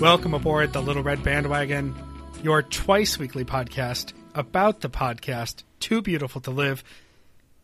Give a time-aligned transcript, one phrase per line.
[0.00, 1.94] Welcome aboard the Little Red Bandwagon,
[2.42, 6.82] your twice weekly podcast about the podcast Too Beautiful to Live.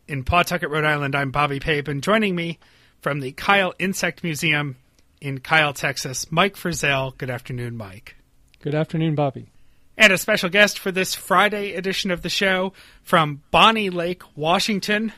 [0.07, 2.59] In Pawtucket, Rhode Island, I'm Bobby Pape, and joining me
[3.01, 4.75] from the Kyle Insect Museum
[5.19, 7.17] in Kyle, Texas, Mike Frizzell.
[7.17, 8.15] Good afternoon, Mike.
[8.61, 9.49] Good afternoon, Bobby.
[9.97, 15.11] And a special guest for this Friday edition of the show from Bonney Lake, Washington,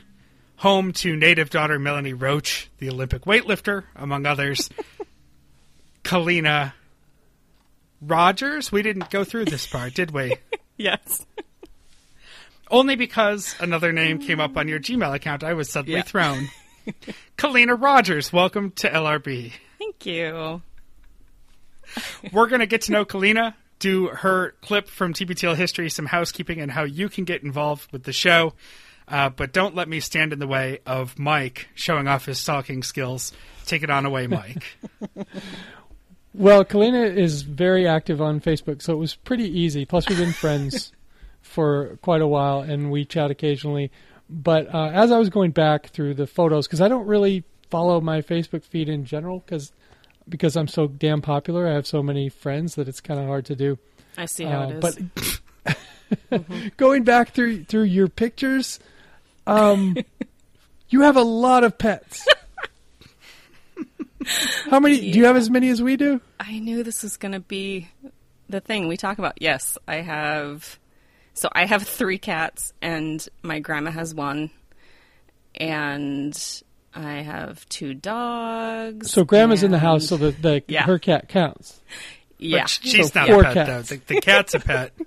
[0.56, 4.70] home to native daughter Melanie Roach, the Olympic weightlifter, among others.
[6.02, 6.72] Kalina
[8.00, 8.70] Rogers.
[8.72, 10.36] We didn't go through this part, did we?
[10.76, 11.26] Yes.
[12.70, 16.02] Only because another name came up on your Gmail account, I was suddenly Yeah.
[16.04, 16.48] thrown.
[17.36, 19.52] Kalina Rogers, welcome to LRB.
[19.78, 20.62] Thank you.
[22.32, 26.60] We're going to get to know Kalina, do her clip from TBTL history, some housekeeping,
[26.62, 28.54] and how you can get involved with the show.
[29.06, 32.82] Uh, but don't let me stand in the way of Mike showing off his stalking
[32.82, 33.32] skills.
[33.66, 34.64] Take it on away, Mike.
[36.32, 39.84] Well, Kalina is very active on Facebook, so it was pretty easy.
[39.84, 40.92] Plus, we've been friends
[41.42, 43.90] for quite a while, and we chat occasionally.
[44.28, 48.00] But uh, as I was going back through the photos, because I don't really follow
[48.00, 49.72] my Facebook feed in general, because
[50.28, 53.46] because I'm so damn popular, I have so many friends that it's kind of hard
[53.46, 53.78] to do.
[54.16, 55.40] I see how Uh, it is.
[56.30, 58.78] But going back through through your pictures,
[59.48, 59.96] um,
[60.90, 62.24] you have a lot of pets.
[64.70, 65.12] How many?
[65.12, 66.20] Do you have as many as we do?
[66.38, 67.88] I knew this was going to be
[68.48, 69.40] the thing we talk about.
[69.40, 70.78] Yes, I have.
[71.34, 74.50] So I have three cats, and my grandma has one,
[75.54, 76.36] and
[76.94, 79.10] I have two dogs.
[79.10, 80.82] So grandma's in the house, so the, the Yeah.
[80.84, 81.80] her cat counts.
[82.38, 83.88] yeah, But she's So not four a pet, cats.
[83.90, 83.96] though.
[83.96, 84.92] The, the cat's a pet.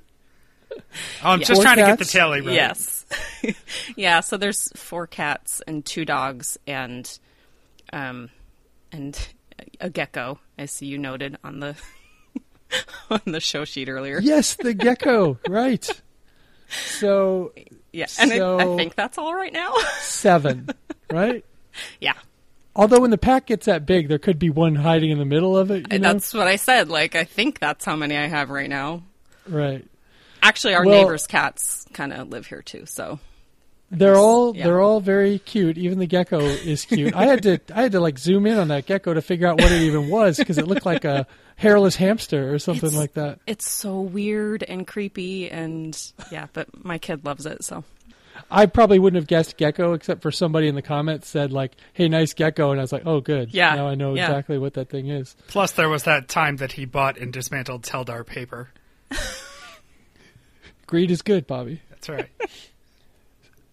[1.23, 1.45] Oh, I'm Yeah.
[1.45, 2.55] just Four trying to get the tally right.
[2.55, 3.05] Yes.
[3.95, 7.20] yeah, so there's four cats and two dogs and
[7.92, 8.30] um
[8.93, 9.27] and
[9.81, 11.76] a gecko, as you noted on the
[13.09, 14.20] on the show sheet earlier.
[14.21, 15.37] Yes, the gecko.
[15.49, 15.87] right.
[16.70, 17.54] So
[17.92, 19.73] Yeah, and I, I think that's all right now.
[19.99, 20.70] seven,
[21.11, 21.43] right?
[21.99, 22.14] yeah.
[22.76, 25.55] Although when the pack gets that big, there could be one hiding in the middle
[25.55, 25.92] of it.
[25.93, 26.14] You know?
[26.14, 26.89] that's what I said.
[26.89, 29.04] Like I think that's how many I have right now.
[29.48, 29.86] right.
[30.42, 32.86] Actually, our Well- neighbors' cats kind of live here too.
[32.86, 33.20] So
[33.93, 34.65] They're all yeah.
[34.65, 35.77] they're all very cute.
[35.77, 37.14] Even the gecko is cute.
[37.15, 39.61] I had to I had to like zoom in on that gecko to figure out
[39.61, 43.14] what it even was because it looked like a hairless hamster or something It's- like
[43.14, 43.39] that.
[43.45, 45.95] it's so weird and creepy, and
[46.31, 46.48] yeah.
[46.54, 47.64] But my kid loves it.
[47.64, 47.83] So
[48.49, 52.10] I probably wouldn't have guessed gecko except for somebody in the comments said like, "Hey,
[52.10, 53.54] nice gecko," and I was like, "Oh, good.
[53.54, 54.25] Yeah, now I know yeah.
[54.25, 57.83] exactly what that thing is." Plus, there was that time that he bought and dismantled
[57.83, 58.70] Teldar paper.
[60.87, 61.81] Greed is good, Bobby.
[61.89, 62.30] That's right.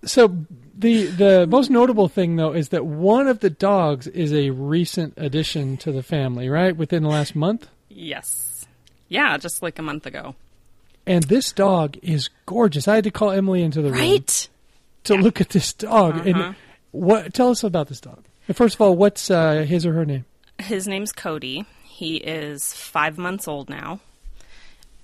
[0.04, 0.34] So
[0.76, 5.14] the the most notable thing though is that one of the dogs is a recent
[5.16, 6.74] addition to the family, right?
[6.76, 7.68] Within the last month.
[7.88, 8.66] yes,
[9.08, 10.34] yeah, just like a month ago.
[11.06, 12.86] And this dog is gorgeous.
[12.86, 14.48] I had to call Emily into the room Right.
[15.04, 16.16] to look at this dog.
[16.16, 16.28] Uh-huh.
[16.28, 16.56] And
[16.92, 17.34] what?
[17.34, 18.24] Tell us about this dog.
[18.52, 20.24] First of all, what's uh, his or her name?
[20.58, 21.64] His name's Cody.
[21.84, 24.00] He is five months old now.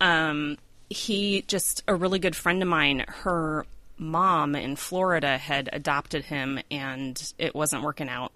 [0.01, 0.59] Um,
[0.91, 3.05] he just a really good friend of mine.
[3.09, 3.67] Her
[3.99, 8.33] mom in Florida had adopted him, and it wasn't working out.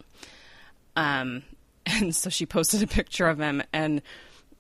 [0.97, 1.43] Um,
[1.87, 4.03] and so she posted a picture of him, and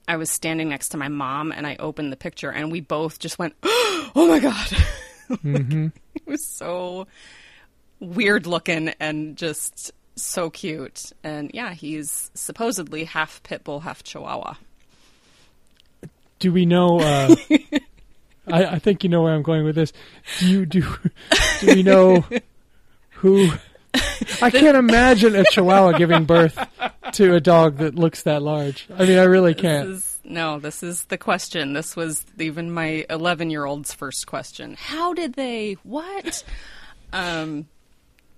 [0.09, 3.19] I was standing next to my mom, and I opened the picture, and we both
[3.19, 4.73] just went, "Oh my god!"
[5.45, 7.07] Like, it was so
[8.01, 11.13] weird looking and just so cute.
[11.23, 14.55] And yeah, he's supposedly half pit bull, half chihuahua.
[16.39, 17.01] Do we know?
[17.01, 17.37] Uh,
[18.47, 19.93] I, I think you know where I'm going with this.
[20.39, 20.83] Do you do?
[21.61, 22.25] Do we know
[23.11, 23.51] who?
[24.43, 26.59] I can't imagine a Chihuahua giving birth
[27.13, 28.87] to a dog that looks that large.
[28.97, 29.89] I mean, I really can't.
[29.89, 31.73] is, no, this is the question.
[31.73, 34.77] This was even my 11 year old's first question.
[34.79, 35.77] How did they?
[35.83, 36.45] What?
[37.13, 37.69] um,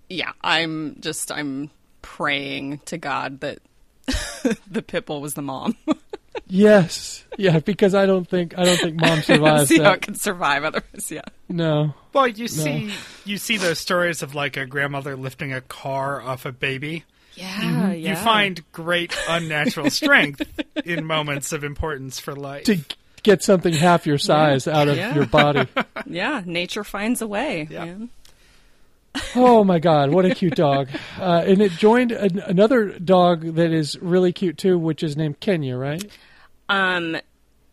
[0.08, 1.70] yeah, I'm just I'm
[2.00, 3.58] praying to God that
[4.70, 5.76] the pit bull was the mom.
[6.46, 9.94] Yes, yeah, because I don't think I don't think mom survives see how that.
[9.96, 11.10] it can survive otherwise.
[11.10, 11.22] Yeah.
[11.48, 12.92] No, Well, you see,
[13.24, 17.04] you see those stories of like a grandmother lifting a car off a baby.
[17.34, 18.10] Yeah, yeah.
[18.10, 20.42] You find great unnatural strength
[20.84, 22.64] in moments of importance for life.
[22.64, 22.78] to
[23.22, 25.14] get something half your size out of Yeah.
[25.14, 25.66] your body.
[26.06, 27.66] Yeah, nature finds a way.
[27.70, 27.84] Yeah.
[27.86, 28.10] man.
[29.34, 30.88] Oh my God, what a cute dog!
[31.18, 35.40] Uh, and it joined an, another dog that is really cute too, which is named
[35.40, 36.04] Kenya, right?
[36.68, 37.18] Um,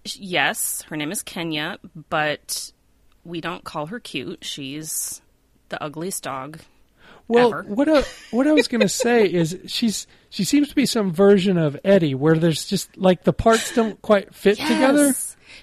[0.03, 1.77] yes, her name is Kenya,
[2.09, 2.71] but
[3.23, 4.43] we don't call her cute.
[4.43, 5.21] She's
[5.69, 6.59] the ugliest dog.
[7.27, 7.63] Well, ever.
[7.63, 11.11] what I, what I was going to say is she's she seems to be some
[11.13, 15.13] version of Eddie, where there's just like the parts don't quite fit together.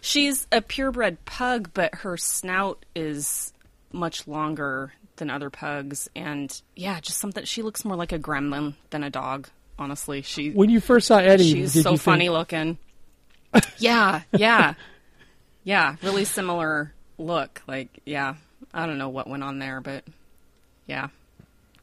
[0.01, 3.53] She's a purebred pug, but her snout is
[3.93, 7.45] much longer than other pugs, and yeah, just something.
[7.45, 9.49] She looks more like a gremlin than a dog.
[9.79, 12.79] Honestly, she When you first saw Eddie, she's so funny Think, looking.
[13.79, 14.75] yeah, yeah,
[15.65, 15.97] yeah.
[16.03, 17.63] Really similar look.
[17.67, 18.37] Like, yeah,
[18.73, 20.05] I don't know what went on there, but
[20.87, 21.09] yeah,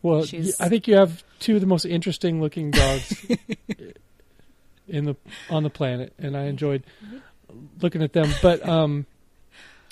[0.02, 3.26] well, she's- I think you have two of the most interesting looking dogs
[4.88, 5.16] in the
[5.50, 6.84] on the planet, and I enjoyed
[7.82, 8.30] looking at them.
[8.42, 9.06] But um,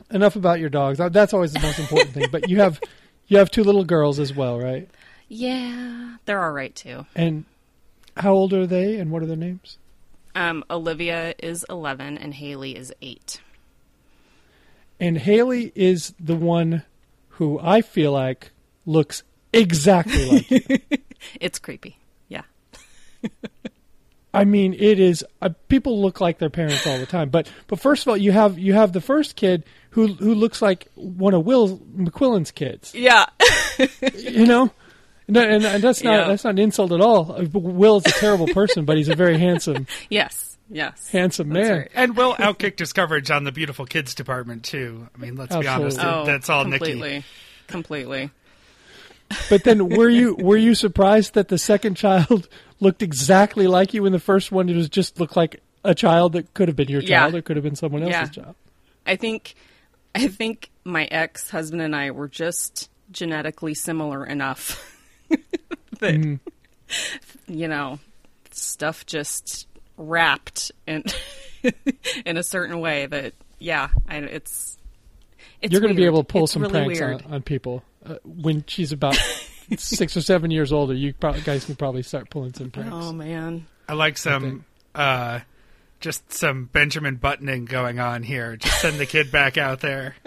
[0.09, 0.97] enough about your dogs.
[0.97, 2.27] That's always the most important thing.
[2.31, 2.79] But you have
[3.31, 4.89] you have two little girls as well, right?
[5.30, 7.06] yeah, they're all right too.
[7.16, 7.45] And
[8.18, 9.78] how old are they, and what are their names?
[10.36, 13.39] Um, Olivia is eleven, and Haley is eight.
[15.00, 16.83] And Haley is the one
[17.30, 18.51] who I feel like
[18.86, 19.24] looks
[19.54, 20.78] exactly like you.
[21.39, 21.98] It's creepy.
[22.28, 22.42] Yeah.
[24.33, 25.24] I mean, it is.
[25.42, 28.33] Uh, people look like their parents all the time, but but first of all, you
[28.33, 32.93] have you have the first kid who who looks like one of Will McQuillan's kids.
[32.93, 33.25] Yeah.
[34.13, 34.69] You know,
[35.27, 36.27] no, and, and that's not Yeah.
[36.27, 37.31] that's not an insult at all.
[37.31, 40.57] Uh, Will's a terrible person, but he's a very handsome yes.
[40.69, 41.09] Yes.
[41.09, 41.77] handsome That's man.
[41.79, 41.91] right.
[41.95, 45.07] And Will outkicked his coverage on the beautiful kids department too.
[45.15, 47.09] I mean, let's be honest, Oh, that's all completely.
[47.09, 47.25] Nikki.
[47.67, 48.29] Completely.
[49.49, 52.49] But then, were you were you surprised that the second child
[52.81, 56.33] looked exactly like you, and the first one it was just looked like a child
[56.33, 57.21] that could have been your Yeah.
[57.21, 58.44] child, or could have been someone else's Yeah.
[58.44, 58.55] child?
[59.05, 59.55] I think
[60.13, 64.97] I think my ex husband and I were just genetically similar enough
[65.99, 66.39] that Mm.
[67.47, 67.99] you know
[68.51, 69.67] stuff just
[69.97, 71.03] wrapped in
[72.25, 74.77] in a certain way that yeah I, it's
[75.61, 77.83] it's You're going to be able to pull It's some really pranks on, on people
[78.05, 79.15] uh, when she's about
[79.77, 80.93] six or seven years older.
[80.93, 82.91] You probably, guys can probably start pulling some pranks.
[82.93, 84.65] oh man I like some,
[84.95, 85.39] uh,
[86.01, 88.57] just some Benjamin buttoning going on here.
[88.57, 90.15] Just send the kid back out there.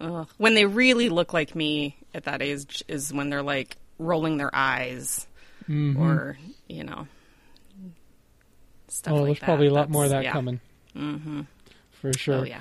[0.00, 0.28] Ugh.
[0.36, 4.50] when they really look like me at that age is when they're like rolling their
[4.52, 5.26] eyes
[5.68, 6.02] Mm-hmm.
[6.02, 6.36] or
[6.68, 7.06] you know
[8.88, 9.46] stuff oh, like there's that.
[9.46, 10.32] probably a lot more of that yeah.
[10.32, 10.60] coming.
[10.96, 11.42] Mm-hmm.
[11.92, 12.34] For sure.
[12.38, 12.60] Oh yeah.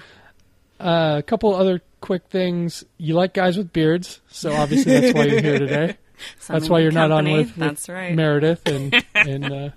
[0.79, 2.83] Uh, a couple other quick things.
[2.97, 5.97] You like guys with beards, so obviously that's why you're here today.
[6.37, 8.13] So that's why you're not on with, with That's right.
[8.15, 9.69] Meredith and and uh,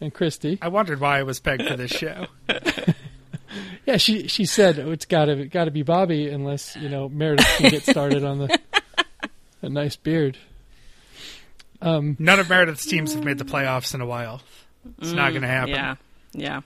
[0.00, 0.58] and Christy.
[0.62, 2.26] I wondered why I was pegged for this show.
[3.86, 7.08] Yeah, she she said oh, it's got to got to be Bobby unless you know
[7.08, 8.58] Meredith can get started on the
[9.62, 10.38] a nice beard.
[11.82, 14.40] Um, None of Meredith's teams have made the playoffs in a while.
[15.00, 15.74] It's not going to happen.
[15.74, 15.98] Mm,
[16.32, 16.62] Yeah.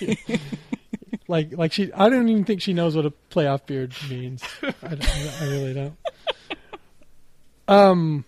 [0.00, 0.16] Yeah.
[1.28, 4.42] like like she, I don't even think she knows what a playoff beard means.
[4.62, 5.96] I, don't, I really don't.
[7.68, 8.24] Um,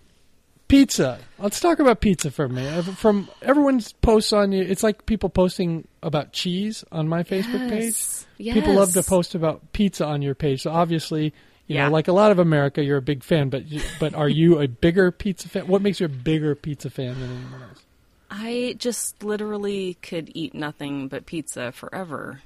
[0.71, 1.19] pizza.
[1.37, 2.83] Let's talk about pizza for a minute.
[2.97, 7.95] From everyone's posts on you, it's like people posting about cheese on my Facebook page.
[8.37, 8.53] Yes.
[8.55, 10.61] People love to post about pizza on your page.
[10.63, 11.25] So obviously,
[11.67, 11.85] you Yeah.
[11.85, 13.49] know, like a lot of America, you're a big fan.
[13.49, 13.63] But
[13.99, 15.67] but are you a bigger pizza fan?
[15.67, 17.83] What makes you a bigger pizza fan than anyone else?
[18.29, 22.41] I just literally could eat nothing but pizza forever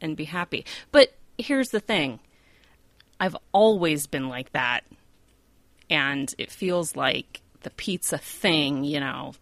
[0.00, 0.64] and be happy.
[0.92, 2.20] But here's the thing
[3.20, 4.84] I've always been like that.
[5.88, 9.32] And it feels like the pizza thing, you know,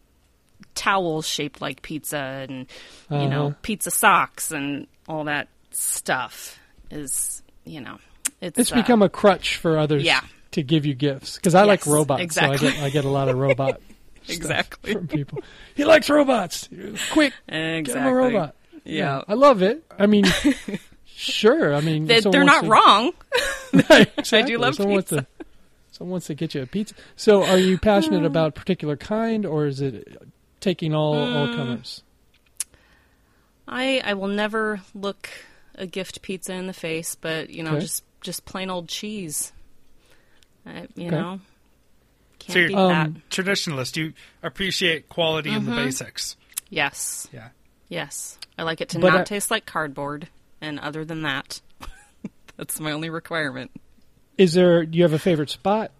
[0.75, 2.17] towels shaped like pizza
[2.49, 2.67] and,
[3.11, 3.55] you know, Uh-huh.
[3.61, 6.59] pizza socks and all that stuff
[6.91, 7.99] is, you know,
[8.41, 10.23] it's, It's uh, become a crutch for others yeah.
[10.53, 12.57] to give you gifts because I like robots, exactly.
[12.57, 13.79] so I get I get a lot of robot
[14.29, 14.95] Exactly.
[14.95, 15.43] from people.
[15.75, 16.67] He likes robots.
[17.13, 17.83] Quick, exactly.
[17.83, 18.55] get him a robot.
[18.85, 19.21] Yeah.
[19.29, 19.85] I love it.
[19.99, 20.25] I mean,
[21.05, 21.75] sure.
[21.75, 23.13] I mean, they, they're not wants wrong.
[23.13, 24.57] to- Right, exactly.
[24.57, 25.27] love someone to,
[25.95, 26.95] someone wants to get you a pizza.
[27.17, 30.17] So, are you passionate about a particular kind, or is it
[30.61, 31.57] taking all all Mm.
[31.57, 32.03] comers?
[33.67, 35.29] I I will never look
[35.75, 37.81] a gift pizza in the face, but you know, Okay.
[37.81, 39.53] just just plain old cheese.
[40.67, 41.11] I, you Okay.
[41.11, 41.41] know,
[42.39, 43.29] can't So you're- beat Um, that.
[43.31, 45.71] Traditionalist, you appreciate quality in Mm-hmm.
[45.71, 46.37] the basics.
[46.71, 47.51] Yes, Yeah.
[47.89, 48.39] yes.
[48.57, 50.29] I like it to But not I- taste like cardboard,
[50.63, 51.61] and other than that,
[52.57, 53.71] that's my only requirement.
[54.39, 54.85] Is there?
[54.85, 55.91] Do you have a favorite spot?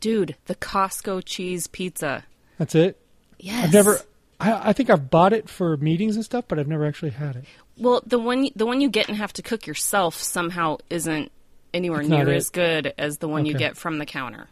[0.00, 2.24] Dude, the Costco cheese pizza.
[2.58, 2.98] That's it.
[3.38, 3.64] Yes.
[3.66, 3.98] I've never.
[4.38, 7.36] I, I think I've bought it for meetings and stuff, but I've never actually had
[7.36, 7.44] it.
[7.76, 11.30] Well, the one the one you get and have to cook yourself somehow isn't
[11.74, 12.36] anywhere near it.
[12.36, 14.48] as good as the one you get from the counter,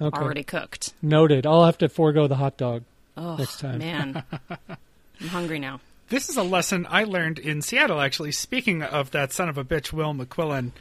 [0.00, 0.18] Okay.
[0.20, 0.92] already cooked.
[1.02, 1.46] Noted.
[1.46, 2.84] I'll have to forego the hot dog.
[3.16, 3.78] Oh Next time.
[3.78, 4.22] man,
[5.20, 5.80] I'm hungry now.
[6.08, 8.32] This is a lesson I learned in Seattle, actually.
[8.32, 10.72] Speaking of that son of a bitch, Will McQuillan,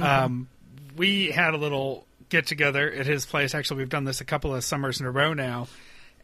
[0.00, 0.48] um,
[0.96, 3.54] we had a little get together at his place.
[3.54, 5.68] Actually, we've done this a couple of summers in a row now.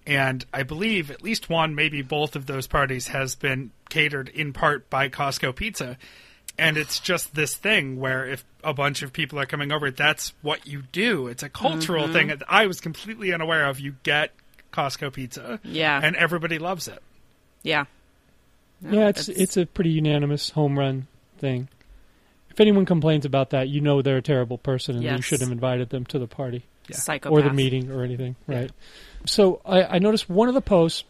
[0.06, 4.54] And I believe at least one, maybe both of those parties has been catered in
[4.54, 5.98] part by Costco Pizza.
[6.58, 10.32] And it's just this thing where if a bunch of people are coming over, that's
[10.40, 11.26] what you do.
[11.26, 12.12] It's a cultural Mm-hmm.
[12.14, 13.78] thing that I was completely unaware of.
[13.78, 14.32] You get
[14.72, 15.60] Costco Pizza.
[15.62, 16.00] Yeah.
[16.02, 17.02] And everybody loves it.
[17.62, 17.84] Yeah.
[18.82, 21.06] Yeah, it's it's a pretty unanimous home run
[21.38, 21.68] thing.
[22.50, 25.24] If anyone complains about that, you know they're a terrible person and you Yes.
[25.24, 26.96] should have invited them to the party Yeah.
[26.96, 27.32] psychopath.
[27.32, 28.70] or the meeting or anything, right?
[29.26, 31.04] So I, I noticed one of the posts,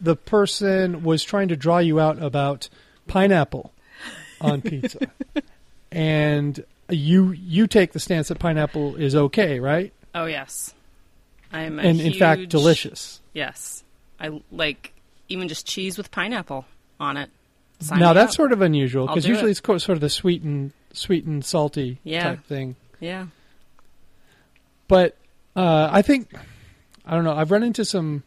[0.00, 2.68] the person was trying to draw you out about
[3.06, 3.72] pineapple
[4.40, 4.98] on pizza,
[5.92, 9.92] and you you take the stance that pineapple is okay, right?
[10.14, 10.74] Oh yes,
[11.52, 11.78] I'm.
[11.78, 13.20] A and in fact, huge- delicious.
[13.34, 13.84] Yes,
[14.20, 14.92] I like
[15.28, 16.64] even just cheese with pineapple
[17.00, 17.30] on it.
[17.80, 18.36] Sign now that's up.
[18.36, 19.60] sort of unusual because usually it.
[19.60, 22.22] it's sort of the sweet and sweet and salty Yeah.
[22.24, 22.76] type thing.
[23.00, 23.26] yeah.
[24.88, 25.16] But
[25.54, 26.32] uh, I think
[27.04, 27.34] I don't know.
[27.34, 28.22] I've run into some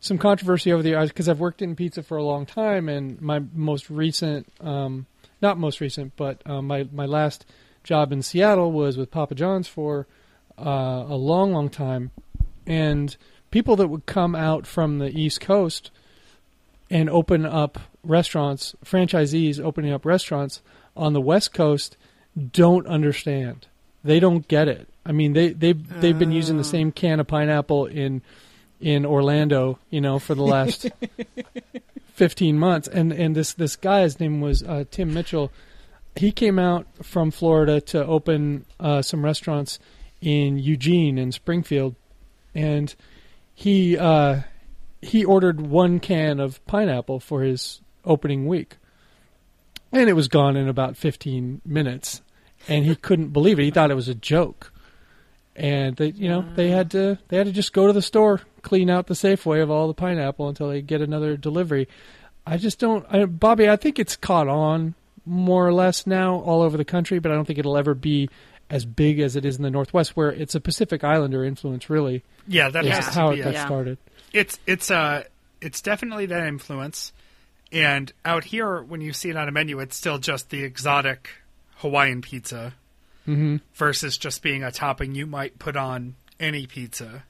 [0.00, 3.20] some controversy over the years because I've worked in pizza for a long time, and
[3.20, 5.06] my most recent, um,
[5.42, 7.46] not most recent, but uh, my my last
[7.84, 10.06] job in Seattle was with Papa John's for
[10.58, 12.10] uh, a long, long time,
[12.66, 13.16] and
[13.50, 15.90] people that would come out from the East Coast
[16.90, 20.62] and open up restaurants, franchisees opening up restaurants
[20.96, 21.96] on the West Coast
[22.52, 23.66] don't understand.
[24.04, 24.88] They don't get it.
[25.04, 28.22] I mean, they they they've been using the same can of pineapple in
[28.80, 30.90] in Orlando, you know, for the last
[32.14, 32.88] fifteen months.
[32.88, 35.50] And and this this guy, his name was uh, Tim Mitchell.
[36.14, 39.78] He came out from Florida to open uh, some restaurants
[40.20, 41.94] in Eugene and Springfield,
[42.54, 42.94] and
[43.54, 44.40] he uh,
[45.02, 48.76] he ordered one can of pineapple for his opening week,
[49.92, 52.22] and it was gone in about fifteen minutes,
[52.68, 53.64] and he couldn't believe it.
[53.64, 54.72] He thought it was a joke,
[55.56, 58.40] and they you know they had to they had to just go to the store,
[58.62, 61.88] clean out the Safeway of all the pineapple until they get another delivery.
[62.46, 63.68] I just don't, I, Bobby.
[63.68, 64.94] I think it's caught on
[65.26, 68.30] more or less now all over the country, but I don't think it'll ever be
[68.70, 71.90] as big as it is in the Northwest, where it's a Pacific Islander influence.
[71.90, 73.42] Really, Yeah, that is how it.
[73.42, 73.66] got Yeah.
[73.66, 73.98] started.
[74.38, 75.24] It's it's uh
[75.60, 77.12] it's definitely that influence.
[77.72, 81.28] And out here when you see it on a menu it's still just the exotic
[81.76, 82.74] hawaiian pizza
[83.24, 87.24] hmm versus just being a topping you might put on any pizza.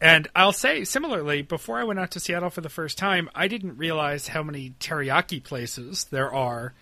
[0.00, 3.46] And i'll say similarly before i went out to seattle for the first time i
[3.48, 6.74] didn't realize how many teriyaki places there are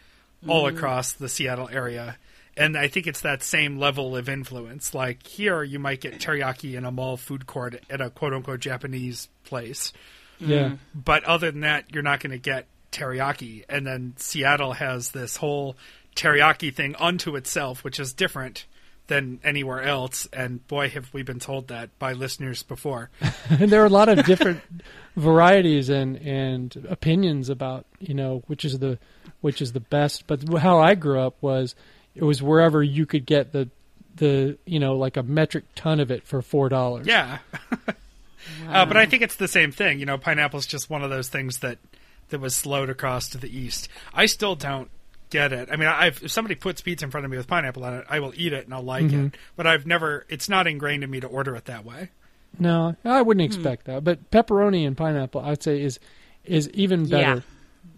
[0.48, 2.16] all across the seattle area
[2.56, 6.74] and i think it's that same level of influence like here you might get teriyaki
[6.74, 9.92] in a mall food court at a quote unquote japanese place
[10.38, 10.70] Yeah.
[10.70, 10.78] Mm.
[10.94, 13.64] but other than that, you're not going to get teriyaki.
[13.68, 15.76] And then Seattle has this whole
[16.16, 18.66] teriyaki thing unto itself, which is different
[19.06, 20.28] than anywhere else.
[20.32, 23.10] And boy, have we been told that by listeners before.
[23.48, 24.60] and there are a lot of different
[25.16, 28.98] varieties and and opinions about you know which is the
[29.40, 30.26] which is the best.
[30.26, 31.74] But how I grew up was
[32.14, 33.68] it was wherever you could get the
[34.16, 37.06] the you know like a metric ton of it for four dollars.
[37.06, 37.38] Yeah.
[38.68, 39.98] uh, but I think it's the same thing.
[39.98, 41.78] You know, pineapple's just one of those things that
[42.30, 43.88] that was slowed across to the east.
[44.12, 44.90] I still don't
[45.30, 45.68] get it.
[45.70, 48.04] I mean, I've, if somebody puts pizza in front of me with pineapple on it,
[48.08, 49.34] I will eat it and I'll like it.
[49.56, 50.24] But I've never.
[50.28, 52.10] It's not ingrained in me to order it that way.
[52.58, 54.04] No, I wouldn't expect that.
[54.04, 55.98] But pepperoni and pineapple, I'd say is
[56.44, 57.42] is even better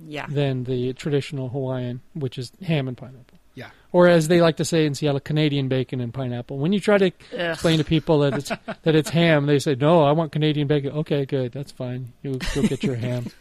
[0.06, 0.22] Yeah.
[0.24, 0.26] Yeah.
[0.28, 3.38] than the traditional Hawaiian, which is ham and pineapple.
[3.56, 3.70] Yeah.
[3.90, 6.58] Or as they like to say in Seattle, Canadian bacon and pineapple.
[6.58, 7.40] When you try to Ugh.
[7.40, 8.48] explain to people that it's
[8.82, 12.12] that it's ham, they say, "No, I want Canadian bacon." Okay, good, that's fine.
[12.22, 13.26] You go get your ham.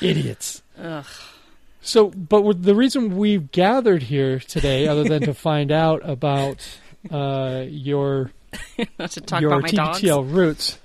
[0.00, 0.62] Idiots.
[0.78, 1.04] Ugh.
[1.80, 6.66] So, but the reason we've gathered here today, other than to find out about
[7.10, 8.32] uh, your
[8.98, 10.00] Not to talk your about my dogs.
[10.00, 10.78] TBTL roots,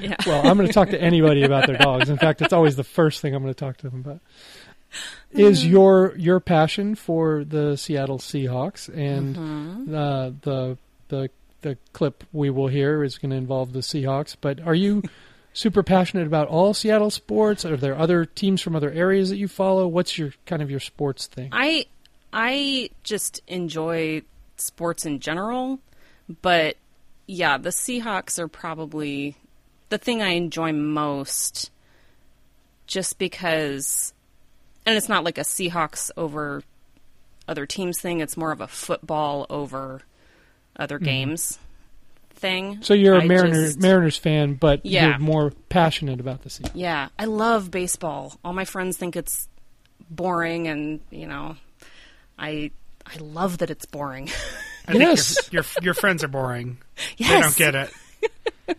[0.00, 0.16] Yeah.
[0.26, 2.08] well, I'm going to talk to anybody about their dogs.
[2.08, 4.20] In fact, it's always the first thing I'm going to talk to them about.
[5.36, 9.94] Is your your passion for the Seattle Seahawks and Mm-hmm.
[9.94, 10.78] uh, the
[11.08, 11.30] the
[11.62, 14.36] the clip we will hear is going to involve the Seahawks.
[14.40, 15.02] But are you
[15.52, 17.64] super passionate about all Seattle sports?
[17.64, 19.86] Are there other teams from other areas that you follow?
[19.88, 21.48] What's your kind of your sports thing?
[21.52, 21.86] I
[22.32, 24.22] I just enjoy
[24.56, 25.80] sports in general,
[26.42, 26.76] but
[27.26, 29.36] yeah, the Seahawks are probably
[29.88, 31.70] the thing I enjoy most
[32.86, 34.12] just because
[34.86, 36.62] and it's not like a Seahawks over
[37.48, 40.00] other teams thing, it's more of a football over
[40.78, 41.58] other games
[42.34, 42.74] thing.
[42.74, 42.82] Mm-hmm.
[42.82, 45.08] So you're a I Mariners just- Mariners fan, but Yeah.
[45.10, 46.72] you're more passionate about the Seahawks.
[46.74, 48.38] Yeah, I love baseball.
[48.44, 49.48] All my friends think it's
[50.10, 51.56] boring and, you know,
[52.38, 52.70] I
[53.06, 54.28] I love that it's boring.
[54.88, 55.48] I think Yes.
[55.52, 56.78] your, your your friends are boring.
[57.16, 57.30] yes.
[57.56, 57.74] They don't get
[58.68, 58.76] it.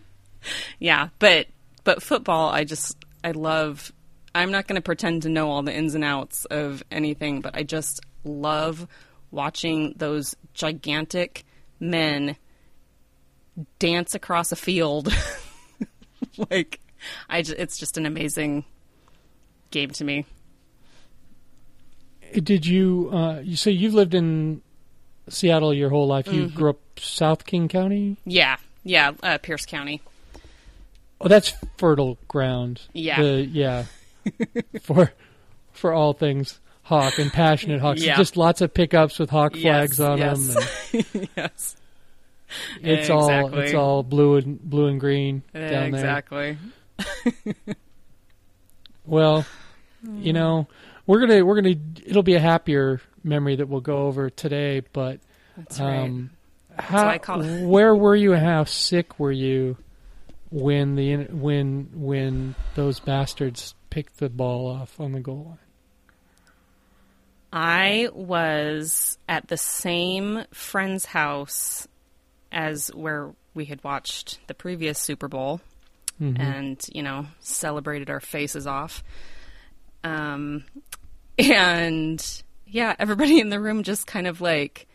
[0.78, 1.46] Yeah, but
[1.84, 3.92] but football, I just I love.
[4.38, 7.56] I'm not going to pretend to know all the ins and outs of anything, but
[7.56, 8.86] I just love
[9.30, 11.44] watching those gigantic
[11.80, 12.36] men
[13.78, 15.12] dance across a field.
[16.50, 16.80] like,
[17.28, 18.64] I ju- it's just an amazing
[19.70, 20.24] game to me.
[22.32, 23.10] Did you?
[23.12, 24.60] Uh, you so you've lived in
[25.28, 26.26] Seattle your whole life.
[26.26, 26.56] You Mm-hmm.
[26.56, 28.18] grew up South King County.
[28.26, 30.02] Yeah, yeah, uh, Pierce County.
[31.20, 32.82] Oh, that's fertile ground.
[32.92, 33.20] Yeah.
[33.22, 33.84] The, yeah.
[34.82, 35.12] for
[35.72, 38.02] for all things hawk and passionate hawks.
[38.02, 38.16] Yeah.
[38.16, 39.62] Just lots of pickups with hawk Yes,
[39.96, 40.54] flags on yes.
[40.54, 41.04] them.
[41.12, 41.76] And yes,
[42.82, 45.84] it's all it's all blue and blue and green down there.
[45.86, 46.58] exactly.
[49.04, 49.46] Well,
[50.06, 50.68] you know,
[51.06, 54.82] we're gonna we're gonna it'll be a happier memory that we'll go over today.
[54.92, 55.20] But
[55.56, 56.00] That's right.
[56.00, 56.30] um,
[56.78, 59.76] how I call it- where were you how sick were you
[60.50, 65.58] when the when when those bastards picked the ball off on the goal line?
[67.52, 71.88] I was at the same friend's house
[72.52, 75.60] as where we had watched the previous Super Bowl
[76.20, 79.02] and, you know, celebrated our faces off.
[80.04, 80.64] Um,
[81.38, 84.86] and yeah, everybody in the room just kind of like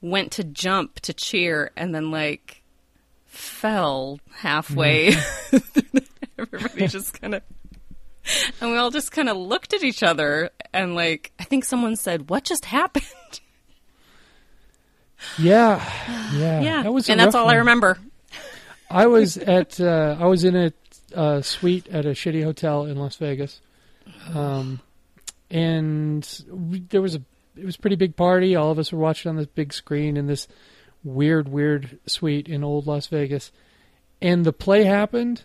[0.00, 2.62] went to jump to cheer and then like
[3.26, 5.14] fell halfway.
[6.38, 7.42] everybody just kind of
[8.60, 11.96] and we all just kind of looked at each other and like I think someone
[11.96, 13.04] said, "What just happened?"
[15.36, 15.84] Yeah,
[16.32, 17.98] yeah, yeah, That was and that's all I remember.
[18.90, 20.72] I was at uh, I was in a
[21.14, 23.60] uh, suite at a shitty hotel in Las Vegas,
[24.34, 24.80] um,
[25.50, 27.22] and we, there was a
[27.56, 28.54] it was a pretty big party.
[28.56, 30.46] All of us were watching on this big screen in this
[31.02, 33.52] weird, weird suite in old Las Vegas,
[34.22, 35.44] and the play happened,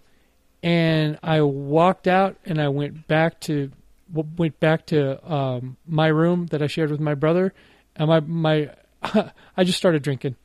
[0.63, 3.69] and I walked out and I went back to
[4.11, 7.53] went back to um, my room that I shared with my brother,
[7.95, 8.69] and my my
[9.57, 10.35] I just started drinking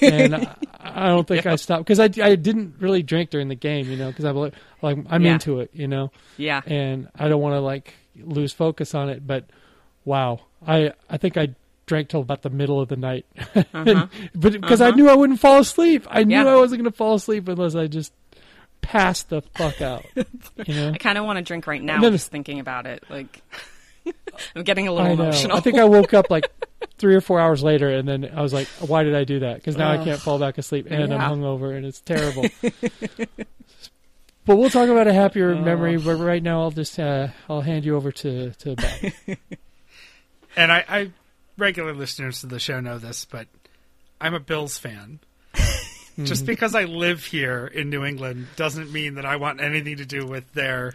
[0.00, 3.54] and I, I don't think I stopped because I, I didn't really drink during the
[3.54, 5.32] game, you know, because I'm like, like I'm Yeah.
[5.34, 9.26] into it, you know, Yeah, and I don't want to like lose focus on it.
[9.26, 9.44] But
[10.04, 11.54] wow, I I think I
[11.86, 13.26] drank till about the middle of the night,
[13.72, 16.44] but because I knew I wouldn't fall asleep, I knew Uh-huh.
[16.48, 16.54] Yeah.
[16.54, 18.12] I wasn't going to fall asleep unless I just
[18.82, 20.04] passed the fuck out,
[20.66, 20.90] you know.
[20.92, 23.04] I kind of want to drink right now And then- just thinking about it.
[23.10, 23.42] Like,
[24.56, 25.56] I'm getting a little I emotional.
[25.56, 26.46] I think I woke up like
[26.98, 29.56] three or four hours later, and then I was like, "Why did I do that?"
[29.56, 31.16] Because now I can't fall back asleep, and Yeah.
[31.16, 32.46] I'm hungover, and it's terrible.
[34.46, 35.60] but we'll talk about a happier Oh.
[35.60, 35.96] memory.
[35.98, 39.36] But right now, I'll just uh, I'll hand you over to to Bob.
[40.56, 41.10] And I, I
[41.58, 43.46] regular listeners to the show know this, but
[44.20, 45.20] I'm a Bills fan.
[46.24, 50.06] Just because I live here in New England doesn't mean that I want anything to
[50.06, 50.92] do with their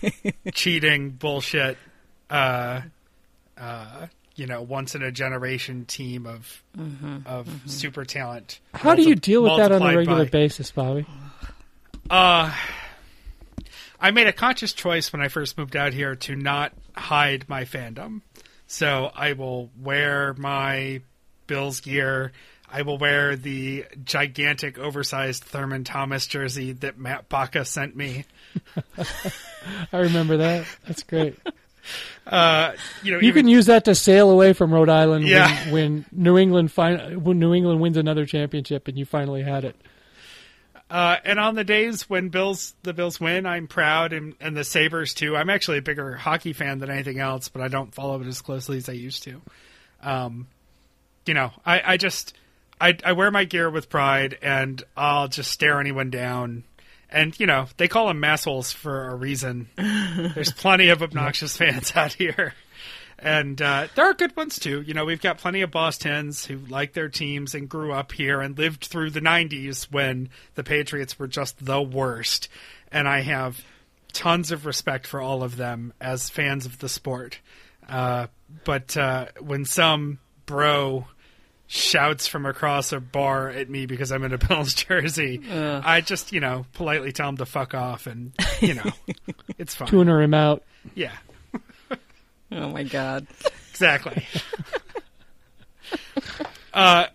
[0.52, 1.78] cheating bullshit.
[2.28, 2.82] Uh,
[3.56, 4.06] uh,
[4.36, 6.62] you know, once in a generation team of
[7.26, 8.58] of super talent.
[8.72, 11.06] How do you deal with that on a regular by- basis, Bobby?
[12.10, 12.52] Uh,
[14.00, 17.64] I made a conscious choice when I first moved out here to not hide my
[17.64, 18.22] fandom.
[18.66, 21.00] So I will wear my
[21.46, 22.32] Bills gear.
[22.70, 28.24] I will wear the gigantic, oversized Thurman Thomas jersey that Matt Baca sent me.
[29.92, 30.66] I remember that.
[30.86, 31.36] That's great.
[32.26, 32.72] Uh,
[33.02, 35.64] you know, You even- can use that to sail away from Rhode Island Yeah.
[35.66, 39.66] when, when New England fin- when New England wins another championship, and you finally had
[39.66, 39.76] it.
[40.88, 44.64] Uh, and on the days when Bills the Bills win, I'm proud, and, and the
[44.64, 45.36] Sabres too.
[45.36, 48.40] I'm actually a bigger hockey fan than anything else, but I don't follow it as
[48.40, 49.42] closely as I used to.
[50.02, 50.46] Um,
[51.26, 52.32] you know, I, I just
[52.84, 56.64] I, I wear my gear with pride, and I'll just stare anyone down.
[57.08, 59.68] And you know, they call them massholes for a reason.
[59.76, 62.52] There's plenty of obnoxious fans out here.
[63.18, 64.82] And uh, there are good ones too.
[64.82, 68.42] You know, we've got plenty of Bostons who like their teams and grew up here
[68.42, 72.50] and lived through the 90s when the Patriots were just the worst.
[72.92, 73.64] And I have
[74.12, 77.40] tons of respect for all of them as fans of the sport.
[77.88, 78.26] Uh,
[78.64, 81.06] but uh, when some bro
[81.74, 86.32] shouts from across a bar at me because I'm in a Bills jersey, I just,
[86.32, 88.90] you know, politely tell him to fuck off and, you know,
[89.58, 89.88] it's fine.
[89.88, 90.62] Tuner him out.
[90.94, 91.12] Yeah,
[92.52, 93.26] oh my god.
[93.70, 94.26] exactly.
[96.72, 97.06] uh,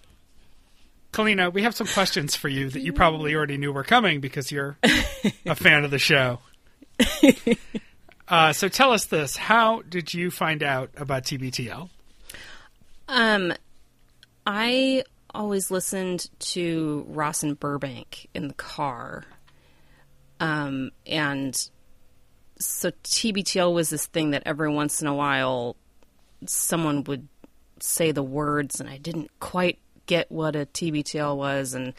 [1.13, 4.51] Kalina, we have some questions for you that you probably already knew were coming because
[4.51, 4.77] you're
[5.45, 6.39] a fan of the show.
[8.27, 11.89] Uh, so tell us this: How did you find out about TBTL?
[13.07, 13.53] Um,
[14.45, 19.23] I always listened to Ross and Burbank in the car.
[20.39, 21.69] Um, and
[22.57, 25.75] so TBTL was this thing that every once in a while
[26.45, 27.27] someone would
[27.79, 31.93] say the words and I didn't quite get what a TBTL was and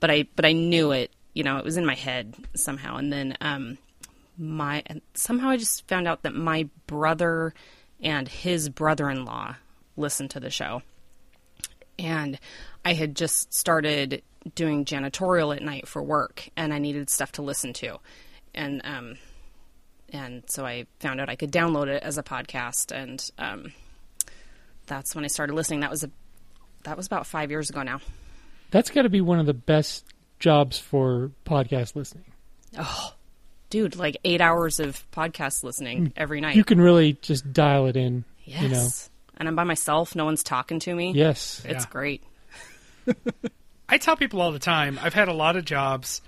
[0.00, 2.96] but I but I knew it, you know, it was in my head somehow.
[2.96, 3.78] And then um
[4.36, 4.82] my
[5.14, 7.54] somehow I just found out that my brother
[8.00, 9.56] and his brother-in-law
[9.96, 10.82] listened to the show.
[11.98, 12.38] And
[12.84, 14.22] I had just started
[14.54, 17.98] doing janitorial at night for work and I needed stuff to listen to.
[18.54, 19.16] And um
[20.12, 23.72] and so I found out I could download it as a podcast and um
[24.86, 25.80] that's when I started listening.
[25.80, 26.10] That was a
[26.84, 28.00] that was about 5 years ago now.
[28.70, 30.04] That's got to be one of the best
[30.38, 32.24] jobs for podcast listening.
[32.78, 33.14] Oh,
[33.70, 36.56] dude, like 8 hours of podcast listening every night.
[36.56, 38.24] You can really just dial it in.
[38.44, 38.62] yes.
[38.62, 38.88] You know.
[39.36, 41.12] And I'm by myself, no one's talking to me.
[41.12, 41.60] Yes.
[41.64, 41.90] It's Yeah.
[41.90, 42.22] great.
[43.88, 46.22] I tell people all the time, I've had a lot of jobs.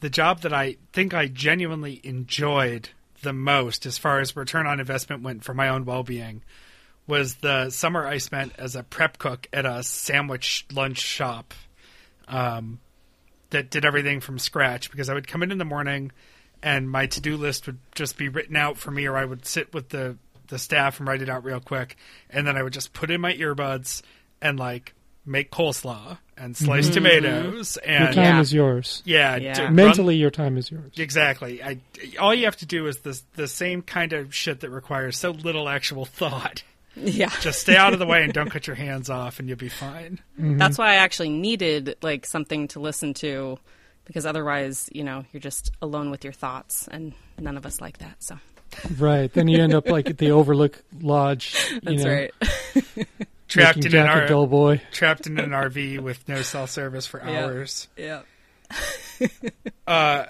[0.00, 2.88] The job that I think I genuinely enjoyed
[3.22, 6.42] the most, as far as return on investment went for my own well being,
[7.06, 11.52] was the summer I spent as a prep cook at a sandwich lunch shop
[12.28, 12.80] um,
[13.50, 16.10] that did everything from scratch because I would come in in the morning
[16.62, 19.44] and my to do list would just be written out for me, or I would
[19.44, 20.16] sit with the,
[20.52, 21.96] the staff and write it out real quick.
[22.30, 24.02] And then I would just put in my earbuds
[24.42, 26.94] and like make coleslaw and slice mm-hmm.
[26.94, 28.40] tomatoes Your and time Yeah.
[28.40, 29.02] is yours.
[29.06, 29.54] yeah, Yeah.
[29.54, 30.92] to run- Mentally, your time is yours.
[30.98, 31.62] exactly.
[31.62, 31.78] I
[32.20, 35.30] all you have to do is the the same kind of shit that requires so
[35.30, 36.62] little actual thought.
[36.96, 37.30] Yeah.
[37.40, 39.70] Just stay out of the way and don't cut your hands off, and you'll be
[39.70, 40.20] fine.
[40.38, 40.58] Mm-hmm.
[40.58, 43.58] That's why I actually needed like something to listen to
[44.04, 47.98] because otherwise, you know, you're just alone with your thoughts and none of us like
[47.98, 48.22] that.
[48.22, 48.36] So
[48.98, 49.32] Right.
[49.32, 51.54] Then you end up like at the Overlook Lodge.
[51.70, 52.34] You That's know, right.
[53.48, 54.80] Trapped making in an Jack a R- dull boy.
[54.92, 57.44] trapped in an RV with no cell service for Yeah.
[57.44, 57.88] hours.
[57.96, 58.22] yeah.
[59.86, 60.24] Uh,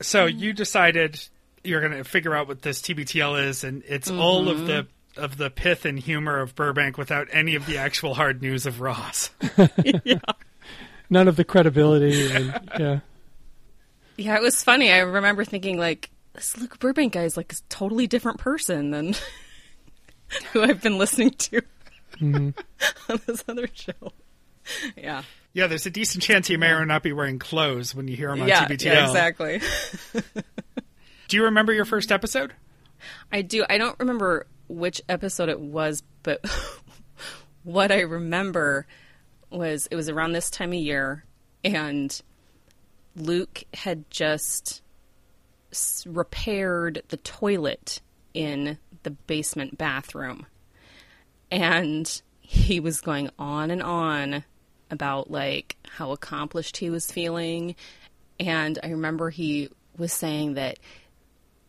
[0.00, 1.20] so you decided
[1.62, 4.66] you're going to figure out what this TBTL is, and it's all of mm-hmm.
[4.66, 8.66] the of the pith and humor of Burbank without any of the actual hard news
[8.66, 9.30] of Ross.
[10.04, 10.18] yeah.
[11.08, 12.30] None of the credibility.
[12.30, 13.00] And, yeah.
[14.16, 14.92] Yeah, it was funny.
[14.92, 19.14] I remember thinking like this Luke Burbank guy is like a totally different person than
[20.52, 21.62] who I've been listening to
[22.20, 22.50] mm-hmm.
[23.12, 24.12] on this other show.
[24.96, 25.22] Yeah.
[25.52, 28.30] Yeah, there's a decent chance he may or not be wearing clothes when you hear
[28.30, 28.84] him on yeah, TBTL.
[28.84, 29.60] yeah, exactly.
[31.28, 32.52] Do you remember your first episode?
[33.32, 33.64] I do.
[33.68, 36.44] I don't remember which episode it was, but
[37.64, 38.86] what I remember
[39.50, 41.24] was it was around this time of year,
[41.64, 42.20] and
[43.16, 44.82] Luke had just s-
[46.06, 48.00] repaired the toilet
[48.34, 50.46] in the basement bathroom.
[51.50, 54.44] And he was going on and on
[54.90, 57.74] about like how accomplished he was feeling.
[58.38, 60.78] And I remember he was saying that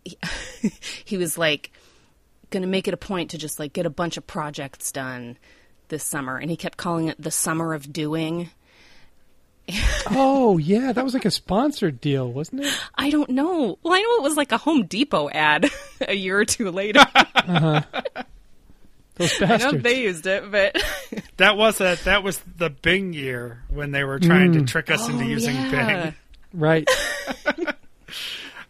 [0.04, 0.18] he,
[1.06, 1.72] he was like
[2.50, 5.38] going to make it a point to just like get a bunch of projects done
[5.90, 6.38] this summer.
[6.38, 8.50] And he kept calling it the summer of doing.
[10.10, 10.94] Oh, yeah.
[10.94, 12.74] That was like a sponsored deal, wasn't it?
[12.96, 13.78] I don't know.
[13.84, 15.70] Well, I know it was like a Home Depot ad
[16.08, 17.02] a year or two later.
[17.14, 17.82] Uh-huh.
[19.16, 19.84] Those I know bastards.
[19.84, 20.82] they used it, but
[21.38, 24.68] That was a, that was the Bing year when they were trying to mm.
[24.68, 26.04] trick us into Oh, using yeah.
[26.06, 26.16] Bing.
[26.54, 26.90] Right.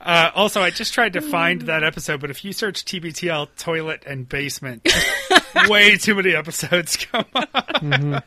[0.08, 4.04] Uh, also, I just tried to find that episode, but if you search TBTL toilet
[4.08, 4.88] and basement,
[5.67, 8.24] way too many episodes come up.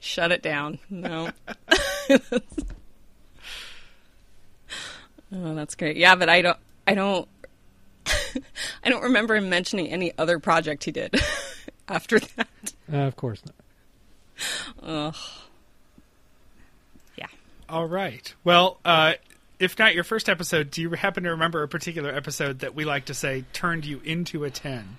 [0.00, 0.78] shut it down.
[0.88, 1.28] No.
[2.10, 2.40] oh,
[5.30, 5.98] that's great.
[5.98, 6.58] Yeah, but I don't.
[6.86, 7.28] I don't.
[8.82, 11.14] I don't remember him mentioning any other project he did
[11.86, 12.48] after that.
[12.90, 13.54] Uh, of course not.
[14.82, 15.16] Ugh.
[17.18, 17.26] Yeah.
[17.68, 18.34] All right.
[18.42, 19.12] Well, uh,
[19.60, 22.84] if not your first episode, do you happen to remember a particular episode that we
[22.84, 24.96] like to say turned you into a 10?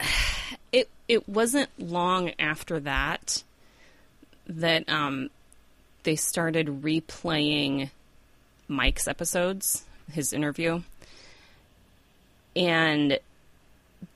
[0.72, 3.42] it it wasn't long after that
[4.46, 5.28] that um
[6.04, 7.90] they started replaying
[8.68, 10.82] Mike's episodes, his interview.
[12.54, 13.18] And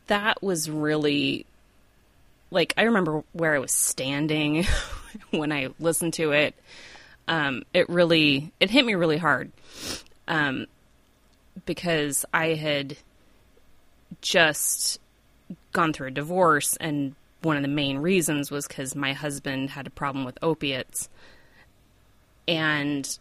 [0.07, 1.45] that was really
[2.51, 4.65] like I remember where I was standing
[5.31, 6.55] when I listened to it.
[7.29, 9.53] Um it really it hit me really hard.
[10.29, 10.67] Um
[11.65, 12.97] because I had
[14.21, 15.01] just
[15.73, 19.87] gone through a divorce and one of the main reasons was because my husband had
[19.87, 21.09] a problem with opiates
[22.49, 23.19] and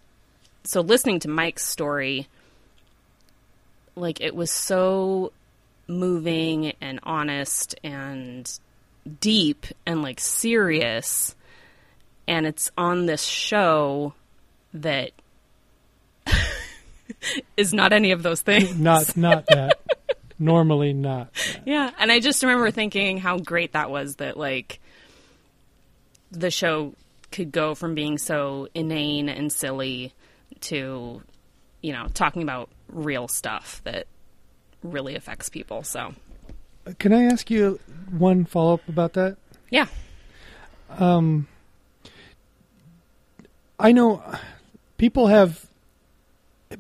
[0.64, 2.28] so listening to mike's story
[3.96, 5.32] like it was so
[5.88, 8.60] moving and honest and
[9.20, 11.36] deep and like serious
[12.28, 14.14] and it's on this show
[14.74, 15.12] that
[17.58, 18.78] is not any of those things.
[18.78, 19.80] Not not that.
[20.38, 21.30] Normally not.
[21.66, 24.80] Yeah, and I just remember thinking how great that was that like
[26.32, 26.94] the show
[27.32, 30.14] could go from being so inane and silly
[30.62, 31.22] to
[31.82, 34.06] you know talking about real stuff that
[34.84, 35.82] really affects people.
[35.84, 36.14] So
[37.00, 37.80] Can I ask you
[38.12, 39.38] one follow up about that?
[39.72, 39.88] yeah,
[41.00, 41.48] um,
[43.80, 44.24] I know
[44.98, 45.66] people have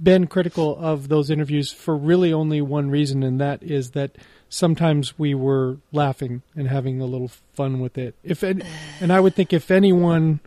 [0.01, 4.15] been critical of those interviews for really only one reason, and that is that
[4.49, 8.15] sometimes we were laughing and having a little fun with it.
[8.23, 8.63] If and
[9.11, 10.39] I would think if anyone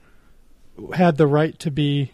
[0.94, 2.12] had the right to be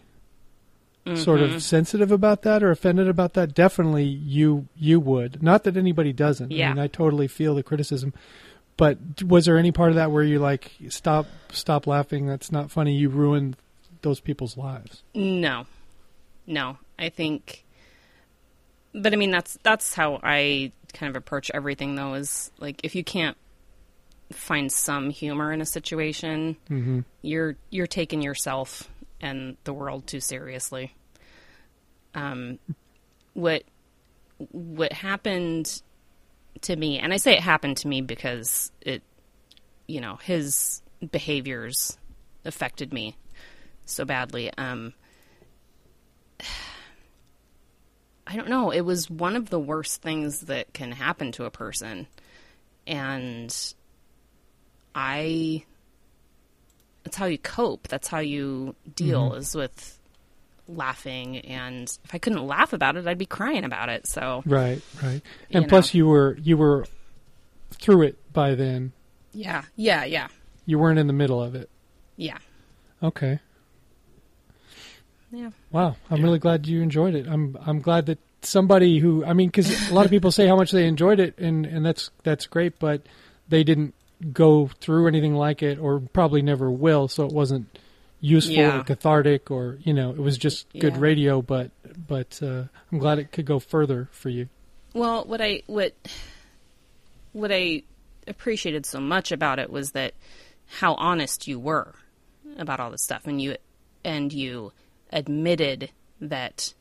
[1.15, 1.55] sort Mm-hmm.
[1.57, 5.41] of sensitive about that or offended about that, definitely you you would.
[5.43, 6.51] Not that anybody doesn't.
[6.51, 6.69] I Yeah.
[6.69, 8.11] mean, I totally feel the criticism.
[8.77, 12.25] But was there any part of that where you like stop stop laughing?
[12.25, 12.95] That's not funny.
[12.95, 13.55] You ruined
[14.05, 15.03] those people's lives.
[15.13, 15.65] No,
[16.47, 16.77] no.
[16.97, 17.65] I think,
[18.93, 21.95] but I mean that's that's how I kind of approach everything.
[21.95, 23.35] Though is like if you can't
[24.31, 26.99] find some humor in a situation, Mm-hmm.
[27.21, 28.89] you're you're taking yourself
[29.19, 30.95] and the world too seriously.
[32.13, 32.59] Um,
[33.33, 33.63] what
[34.51, 35.81] what happened
[36.61, 39.03] to me, and I say it happened to me because it,
[39.87, 41.97] you know, his behaviors
[42.45, 43.15] affected me
[43.85, 44.51] so badly.
[44.57, 44.93] Um,
[48.27, 48.71] I don't know.
[48.71, 52.07] It was one of the worst things that can happen to a person.
[52.87, 53.55] And
[54.93, 55.63] I.
[57.03, 57.87] That's how you cope.
[57.87, 59.99] That's how you deal, is with
[60.67, 61.37] laughing.
[61.37, 64.07] And if I couldn't laugh about it, I'd be crying about it.
[64.07, 65.21] So, Right, right.
[65.49, 65.97] You And plus, know.
[65.99, 66.85] you were you were
[67.73, 68.91] through it by then.
[69.33, 70.29] yeah, yeah, yeah,
[70.65, 71.69] You weren't in the middle of it.
[72.17, 72.39] yeah.
[73.03, 73.39] Okay.
[75.35, 75.49] Yeah.
[75.71, 77.27] Wow, I'm really glad you enjoyed it.
[77.27, 80.55] I'm I'm glad that somebody who I mean, because a lot of people say how
[80.55, 83.01] much they enjoyed it, and and that's that's great, but
[83.49, 83.93] they didn't
[84.31, 87.07] go through anything like it, or probably never will.
[87.07, 87.77] So it wasn't
[88.21, 88.79] useful Yeah.
[88.79, 90.99] or cathartic, or you know, it was just good Yeah.
[90.99, 91.41] radio.
[91.41, 91.71] But
[92.07, 94.47] but uh, I'm glad it could go further for you.
[94.93, 95.93] Well, what I what
[97.33, 97.83] what I
[98.27, 100.13] appreciated so much about it was that
[100.79, 101.93] how honest you were
[102.57, 103.57] about all this stuff, and you
[104.03, 104.71] and you
[105.15, 105.89] admitted
[106.21, 106.73] that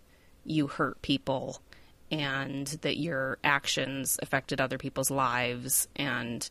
[0.44, 1.62] you hurt people
[2.10, 6.50] and that your actions affected other people's lives and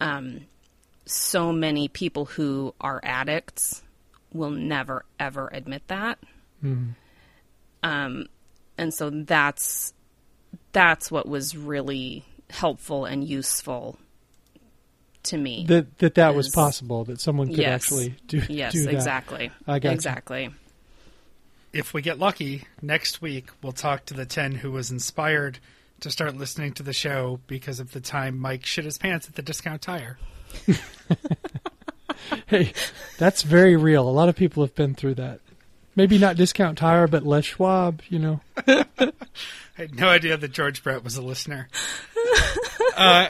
[0.00, 0.42] um,
[1.06, 3.82] so many people who are addicts
[4.32, 6.18] will never ever admit that
[7.82, 8.26] um,
[8.76, 9.92] and so that's
[10.72, 13.98] that's what was really helpful and useful
[15.24, 15.64] to me.
[15.68, 17.04] That that that was possible.
[17.04, 17.84] That someone could Yes.
[17.84, 18.94] actually do yes, do that.
[18.94, 19.50] exactly.
[19.66, 19.94] I gotcha.
[19.94, 20.50] Exactly.
[21.72, 25.58] If we get lucky, next week we'll talk to the 10 who was inspired
[26.00, 29.34] to start listening to the show because of the time Mike shit his pants at
[29.34, 30.18] the discount tire.
[32.46, 32.72] Hey,
[33.18, 34.08] that's very real.
[34.08, 35.40] A lot of people have been through that.
[35.96, 38.02] Maybe not discount tire, but Les Schwab.
[38.08, 38.40] You know.
[38.66, 39.12] I
[39.76, 41.68] had no idea that George Brett was a listener.
[42.96, 43.28] uh,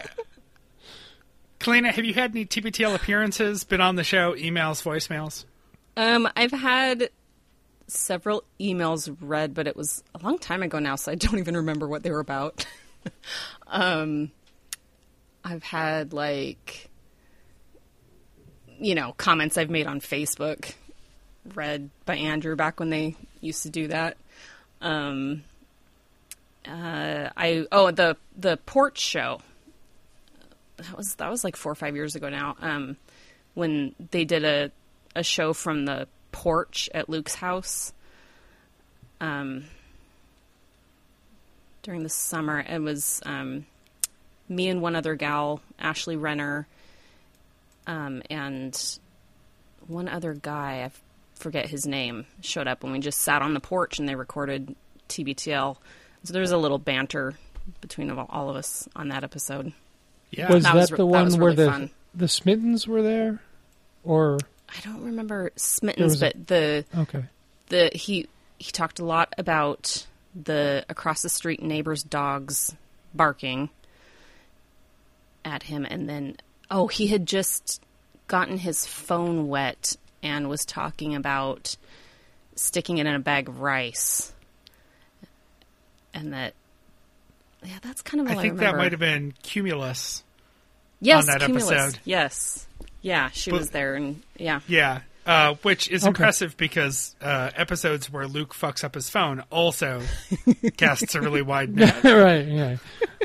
[1.60, 5.44] Kalina, have you had any TBTL appearances, been on the show, emails, voicemails?
[5.96, 7.10] Um, I've had
[7.88, 11.56] several emails read, but it was a long time ago now, so I don't even
[11.56, 12.66] remember what they were about.
[13.66, 14.30] um,
[15.44, 16.88] I've had like,
[18.78, 20.74] you know, comments I've made on Facebook
[21.54, 24.16] read by Andrew back when they used to do that.
[24.80, 25.44] Um,
[26.66, 29.40] uh, I oh the the porch show.
[30.76, 32.56] That was that was like four or five years ago now.
[32.60, 32.96] Um,
[33.54, 34.70] when they did a
[35.16, 36.06] a show from the
[36.38, 37.92] porch at Luke's house.
[39.20, 39.64] Um,
[41.82, 43.66] during the summer, it was um,
[44.48, 46.68] me and one other gal, Ashley Renner,
[47.88, 48.98] um, and
[49.88, 50.84] one other guy.
[50.84, 50.90] I
[51.34, 52.26] forget his name.
[52.40, 54.76] Showed up and we just sat on the porch and they recorded
[55.08, 55.76] TBTL.
[56.22, 57.34] So there was a little banter
[57.80, 59.72] between all- all of us on that episode.
[60.30, 60.52] Yeah.
[60.52, 61.90] was that that, was the re- that one was where the fun.
[62.14, 63.40] the Smittens were there,
[64.04, 64.38] or
[64.68, 67.24] I don't remember Smittens, was a- but the okay?
[67.68, 68.28] the he
[68.58, 72.74] he talked a lot about the across the street neighbors' dogs
[73.14, 73.70] barking
[75.44, 76.36] at him, and then
[76.70, 77.82] oh, he had just
[78.26, 81.76] gotten his phone wet and was talking about
[82.54, 84.32] sticking it in a bag of rice,
[86.12, 86.54] and that
[87.64, 90.22] yeah, that's kind of I all I, think that might have been Cumulus.
[91.00, 91.70] Yes, on that Cumulus.
[91.70, 91.98] episode.
[92.04, 92.66] Yes,
[93.02, 96.08] yeah, she But- was there, and yeah, Yeah, uh, which is Okay.
[96.08, 100.02] impressive because uh, episodes where Luke fucks up his phone also
[100.76, 102.02] casts a really wide net.
[102.04, 102.46] right.
[102.46, 102.76] Yeah.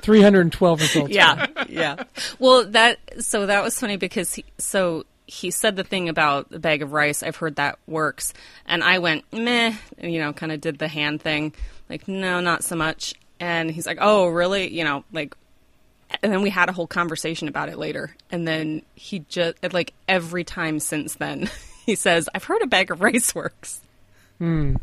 [0.01, 1.11] 312 results.
[1.13, 2.03] yeah, yeah.
[2.39, 6.59] Well, that so that was funny because he, so he said the thing about the
[6.59, 7.23] bag of rice.
[7.23, 8.33] I've heard that works,
[8.65, 11.53] and I went meh, and, you know, kind of did the hand thing,
[11.89, 13.13] like no, not so much.
[13.39, 14.69] And he's like, oh, really?
[14.73, 15.35] You know, like.
[16.21, 18.15] And then we had a whole conversation about it later.
[18.31, 21.49] And then he just, like, every time since then,
[21.85, 23.81] he says, I've heard a bag of rice works.
[24.37, 24.75] Hmm.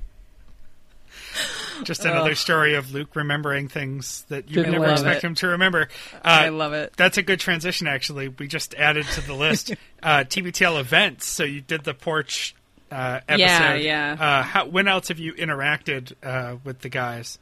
[1.84, 5.26] Just another story of Luke remembering things that you Didn't never expect it.
[5.26, 5.88] him to remember.
[6.14, 6.92] Uh, I love it.
[6.96, 8.28] That's a good transition, actually.
[8.28, 11.26] We just added to the list uh, TBTL events.
[11.26, 12.54] So you did the porch
[12.90, 13.38] uh, episode.
[13.38, 14.16] Yeah, yeah.
[14.18, 17.38] Uh, how, when else have you interacted uh, with the guys?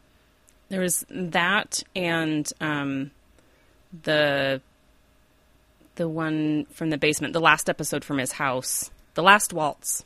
[0.69, 3.11] There was that and um,
[4.03, 4.61] the
[5.97, 10.05] the one from the basement, the last episode from his house, the last waltz.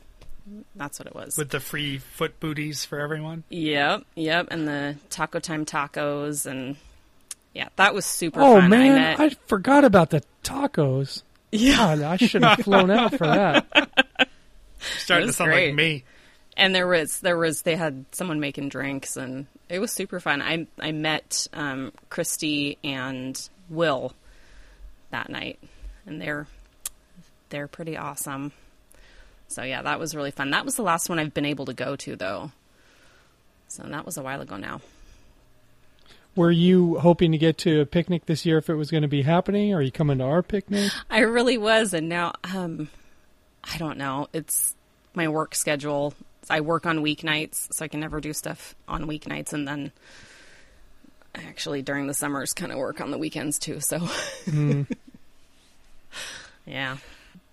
[0.75, 1.37] That's what it was.
[1.37, 3.43] With the free foot booties for everyone?
[3.49, 6.75] yep, yep, and the taco time tacos and
[7.53, 8.63] yeah, that was super Oh fun.
[8.65, 11.21] I man, met, I forgot about the tacos.
[11.51, 14.27] yeah, God, I should have flown out for that.
[14.97, 15.67] Starting to sound great.
[15.67, 16.03] like me.
[16.57, 20.41] and there was there was they had someone making drinks and it was super fun.
[20.41, 23.39] I I met um, Christy and
[23.69, 24.13] Will
[25.11, 25.59] that night,
[26.05, 26.47] and they're
[27.49, 28.51] they're pretty awesome.
[29.47, 30.49] So yeah, that was really fun.
[30.49, 32.51] That was the last one I've been able to go to though.
[33.67, 34.81] So that was a while ago now.
[36.35, 39.07] Were you hoping to get to a picnic this year if it was going to
[39.07, 39.73] be happening?
[39.73, 40.91] Are you coming to our picnic?
[41.09, 42.89] I really was, and now um,
[43.63, 44.27] I don't know.
[44.33, 44.75] It's
[45.13, 46.15] my work schedule.
[46.49, 49.91] I work on weeknights, so I can never do stuff on weeknights, and then
[51.35, 53.79] actually during the summers kind of work on the weekends too.
[53.79, 54.07] So,
[56.65, 56.97] yeah.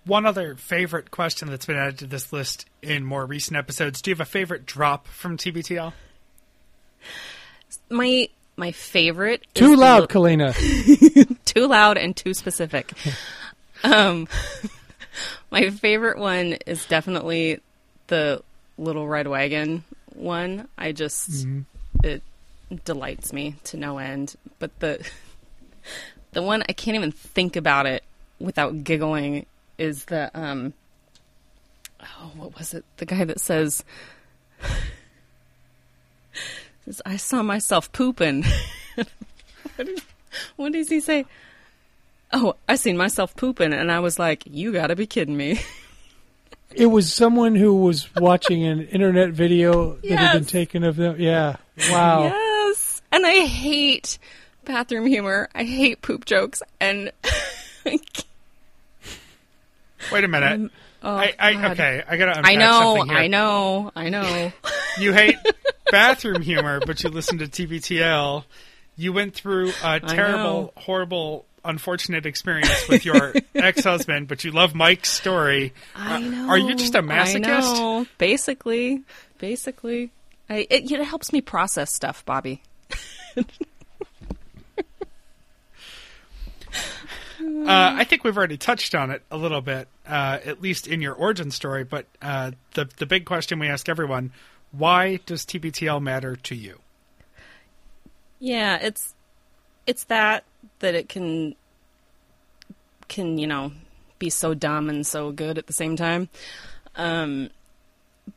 [0.05, 4.01] One other favorite question that's been added to this list in more recent episodes.
[4.01, 5.93] Do you have a favorite drop from TBTL?
[7.89, 10.55] My my favorite is Too the- loud, Kalina.
[11.45, 12.93] too loud and too specific.
[13.83, 14.27] um,
[15.51, 17.59] my favorite one is definitely
[18.07, 18.41] the
[18.77, 20.67] little red wagon one.
[20.77, 21.47] I just
[22.03, 22.23] it
[22.83, 24.35] delights me to no end.
[24.59, 25.05] But the
[26.31, 28.03] the one I can't even think about it
[28.39, 29.45] without giggling
[29.77, 30.73] is the um
[32.01, 33.83] oh what was it the guy that says
[36.85, 38.43] says I saw myself pooping.
[39.75, 40.01] what, is,
[40.55, 41.25] what does he say?
[42.33, 45.59] Oh, I seen myself pooping, and I was like, "You got to be kidding me!"
[46.73, 51.19] It was someone who was watching an internet video that had been taken of them.
[51.19, 51.57] Yeah.
[51.89, 52.23] Wow.
[52.23, 52.50] Yes,
[53.11, 54.17] and I hate
[54.65, 55.49] bathroom humor.
[55.55, 57.11] I hate poop jokes, and
[60.11, 60.71] Wait a minute.
[61.03, 62.03] oh, I, I okay.
[62.07, 62.41] I gotta.
[62.45, 63.05] I know.
[63.07, 64.51] I know, I know.
[64.99, 65.35] You hate
[65.91, 68.43] bathroom humor, but you listen to TBTL.
[68.97, 75.09] You went through a terrible, horrible, unfortunate experience with your ex-husband, but you love Mike's
[75.09, 75.73] story.
[75.95, 76.49] I Uh, know.
[76.49, 77.41] Are you just a masochist?
[77.79, 78.05] know.
[78.17, 79.01] Basically,
[79.37, 80.11] basically,
[80.49, 82.61] I, it, it helps me process stuff, Bobby.
[87.41, 91.01] Uh, I think we've already touched on it a little bit, uh, at least in
[91.01, 91.83] your origin story.
[91.83, 94.31] But uh, the the big question we ask everyone:
[94.71, 96.79] Why does TBTL matter to you?
[98.39, 99.15] Yeah, it's
[99.87, 100.43] it's that
[100.79, 101.55] that it can
[103.07, 103.71] can you know
[104.19, 106.29] be so dumb and so good at the same time.
[106.95, 107.49] Um,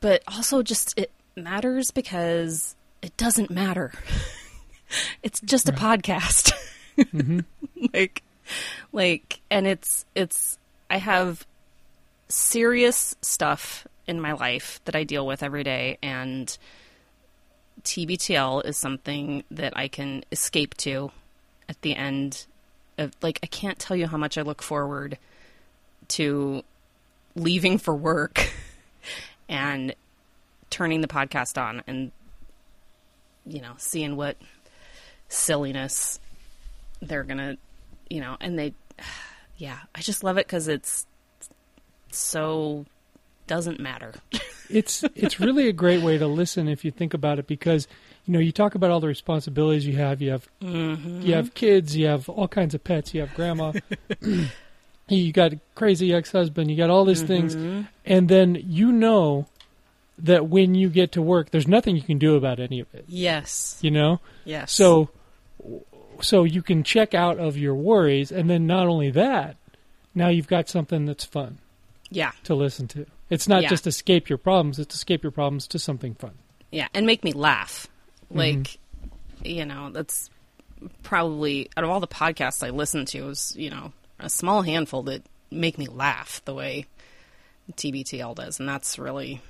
[0.01, 3.91] but also just it matters because it doesn't matter.
[5.23, 6.53] it's just a podcast.
[6.97, 7.39] Mm-hmm.
[7.93, 8.23] like
[8.91, 10.57] like and it's it's
[10.89, 11.45] I have
[12.29, 16.55] serious stuff in my life that I deal with every day and
[17.83, 21.11] TBTL is something that I can escape to
[21.67, 22.45] at the end
[22.97, 25.17] of like I can't tell you how much I look forward
[26.09, 26.63] to
[27.35, 28.51] leaving for work
[29.49, 29.93] and
[30.69, 32.11] turning the podcast on and
[33.45, 34.37] you know seeing what
[35.27, 36.19] silliness
[37.01, 37.57] they're to
[38.09, 38.73] you know and they
[39.57, 41.05] yeah, I just love it cuz it's
[42.11, 42.85] so
[43.47, 44.13] doesn't matter.
[44.69, 47.87] it's it's really a great way to listen if you think about it because
[48.25, 50.21] you know you talk about all the responsibilities you have.
[50.21, 51.29] You have you mm-hmm.
[51.31, 53.73] have kids you have all kinds of pets you have grandma
[55.07, 57.55] you got a crazy ex-husband you got all these things.
[57.55, 57.81] Mm-hmm.
[58.05, 59.47] And then you know
[60.17, 63.05] that when you get to work there's nothing you can do about any of it
[63.07, 63.77] Yes.
[63.81, 64.71] you know Yes.
[64.71, 65.09] so
[66.21, 69.57] so you can check out of your worries, and then not only that,
[70.13, 71.57] now you've got something that's fun
[72.09, 72.31] Yeah.
[72.45, 73.05] to listen to.
[73.29, 73.69] It's not Yeah.
[73.69, 76.35] just escape your problems; it's escape your problems to something fun.
[76.71, 77.87] Yeah, and make me laugh.
[78.33, 78.37] Mm-hmm.
[78.37, 78.77] Like,
[79.43, 80.29] you know, that's
[81.03, 85.03] probably out of all the podcasts I listen to, is you know a small handful
[85.03, 86.85] that make me laugh the way
[87.75, 89.41] TBTL does, and that's really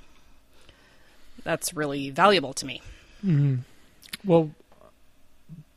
[1.44, 2.82] that's really valuable to me.
[4.24, 4.50] Well,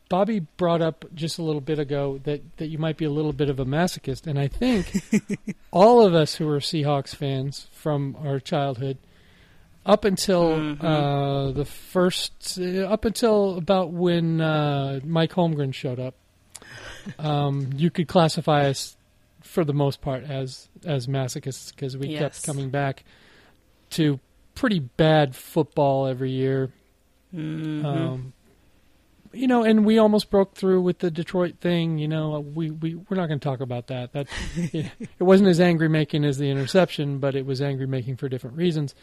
[0.10, 3.34] Bobby brought up just a little bit ago that, that you might be a little
[3.34, 5.04] bit of a masochist, and I think
[5.72, 8.98] all of us who are Seahawks fans from our childhood,
[9.86, 16.16] up until uh, the first, uh, up until about when uh, Mike Holmgren showed up,
[17.18, 18.96] um, you could classify us
[19.42, 22.20] for the most part as as masochists because we Yes.
[22.20, 23.04] kept coming back
[23.92, 24.20] to
[24.60, 26.70] pretty bad football every year.
[27.34, 28.34] Um,
[29.32, 31.98] you know, and we almost broke through with the Detroit thing.
[31.98, 34.12] You know, we we we're not going to talk about that.
[34.12, 38.18] That it, it wasn't as angry making as the interception, but it was angry making
[38.18, 38.94] for different reasons.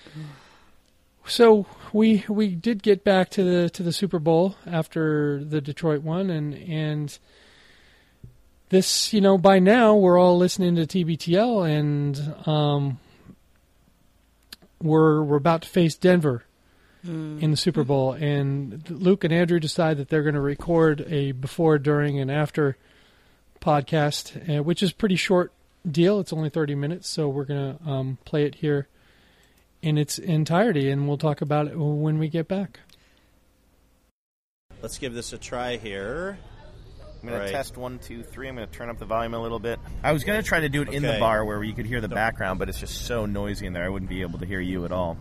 [1.24, 6.02] So we we did get back to the to the Super Bowl after the Detroit
[6.02, 7.18] one, and and
[8.68, 12.98] this you know by now we're all listening to TBTL, and um,
[14.82, 16.44] we're we're about to face Denver
[17.04, 21.30] in the Super Bowl, and Luke and Andrew decide that they're going to record a
[21.30, 22.76] before, during, and after
[23.60, 25.52] podcast, uh, which is pretty short
[25.88, 26.18] deal.
[26.18, 28.88] It's only thirty minutes, so we're going to um, play it here
[29.82, 32.80] in its entirety, and we'll talk about it when we get back.
[34.82, 36.38] Let's give this a try here.
[37.26, 37.46] I'm going Right.
[37.48, 38.48] to test one, two, three.
[38.48, 39.80] I'm going to turn up the volume a little bit.
[40.04, 42.00] I was going to try to do it in the bar where you could hear
[42.00, 43.84] the background, but it's just so noisy in there.
[43.84, 45.18] I wouldn't be able to hear you at all.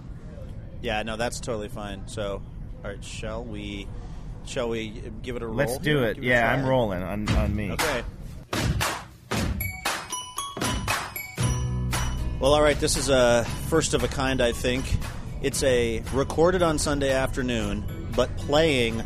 [0.81, 2.07] Yeah, no, that's totally fine.
[2.07, 2.43] So,
[2.83, 3.87] all right, shall we?
[4.45, 5.55] Shall we give it a roll?
[5.55, 6.15] Let's do it.
[6.15, 6.53] Give Yeah, try?
[6.61, 7.71] I'm rolling on, on me.
[7.71, 8.03] Okay.
[12.39, 12.79] Well, all right.
[12.79, 14.85] This is a first of a kind, I think.
[15.41, 17.83] It's a recorded on Sunday afternoon,
[18.15, 19.01] but playing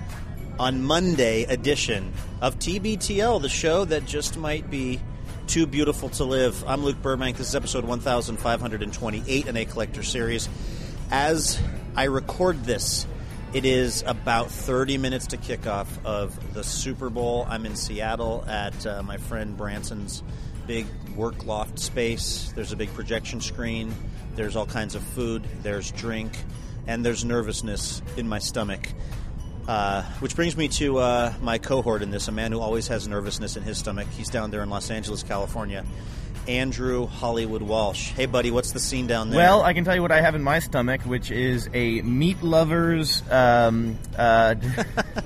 [0.59, 2.11] on Monday edition
[2.41, 4.99] of TBTL, the show that just might be
[5.47, 6.63] too beautiful to live.
[6.65, 7.35] I'm Luke Burbank.
[7.37, 10.47] This is episode 1528 in a collector series.
[11.11, 11.59] As
[11.95, 13.05] I record this,
[13.51, 17.45] it is about 30 minutes to kickoff of the Super Bowl.
[17.49, 20.23] I'm in Seattle at uh, my friend Branson's
[20.65, 20.85] big
[21.17, 22.53] work loft space.
[22.55, 23.93] There's a big projection screen.
[24.35, 25.43] There's all kinds of food.
[25.61, 26.31] There's drink.
[26.87, 28.87] And there's nervousness in my stomach.
[29.69, 33.07] Uh, which brings me to uh, my cohort in this, a man who always has
[33.07, 34.07] nervousness in his stomach.
[34.07, 35.85] He's down there in Los Angeles, California.
[36.47, 38.09] Andrew Hollywood Walsh.
[38.13, 39.37] Hey, buddy, what's the scene down there?
[39.37, 42.41] Well, I can tell you what I have in my stomach, which is a meat
[42.41, 43.21] lover's.
[43.29, 44.55] Um, uh,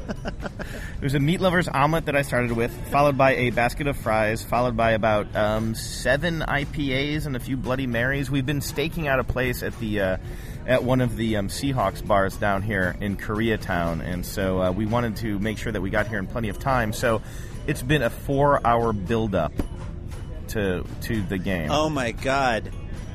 [1.00, 4.44] there's a meat lover's omelet that I started with, followed by a basket of fries,
[4.44, 8.30] followed by about um, seven IPAs and a few Bloody Marys.
[8.30, 10.20] We've been staking out a place at the.
[10.66, 14.86] At one of the um, Seahawks bars down here in Koreatown, and so uh, we
[14.86, 16.94] wanted to make sure that we got here in plenty of time.
[16.94, 17.22] So
[17.68, 19.52] it's been a four-hour build-up
[20.50, 21.70] to to the game.
[21.72, 22.72] oh my God,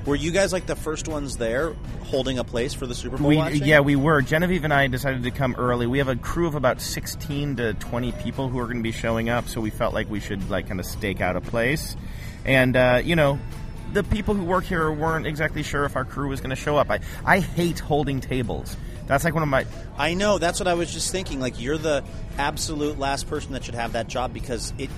[0.09, 1.75] were you guys like the first ones there,
[2.05, 3.29] holding a place for the Super Bowl?
[3.29, 3.65] We, watching?
[3.65, 4.23] yeah, we were.
[4.23, 5.87] Genevieve and I decided to come early.
[5.87, 8.93] We have a crew of about 16 to 20 people who are going to be
[8.93, 11.95] showing up, so we felt like we should like kind of stake out a place.
[12.45, 13.39] And uh, you know,
[13.93, 16.77] the people who work here weren't exactly sure if our crew was going to show
[16.77, 16.91] up.
[16.91, 18.77] I I hate holding tables.
[19.07, 19.67] That's like one of my
[19.97, 20.39] I know.
[20.39, 21.41] That's what I was just thinking.
[21.41, 22.05] Like you're the
[22.37, 24.91] absolute last person that should have that job because it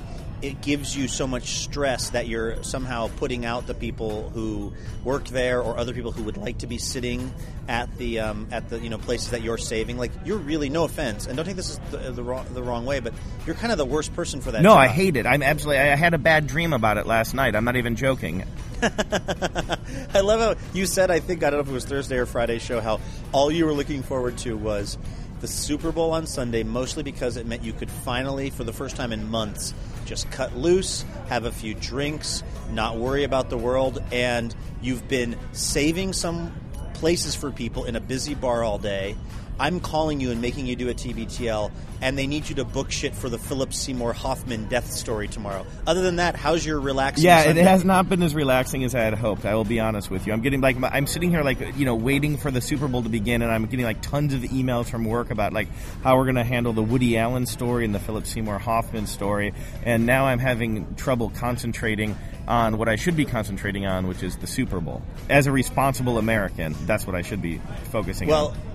[0.42, 4.72] it gives you so much stress that you're somehow putting out the people who
[5.04, 7.32] work there or other people who would like to be sitting
[7.68, 9.98] at the um, at the you know places that you're saving.
[9.98, 12.86] Like you're really no offense, and don't take this as the, the wrong the wrong
[12.86, 13.12] way, but
[13.46, 14.62] you're kind of the worst person for that.
[14.62, 14.70] no.
[14.70, 14.78] job.
[14.78, 15.26] I hate it.
[15.26, 15.80] I'm absolutely.
[15.80, 17.54] I had a bad dream about it last night.
[17.54, 18.44] I'm not even joking.
[20.14, 22.26] I love how you said, I think, I don't know if it was Thursday or
[22.26, 23.00] Friday show, how
[23.32, 24.96] all you were looking forward to was
[25.40, 28.96] the Super Bowl on Sunday, mostly because it meant you could finally, for the first
[28.96, 29.74] time in months,
[30.06, 35.36] just cut loose, have a few drinks, not worry about the world, and you've been
[35.52, 36.52] saving some
[36.94, 39.16] places for people in a busy bar all day.
[39.60, 42.90] I'm calling you and making you do a TBTL, and they need you to book
[42.90, 45.66] shit for the Philip Seymour Hoffman death story tomorrow.
[45.86, 47.26] Other than that, how's your relaxing?
[47.26, 49.44] Yeah, it has not been as relaxing as I had hoped.
[49.44, 50.32] I will be honest with you.
[50.32, 53.10] I'm getting like I'm sitting here like you know waiting for the Super Bowl to
[53.10, 55.68] begin, and I'm getting like tons of emails from work about like
[56.02, 59.52] how we're going to handle the Woody Allen story and the Philip Seymour Hoffman story,
[59.84, 62.16] and now I'm having trouble concentrating
[62.48, 65.02] on what I should be concentrating on, which is the Super Bowl.
[65.28, 67.60] As a responsible American, that's what I should be
[67.92, 68.69] focusing Well, on.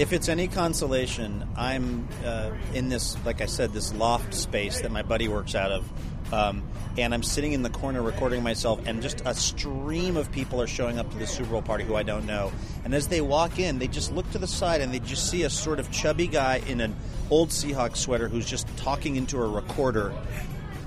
[0.00, 4.90] If it's any consolation, I'm uh, in this, like I said, this loft space that
[4.90, 6.32] my buddy works out of.
[6.32, 6.62] Um,
[6.96, 10.66] and I'm sitting in the corner recording myself, and just a stream of people are
[10.66, 12.50] showing up to the Super Bowl party who I don't know.
[12.82, 15.42] And as they walk in, they just look to the side and they just see
[15.42, 16.96] a sort of chubby guy in an
[17.28, 20.14] old Seahawks sweater who's just talking into a recorder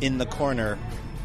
[0.02, 0.80] in the corner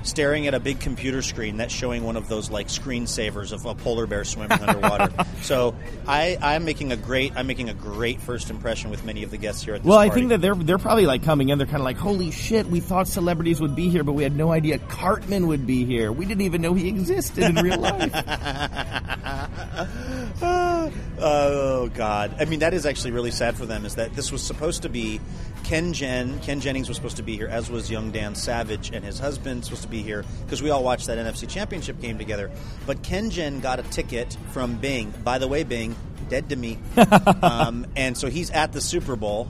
[0.09, 3.75] staring at a big computer screen that's showing one of those like screensavers of a
[3.75, 5.13] polar bear swimming underwater.
[5.43, 9.31] So I, I'm making a great I'm making a great first impression with many of
[9.31, 10.23] the guests here at this Well, I party.
[10.23, 11.59] think that they're they're probably like coming in.
[11.59, 12.67] They're kind of like, "Holy shit!
[12.67, 16.11] We thought celebrities would be here, but we had no idea Cartman would be here.
[16.11, 18.13] We didn't even know he existed in real life."
[20.43, 22.37] oh God!
[22.41, 23.85] I mean, that is actually really sad for them.
[23.85, 25.21] Is that this was supposed to be
[25.65, 26.41] Ken Jen?
[26.41, 29.65] Ken Jennings was supposed to be here, as was young Dan Savage and his husband
[29.65, 32.51] supposed to be here because we all watched that NFC Championship game together.
[32.87, 35.13] But Ken Jen got a ticket from Bing.
[35.25, 35.97] By the way, Bing,
[36.29, 36.79] dead to me.
[37.43, 39.49] um, and so he's at the Super Bowl.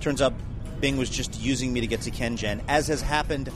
[0.00, 0.32] Turns out
[0.80, 3.50] Bing was just using me to get to Ken Jen, as has happened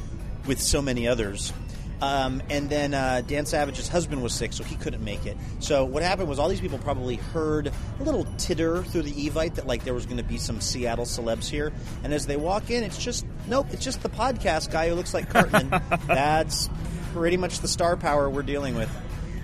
[0.47, 1.53] with so many others.
[2.01, 5.37] Um, and then uh, Dan Savage's husband was sick, so he couldn't make it.
[5.61, 7.69] So what happened was all these people probably heard
[8.01, 11.05] a little titter through the Evite that like there was going to be some Seattle
[11.05, 11.73] celebs here.
[12.03, 15.15] And as they walk in, it's just nope, it's just the podcast guy who looks
[15.15, 15.71] like Cartman.
[16.07, 16.69] That's
[17.13, 18.91] pretty much the star power we're dealing with.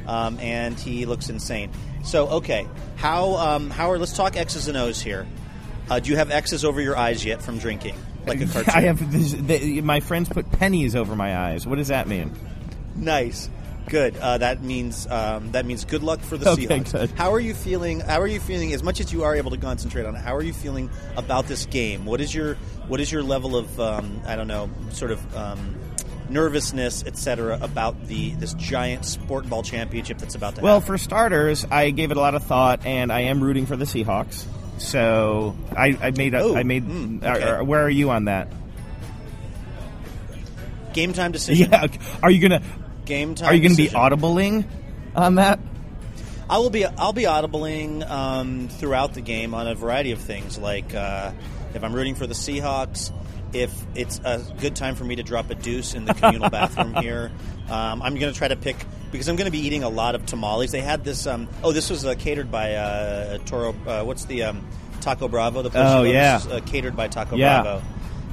[0.06, 1.70] Um, and he looks insane.
[2.04, 4.00] So okay, how um, Howard?
[4.00, 5.26] Let's talk X's and O's here.
[5.88, 7.96] Uh, do you have X's over your eyes yet from drinking,
[8.26, 8.74] like a cartoon?
[8.74, 11.66] I have this, they, my friends put pennies over my eyes.
[11.66, 12.32] What does that mean?
[12.96, 13.48] Nice.
[13.88, 14.16] Good.
[14.18, 16.92] Uh, that means um, that means good luck for the Okay, Seahawks.
[16.92, 17.10] good.
[17.12, 18.00] How are you feeling?
[18.00, 18.72] How are you feeling?
[18.72, 21.46] As much as you are able to concentrate on it, how are you feeling about
[21.48, 22.04] this game?
[22.04, 22.54] What is your
[22.86, 25.76] what is your level of um, I don't know, sort of um,
[26.28, 30.86] nervousness, etc., about the this giant sport ball championship that's about to Well, happen?
[30.94, 33.86] for starters, I gave it a lot of thought, and I am rooting for the
[33.86, 34.44] Seahawks.
[34.80, 36.86] So I, I made a, Oh, I made.
[36.86, 37.42] mm, okay.
[37.50, 38.48] uh, where are you on that?
[40.92, 41.70] game time decision.
[41.70, 41.86] Yeah.
[42.22, 42.62] Are you gonna
[43.04, 43.48] Game time.
[43.48, 44.00] Are you gonna be decision.
[44.00, 44.64] audibling
[45.14, 45.58] on that?
[46.48, 46.84] I will be.
[46.84, 50.58] I'll be audibling um, throughout the game on a variety of things.
[50.58, 51.32] Like uh,
[51.74, 53.12] if I'm rooting for the Seahawks,
[53.52, 56.94] if it's a good time for me to drop a deuce in the communal bathroom
[57.02, 57.30] here,
[57.68, 58.76] um, I'm going to try to pick
[59.10, 60.70] because I'm going to be eating a lot of tamales.
[60.70, 61.26] They had this.
[61.26, 63.74] Um, oh, this was uh, catered by uh, Toro.
[63.86, 64.66] Uh, what's the um,
[65.00, 65.62] Taco Bravo?
[65.62, 66.36] The place Oh, yeah.
[66.38, 67.62] Is, uh, catered by Taco Yeah.
[67.62, 67.82] Bravo.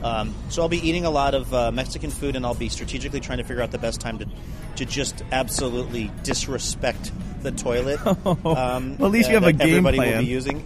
[0.04, 3.20] Um, so I'll be eating a lot of uh, Mexican food, and I'll be strategically
[3.20, 4.28] trying to figure out the best time to
[4.76, 7.12] to just absolutely disrespect
[7.42, 8.00] the toilet.
[8.26, 10.64] Um, Well, at least you have a game everybody will be using.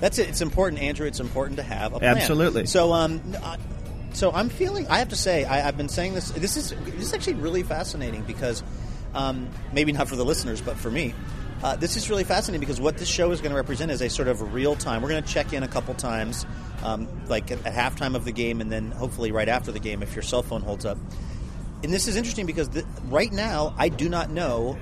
[0.00, 0.28] That's it.
[0.28, 1.06] It's important, Andrew.
[1.06, 2.16] It's important to have a plan.
[2.16, 2.66] Absolutely.
[2.66, 3.56] So, um, uh,
[4.18, 4.88] so I'm feeling.
[4.88, 6.30] I have to say, I, I've been saying this.
[6.30, 8.64] This is this is actually really fascinating because
[9.14, 11.14] um, maybe not for the listeners, but for me.
[11.62, 14.10] Uh, this is really fascinating because what this show is going to represent is a
[14.10, 15.02] sort of real time.
[15.02, 16.46] We're going to check in a couple times,
[16.82, 20.02] um, like at, at halftime of the game, and then hopefully right after the game
[20.02, 20.98] if your cell phone holds up.
[21.84, 24.78] And this is interesting because the, right now I do not know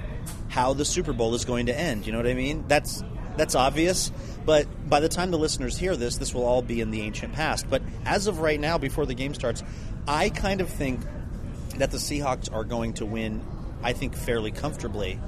[0.49, 2.07] how the Super Bowl is going to end.
[2.07, 2.65] You know what I mean?
[2.69, 3.03] That's
[3.37, 4.11] that's obvious.
[4.45, 7.35] But by the time the listeners hear this, this will all be in the ancient
[7.35, 7.69] past.
[7.69, 9.63] But as of right now, before the game starts,
[10.07, 11.01] I kind of think
[11.79, 13.45] that the Seahawks are going to win.
[13.83, 15.21] I think fairly comfortably.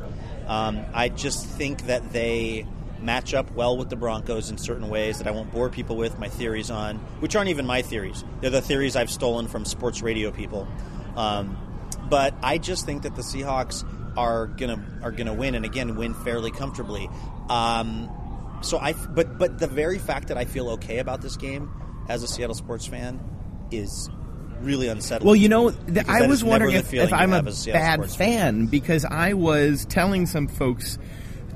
[0.47, 2.67] Um, I just think that they
[3.01, 6.19] match up well with the Broncos in certain ways that I won't bore people with
[6.19, 8.25] my theories on, which aren't even my theories.
[8.41, 10.67] They're the theories I've stolen from sports radio people.
[11.17, 11.57] Um,
[12.09, 13.85] but I just think that the Seahawks
[14.19, 17.09] are gonna are gonna win, and again win fairly comfortably.
[17.49, 18.11] Um,
[18.61, 21.71] so I, but but the very fact that I feel okay about this game
[22.09, 23.21] as a Seattle sports fan
[23.71, 24.11] is
[24.61, 25.27] really unsettling.
[25.27, 28.09] Well, you know, th- I was wondering if, if I'm a bad fan.
[28.09, 30.99] fan because I was telling some folks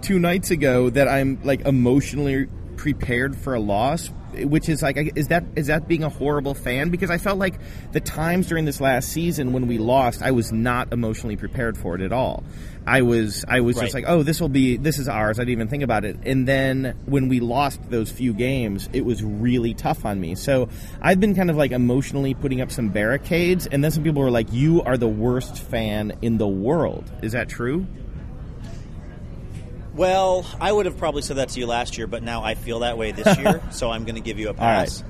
[0.03, 2.47] two nights ago that I'm like emotionally
[2.77, 6.91] prepared for a loss, which is like, is that is that being a horrible fan?
[6.91, 7.55] Because I felt like
[7.93, 11.95] the times during this last season when we lost, I was not emotionally prepared for
[11.95, 12.45] it at all.
[12.87, 15.39] I was I was just like, oh, this will be this is ours.
[15.39, 16.17] I didn't even think about it.
[16.25, 20.35] And then when we lost those few games, it was really tough on me.
[20.35, 20.69] So
[21.01, 24.31] I've been kind of like emotionally putting up some barricades, and then some people were
[24.31, 27.87] like, "You are the worst fan in the world." Is that true?
[29.95, 32.81] Well, I would have probably said that to you last year, but now I feel
[32.81, 35.05] that way this year, so I'm going to give you a pass.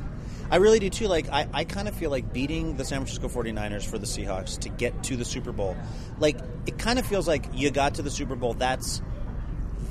[0.51, 1.09] I really do too.
[1.09, 4.59] Like, I, I kind of feel like beating the San Francisco 49ers for the Seahawks
[4.61, 5.77] to get to the Super Bowl.
[6.19, 8.55] Like, it kind of feels like you got to the Super Bowl.
[8.55, 9.01] That's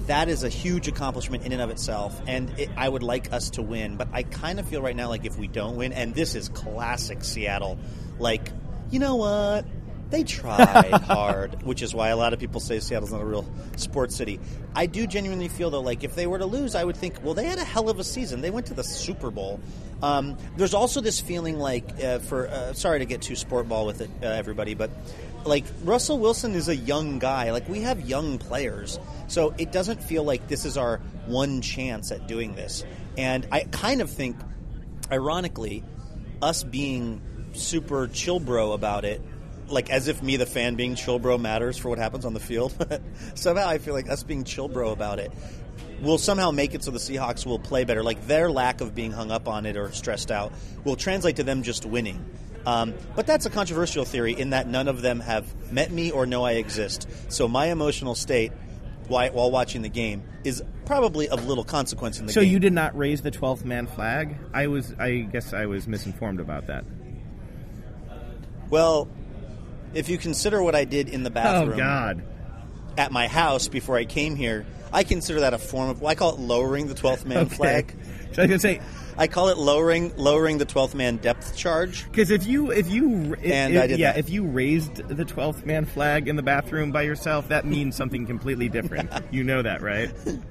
[0.07, 3.51] that is a huge accomplishment in and of itself, and it, I would like us
[3.51, 3.97] to win.
[3.97, 6.49] But I kind of feel right now like if we don't win, and this is
[6.49, 7.77] classic Seattle,
[8.19, 8.51] like
[8.89, 9.65] you know what,
[10.11, 13.45] They tried hard, which is why a lot of people say Seattle's not a real
[13.77, 14.39] sports city.
[14.75, 17.33] I do genuinely feel though, like if they were to lose, I would think, well,
[17.33, 18.41] they had a hell of a season.
[18.41, 19.61] They went to the Super Bowl.
[20.03, 23.85] Um, there's also this feeling like, uh, for uh, sorry to get too sport ball
[23.85, 24.91] with it, uh, everybody, but
[25.45, 27.51] like Russell Wilson is a young guy.
[27.51, 32.11] Like we have young players, so it doesn't feel like this is our one chance
[32.11, 32.83] at doing this.
[33.17, 34.35] And I kind of think,
[35.11, 35.83] ironically,
[36.41, 37.21] us being
[37.53, 39.21] super chill bro about it
[39.71, 42.39] like as if me the fan being chill bro matters for what happens on the
[42.39, 42.73] field.
[43.35, 45.31] somehow I feel like us being chill bro about it
[46.01, 48.03] will somehow make it so the Seahawks will play better.
[48.03, 50.51] Like their lack of being hung up on it or stressed out
[50.83, 52.23] will translate to them just winning.
[52.65, 56.25] Um, but that's a controversial theory in that none of them have met me or
[56.25, 57.07] know I exist.
[57.29, 58.51] So my emotional state
[59.07, 62.49] while, while watching the game is probably of little consequence in the So game.
[62.49, 64.35] So you did not raise the 12th man flag?
[64.53, 66.85] I was I guess I was misinformed about that.
[68.69, 69.07] well,
[69.93, 72.23] if you consider what I did in the bathroom Oh god.
[72.97, 76.01] at my house before I came here, I consider that a form of.
[76.01, 77.55] Well, I call it lowering the twelfth man Okay.
[77.55, 77.95] flag.
[78.33, 78.81] So I was gonna say
[79.17, 82.05] I call it lowering lowering the twelfth man depth charge.
[82.09, 84.19] because if you if you if, And if- I did yeah that.
[84.19, 88.25] if you raised the 12th man flag in the bathroom by yourself, that means something
[88.25, 89.09] completely different.
[89.31, 90.11] You know that, right?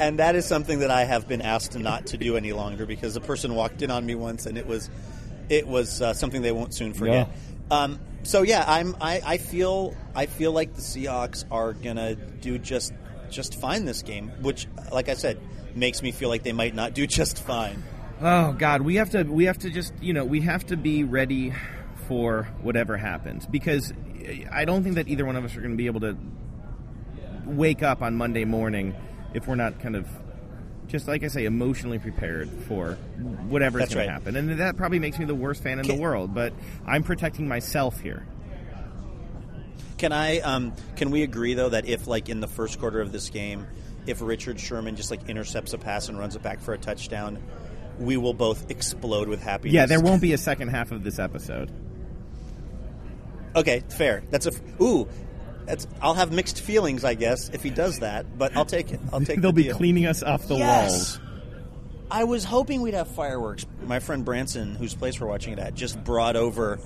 [0.00, 3.16] And that is something that I have been asked not to do any longer because
[3.16, 4.88] a person walked in on me once and it was
[5.48, 7.28] it was uh, something they won't soon forget.
[7.70, 12.58] Um, so yeah, I'm I, I feel I feel like the Seahawks are gonna do
[12.58, 12.92] just
[13.30, 15.38] just fine this game, which like I said
[15.74, 17.82] makes me feel like they might not do just fine.
[18.20, 21.04] Oh God, we have to we have to just you know we have to be
[21.04, 21.52] ready
[22.08, 23.92] for whatever happens because
[24.50, 26.16] I don't think that either one of us are going to be able to
[27.44, 28.94] wake up on Monday morning
[29.34, 30.08] if we're not kind of
[30.88, 32.94] just like I say emotionally prepared for
[33.48, 34.06] whatever's going right.
[34.06, 36.34] to happen, and that probably makes me the worst fan in the world.
[36.34, 36.52] But
[36.86, 38.26] I'm protecting myself here.
[39.98, 40.40] Can I?
[40.40, 43.66] Um, can we agree though that if, like, in the first quarter of this game,
[44.06, 47.42] if Richard Sherman just like intercepts a pass and runs it back for a touchdown,
[47.98, 49.74] we will both explode with happiness.
[49.74, 51.70] Yeah, there won't be a second half of this episode.
[53.56, 54.22] Okay, fair.
[54.30, 55.08] That's a f- ooh.
[56.00, 58.38] I'll have mixed feelings, I guess, if he does that.
[58.38, 59.00] But I'll take it.
[59.12, 59.40] I'll take.
[59.40, 59.76] They'll the be deal.
[59.76, 60.90] cleaning us off the Yes.
[60.90, 61.20] walls.
[62.10, 63.66] I was hoping we'd have fireworks.
[63.86, 66.78] My friend Branson, whose place we're watching it at, just brought over,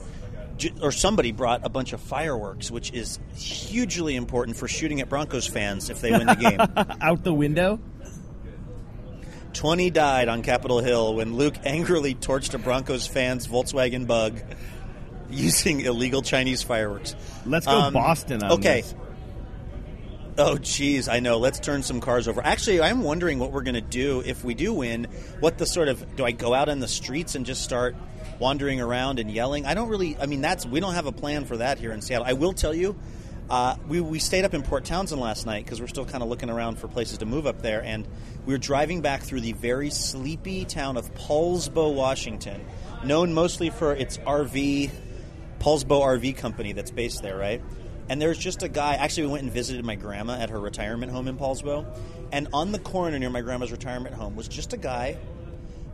[0.80, 5.46] or somebody brought a bunch of fireworks, which is hugely important for shooting at Broncos
[5.46, 6.58] fans if they win the game.
[7.00, 7.78] Out the window.
[9.52, 14.40] 20 died on Capitol Hill when Luke angrily torched a Broncos fan's Volkswagen bug
[15.42, 17.14] using illegal Chinese fireworks.
[17.46, 18.82] Let's go Um, Boston on okay.
[18.82, 18.94] this.
[20.38, 21.38] Oh, geez, I know.
[21.38, 22.40] Let's turn some cars over.
[22.42, 25.06] Actually, I'm wondering what we're going to do if we do win.
[25.40, 27.94] What the sort of do I go out in the streets and just start
[28.38, 29.66] wandering around and yelling?
[29.66, 30.16] I don't really.
[30.18, 32.26] I mean, that's we don't have a plan for that here in Seattle.
[32.26, 32.98] I will tell you,
[33.50, 36.30] uh, we we stayed up in Port Townsend last night because we're still kind of
[36.30, 38.08] looking around for places to move up there, and
[38.46, 42.64] we were driving back through the very sleepy town of Poulsbo, Washington,
[43.04, 44.90] known mostly for its RV
[45.62, 47.62] Poulsbo RV company that's based there, right?
[48.08, 48.94] And there's just a guy.
[48.96, 51.86] Actually, we went and visited my grandma at her retirement home in Poulsbo,
[52.32, 55.16] and on the corner near my grandma's retirement home was just a guy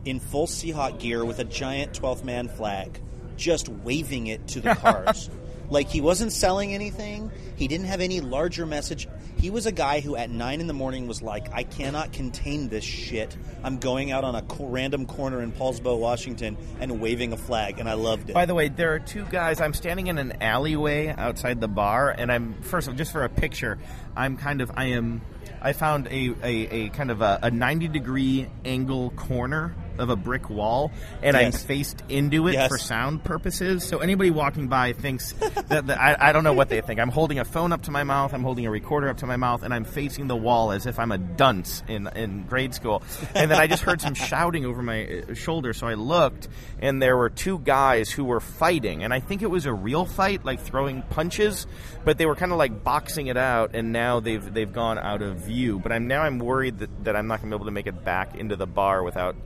[0.07, 2.99] in full Seahawk gear with a giant 12th man flag,
[3.37, 5.29] just waving it to the cars.
[5.71, 7.31] Like he wasn't selling anything.
[7.57, 9.09] He didn't have any larger message.
[9.39, 12.69] He was a guy who at nine in the morning was like, "I cannot contain
[12.69, 13.37] this shit.
[13.63, 17.79] I'm going out on a co- random corner in Poulsbo, Washington, and waving a flag."
[17.79, 18.35] And I loved it.
[18.35, 19.61] By the way, there are two guys.
[19.61, 23.25] I'm standing in an alleyway outside the bar, and I'm first of all, just for
[23.25, 23.79] a picture.
[24.17, 25.21] I'm kind of I am.
[25.61, 26.53] I found a, a,
[26.85, 30.93] a kind of a, a 90 degree angle corner of a brick wall,
[31.23, 32.69] and I'm faced into it Yes.
[32.69, 33.85] for sound purposes.
[33.85, 37.01] So anybody walking by thinks that, that I, I don't know what they think.
[37.01, 38.33] I'm holding a phone up to my mouth.
[38.35, 40.99] I'm holding a recorder up to my mouth, and I'm facing the wall as if
[40.99, 43.03] I'm a dunce in in grade school.
[43.35, 46.49] And then I just heard some shouting over my uh, shoulder, so I looked,
[46.81, 50.05] and there were two guys who were fighting, and I think it was a real
[50.07, 51.67] fight, like throwing punches,
[52.05, 55.23] but they were kind of like boxing it out, and now they've they've gone out
[55.23, 55.79] of view.
[55.79, 57.87] But I'm now I'm worried that, that I'm not going to be able to make
[57.87, 59.37] it back into the bar without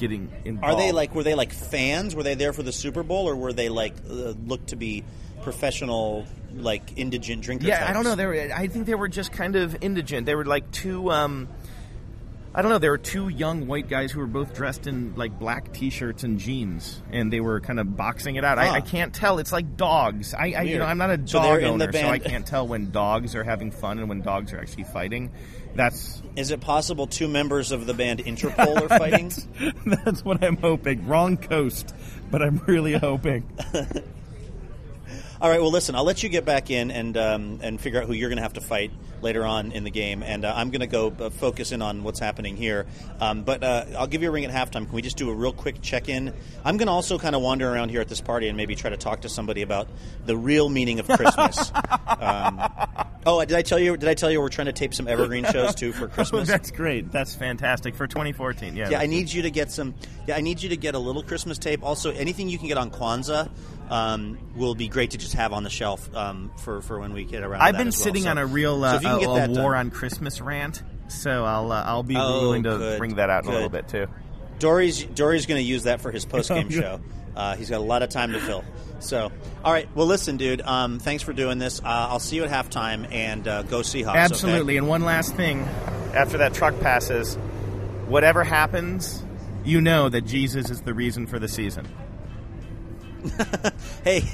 [0.00, 0.74] getting involved.
[0.74, 2.14] Are they like were they like fans?
[2.16, 5.04] Were they there for the Super Bowl, or were they like uh, looked to be
[5.42, 7.68] professional, like indigent drinkers?
[7.68, 8.14] Yeah, I don't know.
[8.16, 10.26] They were, I think they were just kind of indigent.
[10.26, 11.10] They were like two.
[11.10, 11.48] Um,
[12.52, 12.78] I don't know.
[12.78, 16.36] There were two young white guys who were both dressed in like black T-shirts and
[16.40, 18.58] jeans, and they were kind of boxing it out.
[18.58, 18.72] I, Huh.
[18.74, 19.38] I can't tell.
[19.38, 20.34] It's like dogs.
[20.34, 22.66] I, I you know I'm not a dog in the owner, so I can't tell
[22.66, 25.30] when dogs are having fun and when dogs are actually fighting.
[25.74, 29.28] That's Is it possible two members of the band Interpol are fighting?
[29.28, 29.46] that's,
[30.04, 31.06] that's what I'm hoping.
[31.06, 31.94] Wrong coast,
[32.30, 33.48] but I'm really hoping.
[35.40, 35.60] All right.
[35.60, 35.94] Well, listen.
[35.94, 38.42] I'll let you get back in and um, and figure out who you're going to
[38.42, 38.90] have to fight
[39.22, 42.02] later on in the game, and uh, I'm going to go uh, focus in on
[42.02, 42.86] what's happening here.
[43.20, 44.84] Um, but uh, I'll give you a ring at halftime.
[44.84, 46.34] Can we just do a real quick check in?
[46.62, 48.90] I'm going to also kind of wander around here at this party and maybe try
[48.90, 49.88] to talk to somebody about
[50.26, 51.72] the real meaning of Christmas.
[52.18, 52.60] um,
[53.26, 53.96] oh, did I tell you?
[53.96, 56.48] Did I tell you we're trying to tape some evergreen shows too for Oh, Christmas?
[56.48, 57.10] that's great.
[57.12, 58.76] That's fantastic for 2014.
[58.76, 58.90] Yeah.
[58.90, 59.94] Yeah, I need you to get some.
[60.26, 61.82] Yeah, I need you to get a little Christmas tape.
[61.82, 63.50] Also, anything you can get on Kwanzaa
[63.90, 67.24] um, will be great to just have on the shelf um, for for when we
[67.24, 67.60] get around.
[67.62, 67.92] I've that been well.
[67.92, 69.86] sitting So- on a real so uh, if you can a, get a war done.
[69.86, 73.44] on Christmas rant, so I'll uh, I'll be Oh, willing to good, bring that out
[73.44, 74.06] in a little bit too.
[74.58, 77.00] Dory's Dory's going to use that for his post game Oh, show.
[77.36, 78.64] Uh, he's got a lot of time to fill.
[79.00, 79.32] So,
[79.64, 79.88] all right.
[79.94, 80.60] Well, listen, dude.
[80.62, 81.80] Um, thanks for doing this.
[81.80, 84.10] Uh, I'll see you at halftime, and uh, go Seahawks.
[84.10, 84.18] okay?
[84.18, 84.76] Absolutely.
[84.76, 85.60] And one last thing,
[86.14, 87.36] after that truck passes,
[88.06, 89.22] whatever happens,
[89.64, 91.86] you know that Jesus is the reason for the season.
[94.04, 94.24] Hey,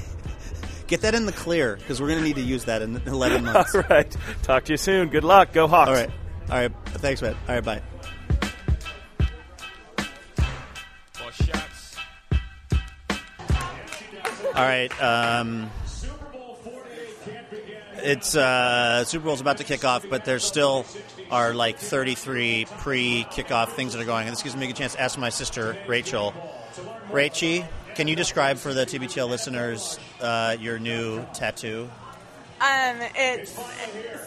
[0.87, 3.43] get that in the clear because we're going to need to use that in 11
[3.43, 3.75] months.
[3.75, 4.15] All right.
[4.43, 5.09] Talk to you soon.
[5.09, 5.51] Good luck.
[5.51, 5.89] Go Hawks.
[5.89, 6.09] All right.
[6.49, 6.71] All right.
[6.85, 7.35] Thanks, man.
[7.49, 7.63] All right.
[7.63, 7.81] Bye.
[14.57, 14.91] All right.
[14.99, 15.69] Um,
[17.97, 20.83] it's uh, Super Bowl's about to kick off, but there still
[21.29, 24.25] are like 33 pre-kickoff things that are going.
[24.25, 26.33] And this gives me a chance to ask my sister Rachel.
[27.11, 31.87] Rachie, can you describe for the TBTL listeners uh, your new tattoo?
[32.59, 33.51] Um, it's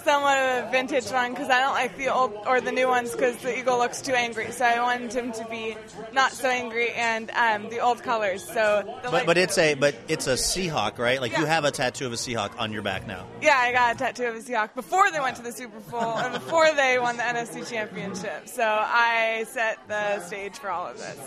[0.05, 3.13] somewhat of a vintage one because I don't like the old or the new ones
[3.13, 4.53] because the eagle looks too angry.
[4.53, 5.77] So I wanted him to be
[6.13, 8.45] not so angry and um, the old colors.
[8.45, 11.21] So, the But but it's a but it's a Seahawk, right?
[11.21, 13.27] Like you have a tattoo of a Seahawk on your back now.
[13.43, 13.59] yeah.
[13.59, 16.33] I got a tattoo of a Seahawk before they went to the Super Bowl and
[16.33, 18.49] before they won the NFC Championship.
[18.49, 21.19] So I set the stage for all of this.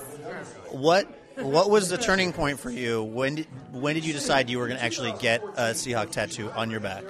[0.71, 1.07] What
[1.38, 3.03] what was the turning point for you?
[3.03, 6.51] When did when did you decide you were going to actually get a Seahawk tattoo
[6.51, 7.03] on your back?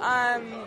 [0.00, 0.66] Um,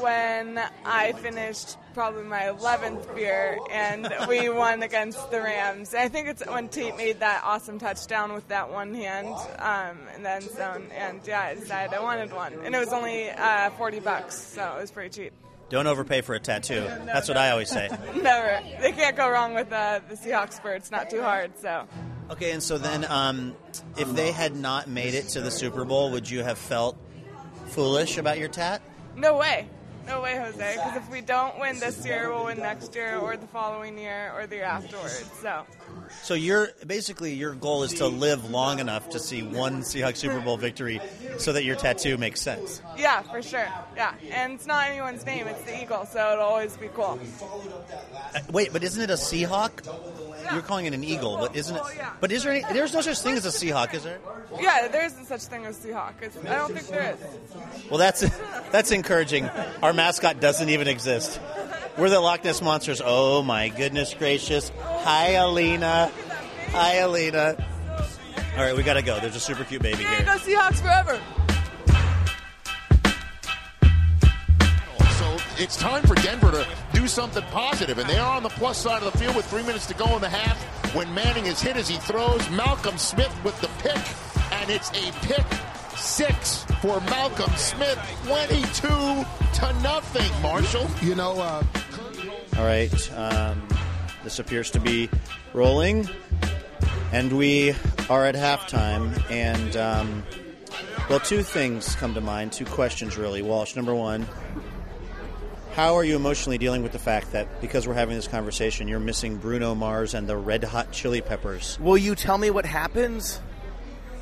[0.00, 5.94] when I finished probably my 11th beer and we won against the Rams.
[5.94, 10.22] I think it's when Tate made that awesome touchdown with that one hand um, in
[10.22, 10.88] the end zone.
[10.96, 12.54] And yeah, I decided I wanted one.
[12.64, 15.32] And it was only uh, 40 bucks, so it was pretty cheap.
[15.68, 16.80] Don't overpay for a tattoo.
[17.06, 17.88] That's what I always say.
[18.14, 18.60] Never.
[18.80, 20.74] They can't go wrong with uh, the Seahawks spur.
[20.74, 21.86] It's not too hard, so.
[22.30, 23.54] Okay, and so then, um,
[23.98, 26.96] if they had not made it to the Super Bowl, would you have felt
[27.68, 28.80] foolish about your tat?
[29.16, 29.68] No way.
[30.06, 30.74] No way, Jose.
[30.74, 34.32] Because if we don't win this year, we'll win next year, or the following year,
[34.34, 35.30] or the year afterwards.
[35.40, 35.64] So,
[36.22, 40.40] So you're basically your goal is to live long enough to see one Seahawks Super
[40.40, 41.00] Bowl victory,
[41.38, 42.82] so that your tattoo makes sense.
[42.98, 43.68] yeah, for sure.
[43.94, 47.20] Yeah, and it's not anyone's name; it's the eagle, so it'll always be cool.
[48.34, 49.86] Uh, Wait, but isn't it a Seahawk?
[50.52, 51.82] You're calling it an eagle, but isn't it?
[52.20, 52.64] But is there any?
[52.72, 54.18] There's no such thing as a Seahawk, is there?
[54.60, 56.14] Yeah, there isn't such thing as a Seahawk.
[56.22, 57.90] It's, I don't think there is.
[57.90, 58.20] Well, that's
[58.70, 59.48] that's encouraging.
[59.82, 61.40] Our mascot doesn't even exist.
[61.96, 63.00] We're the Loch Ness monsters.
[63.04, 64.70] Oh my goodness gracious!
[64.80, 66.10] Hi, Alina.
[66.70, 67.56] Hi, Alina.
[68.56, 69.18] All right, we gotta go.
[69.20, 70.24] There's a super cute baby Here here.
[70.24, 71.20] go Seahawks forever.
[75.62, 79.00] It's time for Denver to do something positive, and they are on the plus side
[79.02, 80.58] of the field with three minutes to go in the half.
[80.94, 84.02] When Manning is hit as he throws, Malcolm Smith with the pick,
[84.52, 85.46] and it's a pick
[85.96, 87.96] six for Malcolm Smith,
[88.26, 90.42] 22 to nothing.
[90.42, 90.88] Marshall.
[91.00, 91.62] You know, uh,
[92.58, 93.62] All right, um,
[94.24, 95.08] this appears to be
[95.52, 96.08] rolling,
[97.12, 97.70] and we
[98.10, 99.30] are at halftime.
[99.30, 100.24] And um,
[101.08, 102.50] well, two things come to mind.
[102.50, 103.42] Two questions, really.
[103.42, 104.26] Walsh, number one.
[105.72, 109.00] How are you emotionally dealing with the fact that because we're having this conversation, you're
[109.00, 111.78] missing Bruno Mars and the Red Hot Chili Peppers?
[111.80, 113.38] Will you tell me what happens?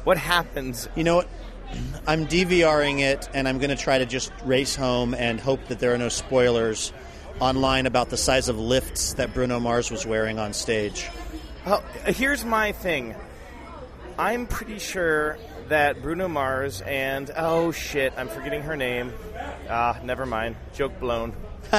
[0.04, 0.88] What happens?
[0.94, 1.28] You know what?
[2.06, 5.80] I'm DVRing it, and I'm going to try to just race home and hope that
[5.80, 6.92] there are no spoilers
[7.40, 11.08] online about the size of lifts that Bruno Mars was wearing on stage.
[11.66, 13.16] Well, here's my thing.
[14.16, 15.36] I'm pretty sure
[15.70, 19.12] that Bruno Mars and oh shit, I'm forgetting her name.
[19.68, 20.56] Ah, never mind.
[20.74, 21.34] Joke blown.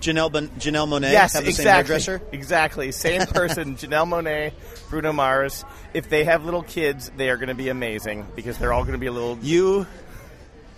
[0.00, 1.92] Janelle bon- Janelle Monáe yes, have the same exactly.
[1.92, 2.22] hairdresser.
[2.32, 3.76] Exactly, same person.
[3.76, 4.52] Janelle Monáe,
[4.90, 5.64] Bruno Mars.
[5.94, 8.94] If they have little kids, they are going to be amazing because they're all going
[8.94, 9.38] to be a little.
[9.42, 9.86] You,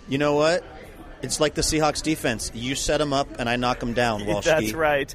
[0.07, 0.63] you know what?
[1.23, 2.51] It's like the Seahawks defense.
[2.53, 4.21] You set them up, and I knock them down.
[4.21, 4.43] Walshie.
[4.43, 5.13] That's right.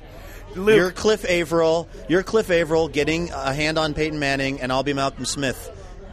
[0.56, 1.88] Luke, You're Cliff Avril.
[2.08, 5.70] You're Cliff Avril getting a hand on Peyton Manning, and I'll be Malcolm Smith,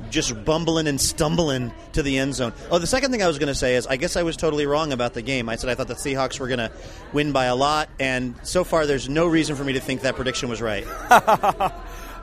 [0.09, 2.53] just bumbling and stumbling to the end zone.
[2.71, 4.65] Oh, the second thing I was going to say is I guess I was totally
[4.65, 5.49] wrong about the game.
[5.49, 6.71] I said I thought the Seahawks were going to
[7.13, 10.15] win by a lot, and so far there's no reason for me to think that
[10.15, 10.85] prediction was right.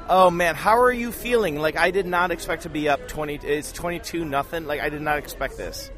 [0.07, 1.57] Oh man, how are you feeling?
[1.57, 3.37] Like I did not expect to be up twenty.
[3.37, 4.67] It's twenty two nothing.
[4.67, 5.91] Like I did not expect this.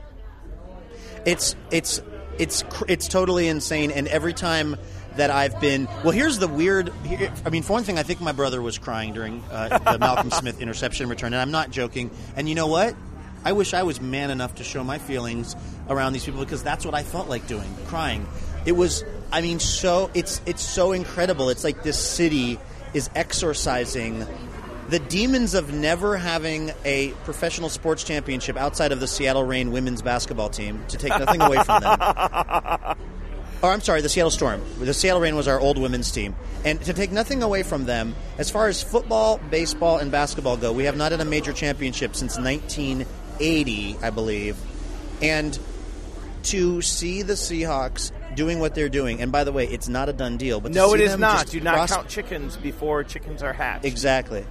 [1.24, 2.00] It's it's
[2.38, 3.90] it's it's totally insane.
[3.90, 4.76] And every time
[5.16, 6.92] that I've been, well, here's the weird.
[7.04, 9.98] Here, I mean, for one thing, I think my brother was crying during uh, the
[10.00, 12.10] Malcolm Smith interception return, and I'm not joking.
[12.36, 12.94] And you know what?
[13.44, 15.54] I wish I was man enough to show my feelings
[15.88, 18.26] around these people because that's what I felt like doing, crying.
[18.64, 21.48] It was, I mean, so it's it's so incredible.
[21.50, 22.58] It's like this city
[22.92, 24.26] is exorcising
[24.88, 30.02] the demons of never having a professional sports championship outside of the Seattle Reign women's
[30.02, 32.96] basketball team to take nothing away from them.
[33.62, 34.62] Or I'm sorry, the Seattle Storm.
[34.78, 36.36] The Seattle Reign was our old women's team.
[36.64, 40.72] And to take nothing away from them, as far as football, baseball, and basketball go,
[40.72, 44.56] we have not had a major championship since 1980, I believe.
[45.22, 45.58] And
[46.44, 50.12] to see the Seahawks doing what they're doing, and by the way, it's not a
[50.12, 50.60] done deal.
[50.60, 51.46] But No, it is not.
[51.48, 53.84] Do not cross- count chickens before chickens are hatched.
[53.84, 54.44] Exactly.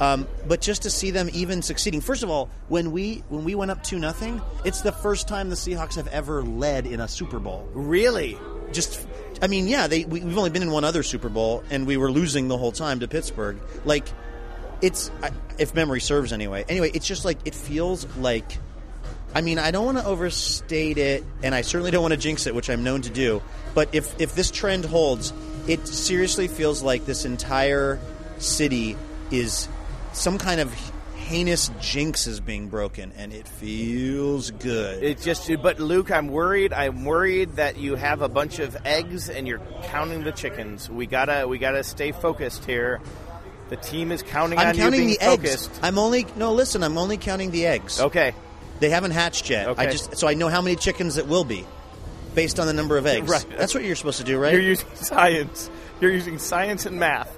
[0.00, 2.00] Um, but just to see them even succeeding.
[2.00, 5.48] First of all, when we when we went up two nothing, it's the first time
[5.48, 7.68] the Seahawks have ever led in a Super Bowl.
[7.72, 8.36] Really?
[8.72, 9.06] Just,
[9.42, 11.96] I mean, yeah, they we, we've only been in one other Super Bowl, and we
[11.96, 13.58] were losing the whole time to Pittsburgh.
[13.84, 14.06] Like,
[14.80, 16.64] it's I- if memory serves anyway.
[16.68, 18.58] Anyway, it's just like it feels like.
[19.34, 22.46] I mean, I don't want to overstate it, and I certainly don't want to jinx
[22.46, 23.42] it, which I'm known to do.
[23.74, 25.32] But if if this trend holds,
[25.68, 27.98] it seriously feels like this entire
[28.38, 28.96] city
[29.30, 29.68] is
[30.12, 30.72] some kind of
[31.16, 35.02] heinous jinx is being broken, and it feels good.
[35.02, 36.72] It just, but Luke, I'm worried.
[36.72, 40.90] I'm worried that you have a bunch of eggs and you're counting the chickens.
[40.90, 43.00] We gotta, we gotta stay focused here.
[43.70, 45.66] The team is counting I'm on counting you the being eggs.
[45.66, 45.80] focused.
[45.82, 46.52] I'm only no.
[46.52, 47.98] Listen, I'm only counting the eggs.
[48.00, 48.34] Okay,
[48.80, 49.66] They haven't hatched yet.
[49.68, 49.92] I Okay.
[49.92, 51.64] just so I know how many chickens it will be,
[52.34, 53.30] based on the number of eggs.
[53.30, 53.46] Right.
[53.56, 54.52] That's what you're supposed to do, right?
[54.52, 55.70] you're using science.
[56.02, 57.34] You're using science and math.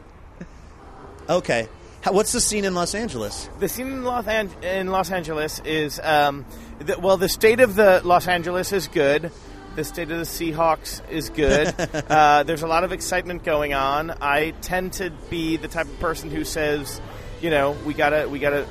[1.29, 1.69] okay.
[2.05, 3.49] How, what's the scene in Los Angeles?
[3.61, 6.45] The scene in Los, An- in Los Angeles is um,
[6.79, 9.33] the, well, the state of the Los Angeles is good.
[9.75, 11.75] The state of the Seahawks is good.
[12.11, 14.11] uh, there's a lot of excitement going on.
[14.21, 17.01] I tend to be the type of person who says,
[17.41, 18.67] you know, we gotta we gotta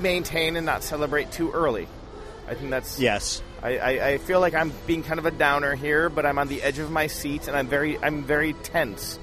[0.00, 1.86] maintain and not celebrate too early.
[2.48, 3.42] I think that's Yes.
[3.62, 6.48] I, I, I feel like I'm being kind of a downer here, but I'm on
[6.48, 9.18] the edge of my seat and I'm very I'm very tense.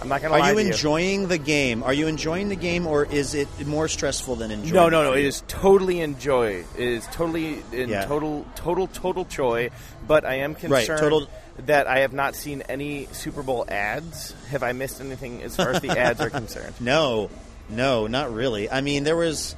[0.00, 1.82] I'm not gonna Are you to enjoying the game?
[1.82, 4.74] Are you enjoying the game, or is it more stressful than enjoying?
[4.74, 5.12] No, no, no.
[5.14, 5.20] it?
[5.20, 6.64] It is totally enjoy.
[6.76, 8.04] It is totally in Yeah.
[8.04, 9.70] total, total, total joy.
[10.06, 11.28] But I am concerned total-
[11.66, 14.34] that I have not seen any Super Bowl ads.
[14.50, 16.74] Have I missed anything as far as the ads are concerned?
[16.80, 17.30] No,
[17.70, 18.70] no, not really.
[18.70, 19.56] I mean, there was,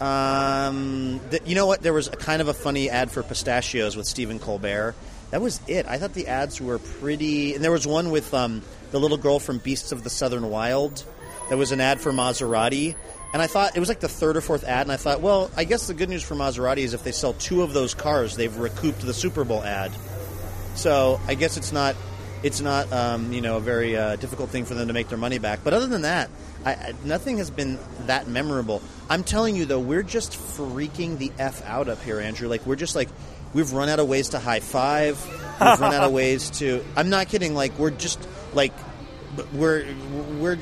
[0.00, 1.82] um, th- you know what?
[1.82, 4.94] There was a kind of a funny ad for pistachios with Stephen Colbert.
[5.30, 5.86] That was it.
[5.86, 9.38] I thought the ads were pretty, and there was one with um, the little girl
[9.38, 11.04] from Beasts of the Southern Wild.
[11.50, 12.94] That was an ad for Maserati,
[13.32, 15.50] and I thought it was like the third or fourth ad, and I thought, well,
[15.56, 18.36] I guess the good news for Maserati is if they sell two of those cars,
[18.36, 19.92] they've recouped the Super Bowl ad.
[20.74, 21.96] So I guess it's not
[22.42, 25.18] it's not um, you know a very uh, difficult thing for them to make their
[25.18, 25.60] money back.
[25.64, 26.30] But other than that,
[26.64, 28.82] I, I, nothing has been that memorable.
[29.10, 32.48] I'm telling you though, we're just freaking the f out up here, Andrew.
[32.48, 33.08] Like we're just like
[33.52, 35.22] we've run out of ways to high five.
[35.26, 36.84] We've run out of ways to.
[36.96, 37.54] I'm not kidding.
[37.54, 38.72] Like we're just like
[39.52, 39.86] we're
[40.38, 40.58] we're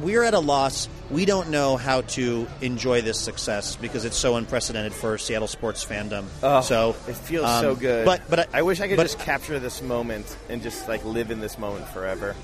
[0.00, 0.88] we're at a loss.
[1.10, 5.84] We don't know how to enjoy this success because it's so unprecedented for Seattle sports
[5.84, 6.26] fandom.
[6.42, 8.04] Oh, so it feels um, so good.
[8.04, 11.30] But but I wish I could but- just capture this moment and just like live
[11.30, 12.34] in this moment forever.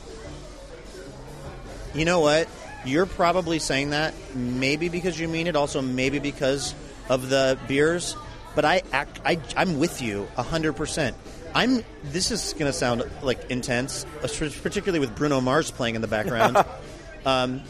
[1.95, 2.49] You know what?
[2.85, 6.75] You're probably saying that maybe because you mean it, also maybe because
[7.09, 8.17] of the beers.
[8.55, 11.17] But I, act, I I'm with you hundred percent.
[11.55, 11.85] I'm.
[12.05, 16.57] This is going to sound like intense, particularly with Bruno Mars playing in the background.
[17.27, 17.63] um,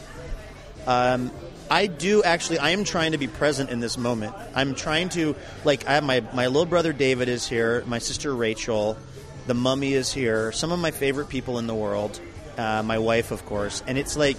[0.87, 1.31] um,
[1.69, 2.59] I do actually.
[2.59, 4.35] I am trying to be present in this moment.
[4.55, 5.87] I'm trying to like.
[5.87, 7.83] I have my my little brother David is here.
[7.85, 8.97] My sister Rachel.
[9.45, 10.53] The mummy is here.
[10.53, 12.19] Some of my favorite people in the world.
[12.57, 13.83] Uh, my wife, of course.
[13.87, 14.37] And it's like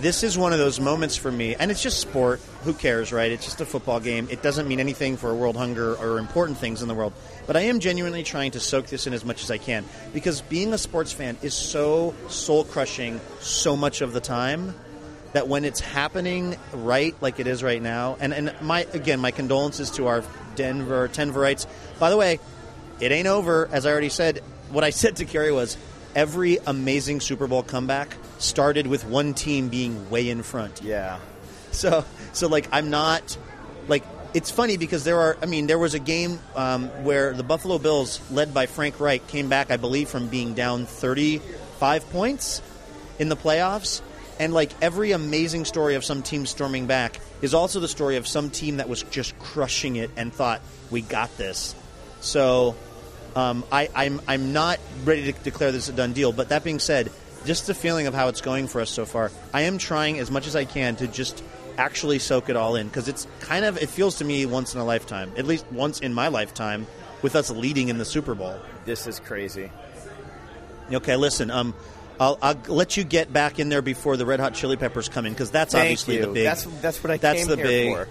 [0.00, 1.54] this is one of those moments for me.
[1.54, 2.40] And it's just sport.
[2.62, 3.30] Who cares, right?
[3.30, 4.28] It's just a football game.
[4.30, 7.12] It doesn't mean anything for world hunger or important things in the world.
[7.46, 9.84] But I am genuinely trying to soak this in as much as I can
[10.14, 14.74] because being a sports fan is so soul crushing so much of the time
[15.32, 19.30] that when it's happening right like it is right now and, and my again my
[19.30, 20.24] condolences to our
[20.56, 21.66] denver denverites
[22.00, 22.40] by the way
[22.98, 24.38] it ain't over as i already said
[24.70, 25.76] what i said to kerry was
[26.16, 31.18] every amazing super bowl comeback started with one team being way in front Yeah.
[31.72, 33.36] so so like i'm not
[33.86, 37.42] like it's funny because there are i mean there was a game um, where the
[37.42, 42.62] buffalo bills led by frank reich came back i believe from being down 35 points
[43.18, 44.00] in the playoffs
[44.40, 48.26] And like every amazing story of some team storming back is also the story of
[48.26, 51.74] some team that was just crushing it and thought we got this.
[52.22, 52.74] So
[53.36, 56.32] um, I, I'm I'm not ready to declare this a done deal.
[56.32, 57.12] But that being said,
[57.44, 60.30] just the feeling of how it's going for us so far, I am trying as
[60.30, 61.42] much as I can to just
[61.78, 64.80] actually soak it all in because it's kind of it feels to me once in
[64.80, 66.86] a lifetime, at least once in my lifetime,
[67.22, 68.58] with us leading in the Super Bowl.
[68.84, 69.70] This is crazy.
[70.92, 71.50] Okay, listen.
[71.50, 71.74] Um,
[72.18, 75.24] I'll, I'll let you get back in there before the Red Hot Chili Peppers come
[75.24, 76.26] in because that's Thank obviously you.
[76.26, 76.44] the big.
[76.44, 77.94] That's that's what I that's came the here big.
[77.94, 78.08] for.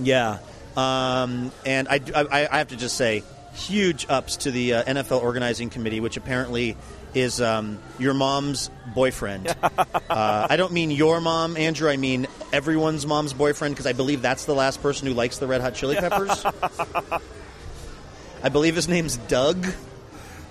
[0.00, 0.38] Yeah,
[0.76, 3.22] um, and I, I, I have to just say,
[3.54, 6.76] huge ups to the uh, NFL organizing committee, which apparently
[7.16, 9.48] is um, your mom's boyfriend.
[9.62, 11.88] uh, I don't mean your mom, Andrew.
[11.88, 15.46] I mean everyone's mom's boyfriend because I believe that's the last person who likes the
[15.46, 16.44] Red Hot Chili Peppers.
[18.42, 19.66] I believe his name's Doug,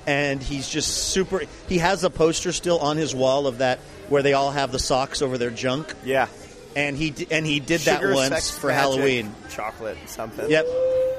[0.07, 1.43] and he's just super.
[1.69, 3.77] He has a poster still on his wall of that
[4.09, 6.27] where they all have the socks over their junk, Yeah.
[6.75, 9.35] and he d- and he did Sugar, that once sex, for magic, Halloween.
[9.49, 10.49] Chocolate, something.
[10.49, 10.65] Yep,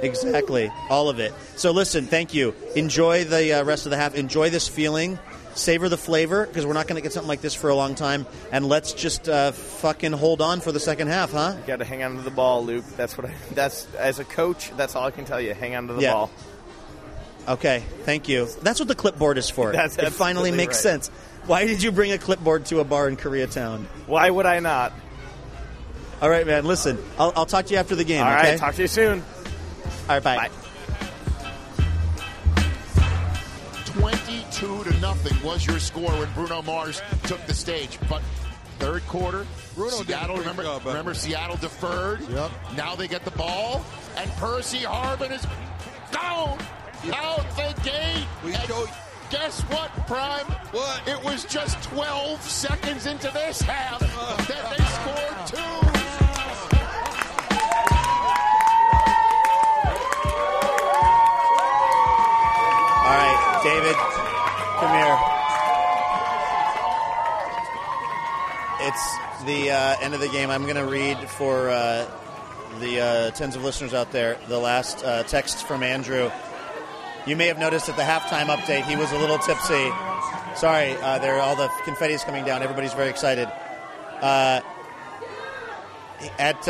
[0.02, 1.32] exactly, all of it.
[1.56, 2.54] So listen, thank you.
[2.74, 4.14] Enjoy the uh, rest of the half.
[4.16, 5.18] Enjoy this feeling.
[5.56, 7.94] Savor the flavor because we're not going to get something like this for a long
[7.94, 8.26] time.
[8.52, 11.54] And let's just uh, fucking hold on for the second half, huh?
[11.58, 12.84] You got to hang on to the ball, Luke.
[12.96, 13.34] That's what I.
[13.52, 14.70] That's as a coach.
[14.76, 15.54] That's all I can tell you.
[15.54, 16.12] Hang on to the Yeah.
[16.12, 16.30] ball.
[17.48, 18.48] Okay, thank you.
[18.62, 19.72] That's what the clipboard is for.
[19.72, 20.82] That's it finally makes right.
[20.82, 21.08] sense.
[21.46, 23.84] Why did you bring a clipboard to a bar in Koreatown?
[24.06, 24.92] Why would I not?
[26.20, 26.64] All right, man.
[26.64, 28.22] Listen, I'll, I'll talk to you after the game.
[28.22, 28.46] All right.
[28.46, 28.56] okay?
[28.56, 29.22] Talk to you soon.
[29.22, 30.36] All right, bye.
[30.36, 30.50] Bye.
[33.84, 34.25] 22 to
[35.00, 37.98] nothing was your score when Bruno Mars took the stage.
[38.08, 38.22] But
[38.78, 42.20] third quarter, Bruno did Seattle, remember, job, remember Seattle deferred.
[42.28, 42.50] Yep.
[42.76, 43.84] Now they get the ball,
[44.16, 45.46] and Percy Harvin is
[46.12, 46.58] gone
[47.12, 48.26] out the gate.
[48.44, 48.90] We And showed-
[49.30, 50.44] guess what, Prime?
[50.72, 51.08] What?
[51.08, 54.00] It was just 12 seconds into this half
[54.48, 55.46] that they scored
[55.82, 55.86] two.
[61.86, 63.96] All right, David,
[68.88, 70.48] It's the uh, end of the game.
[70.48, 72.08] I'm going to read for uh,
[72.78, 76.30] the uh, tens of listeners out there the last uh, text from Andrew.
[77.26, 79.90] You may have noticed at the halftime update he was a little tipsy.
[80.54, 82.62] Sorry, uh, there all the confetti is coming down.
[82.62, 83.48] Everybody's very excited.
[84.20, 84.60] Uh,
[86.38, 86.68] at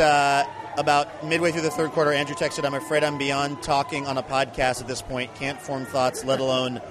[0.75, 4.23] about midway through the third quarter, Andrew texted, I'm afraid I'm beyond talking on a
[4.23, 5.35] podcast at this point.
[5.35, 6.81] Can't form thoughts, let alone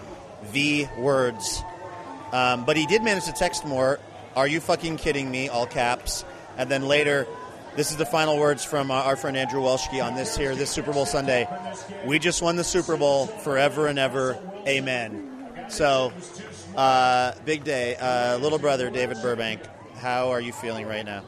[0.45, 1.65] V words.
[2.31, 3.99] Um, but he did manage to text more.
[4.37, 5.49] Are you fucking kidding me?
[5.49, 6.23] All caps.
[6.59, 7.27] And then later,
[7.75, 10.93] this is the final words from our friend Andrew Welshke on this here, this Super
[10.93, 11.49] Bowl Sunday.
[12.05, 14.39] We just won the Super Bowl forever and ever.
[14.69, 15.49] Amen.
[15.69, 16.13] So,
[16.77, 17.97] uh, big day.
[17.97, 19.61] Uh, little brother, David Burbank,
[19.97, 21.23] how are you feeling right now?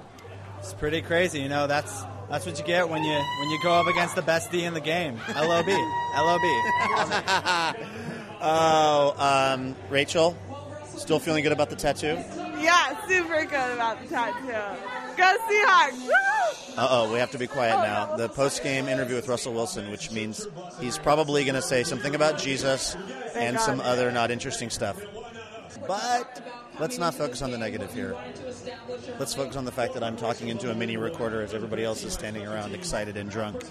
[0.59, 1.67] It's pretty crazy, you know.
[1.67, 4.65] That's that's what you get when you when you go up against the best D
[4.65, 5.19] in the game.
[5.35, 5.69] LOB,
[6.17, 7.77] LOB.
[8.41, 10.37] Oh, um, Rachel,
[10.97, 12.17] still feeling good about the tattoo?
[12.61, 14.83] Yeah, super good about the tattoo.
[15.17, 16.77] Go Seahawks!
[16.77, 18.17] Uh oh, we have to be quiet now.
[18.17, 20.47] The post game interview with Russell Wilson, which means
[20.81, 22.97] he's probably going to say something about Jesus
[23.35, 23.63] and God.
[23.65, 25.01] some other not interesting stuff.
[25.87, 26.45] But
[26.79, 28.17] let's not focus on the negative here.
[29.19, 32.05] Let's focus on the fact that I'm talking into a mini recorder as everybody else
[32.05, 33.63] is standing around excited and drunk.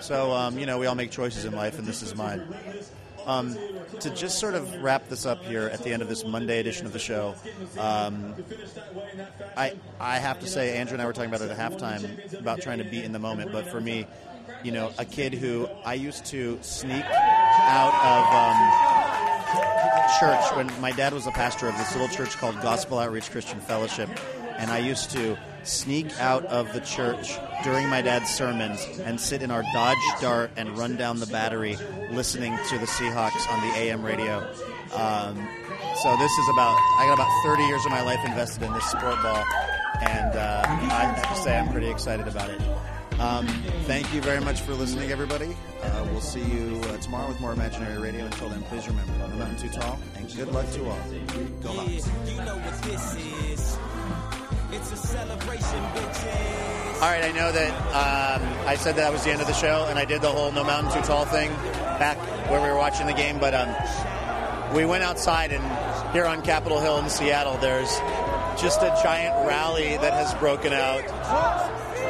[0.00, 2.42] So, um, you know, we all make choices in life, and this is mine.
[3.26, 3.56] Um,
[4.00, 6.86] to just sort of wrap this up here at the end of this Monday edition
[6.86, 7.34] of the show,
[7.78, 8.34] um,
[9.56, 12.60] I I have to say, Andrew and I were talking about it at halftime about
[12.60, 13.52] trying to be in the moment.
[13.52, 14.06] But for me,
[14.62, 18.86] you know, a kid who I used to sneak out of um,
[20.20, 23.60] church when my dad was a pastor of this little church called Gospel Outreach Christian
[23.60, 24.08] Fellowship,
[24.58, 29.42] and I used to sneak out of the church during my dad's sermons and sit
[29.42, 31.76] in our Dodge Dart and run down the battery
[32.10, 34.38] listening to the Seahawks on the AM radio.
[34.94, 35.36] Um,
[36.02, 38.84] so this is about I got about 30 years of my life invested in this
[38.84, 39.44] sport ball,
[40.02, 42.60] and uh, I have to say I'm pretty excited about it.
[43.18, 43.46] Um,
[43.84, 45.56] thank you very much for listening, everybody.
[45.82, 48.26] Uh, we'll see you uh, tomorrow with more Imaginary Radio.
[48.26, 50.98] Until then, please remember, no mountain too tall, and good luck to all.
[51.62, 53.55] Go Hawks.
[54.76, 56.94] It's a celebration, bitches.
[56.96, 59.86] All right, I know that um, I said that was the end of the show,
[59.88, 61.48] and I did the whole no mountain too tall thing
[61.98, 62.18] back
[62.50, 63.74] where we were watching the game, but um,
[64.74, 65.64] we went outside, and
[66.12, 67.88] here on Capitol Hill in Seattle, there's
[68.60, 71.04] just a giant rally that has broken out.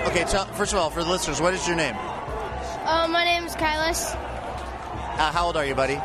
[0.08, 1.94] Okay, tell, first of all, for the listeners, what is your name?
[1.94, 4.12] Uh, my name is Kylas.
[4.12, 6.00] Uh, how old are you, buddy?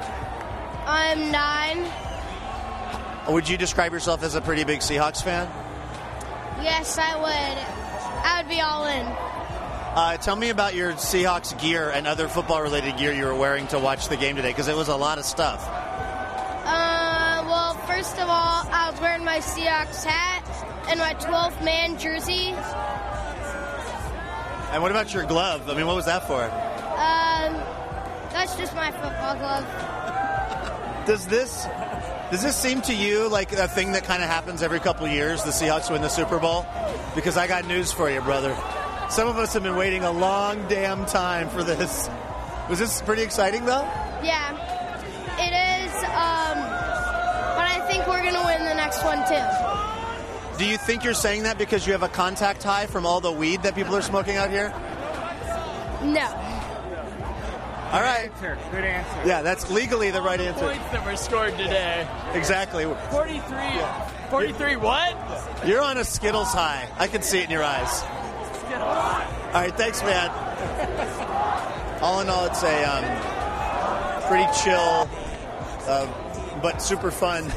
[0.85, 1.91] I'm nine.
[3.29, 5.49] Would you describe yourself as a pretty big Seahawks fan?
[6.63, 7.57] Yes, I would.
[8.23, 9.05] I would be all in.
[9.93, 13.79] Uh, tell me about your Seahawks gear and other football-related gear you were wearing to
[13.79, 15.67] watch the game today, because it was a lot of stuff.
[15.67, 20.47] Uh, well, first of all, I was wearing my Seahawks hat
[20.87, 22.53] and my 12th man jersey.
[24.71, 25.69] And what about your glove?
[25.69, 26.43] I mean, what was that for?
[26.43, 27.53] Um,
[28.31, 29.65] that's just my football glove.
[31.05, 31.65] Does this
[32.31, 35.43] does this seem to you like a thing that kind of happens every couple years?
[35.43, 36.65] The Seahawks win the Super Bowl?
[37.13, 38.55] Because I got news for you, brother.
[39.09, 42.09] Some of us have been waiting a long damn time for this.
[42.69, 43.83] Was this pretty exciting though?
[44.23, 44.51] Yeah,
[45.37, 45.93] it is.
[45.95, 46.57] Um,
[47.55, 50.57] but I think we're gonna win the next one too.
[50.57, 53.31] Do you think you're saying that because you have a contact high from all the
[53.31, 54.69] weed that people are smoking out here?
[56.03, 56.60] No.
[57.91, 58.31] All right.
[58.39, 59.27] Good answer.
[59.27, 60.65] Yeah, that's legally the right answer.
[60.65, 62.07] Points that were scored today.
[62.33, 62.85] Exactly.
[62.85, 63.41] 43.
[64.29, 65.17] 43 what?
[65.65, 66.87] You're on a Skittles high.
[66.97, 68.01] I can see it in your eyes.
[69.51, 70.29] All right, thanks, man.
[72.01, 75.09] All in all, it's a um, pretty chill,
[75.87, 77.51] uh, but super fun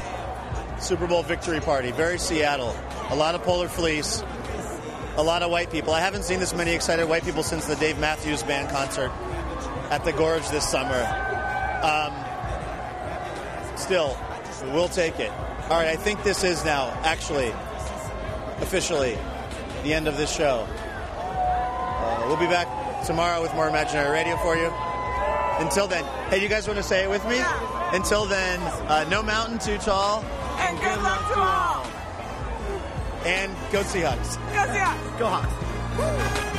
[0.79, 1.91] Super Bowl victory party.
[1.91, 2.75] Very Seattle.
[3.09, 4.21] A lot of polar fleece.
[5.15, 5.93] A lot of white people.
[5.93, 9.11] I haven't seen this many excited white people since the Dave Matthews Band concert
[9.91, 11.01] at the Gorge this summer.
[11.83, 12.13] Um,
[13.77, 14.17] still,
[14.73, 15.31] we'll take it.
[15.69, 17.51] All right, I think this is now actually
[18.61, 19.17] officially
[19.83, 20.67] the end of this show.
[20.69, 22.67] Uh, we'll be back
[23.05, 24.71] tomorrow with more Imaginary Radio for you.
[25.59, 27.37] Until then, hey, you guys want to say it with me?
[27.93, 28.59] Until then,
[28.89, 30.23] uh, no mountain too tall.
[30.57, 31.85] And good luck to all.
[33.25, 34.35] And go Seahawks.
[34.53, 35.19] Go Seahawks.
[35.19, 36.54] Go Hawks.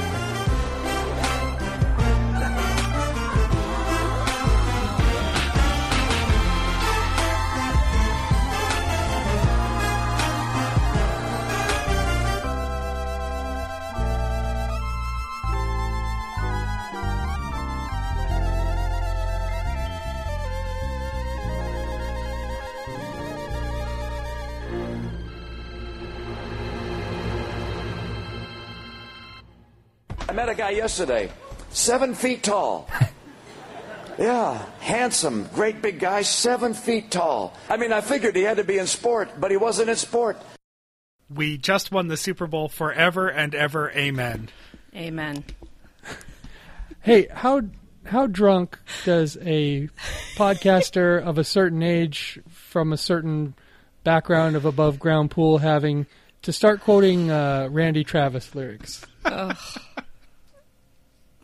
[30.77, 31.33] Yesterday,
[31.71, 32.89] seven feet tall.
[34.19, 37.55] Yeah, handsome, great big guy, seven feet tall.
[37.69, 40.39] I mean, I figured he had to be in sport, but he wasn't in sport.
[41.29, 43.91] We just won the Super Bowl forever and ever.
[43.91, 44.49] Amen.
[44.95, 45.45] Amen.
[47.03, 47.63] Hey, how
[48.07, 49.89] how drunk does a
[50.37, 53.55] podcaster of a certain age from a certain
[54.03, 56.07] background of above ground pool having
[56.43, 59.05] to start quoting uh, Randy Travis lyrics?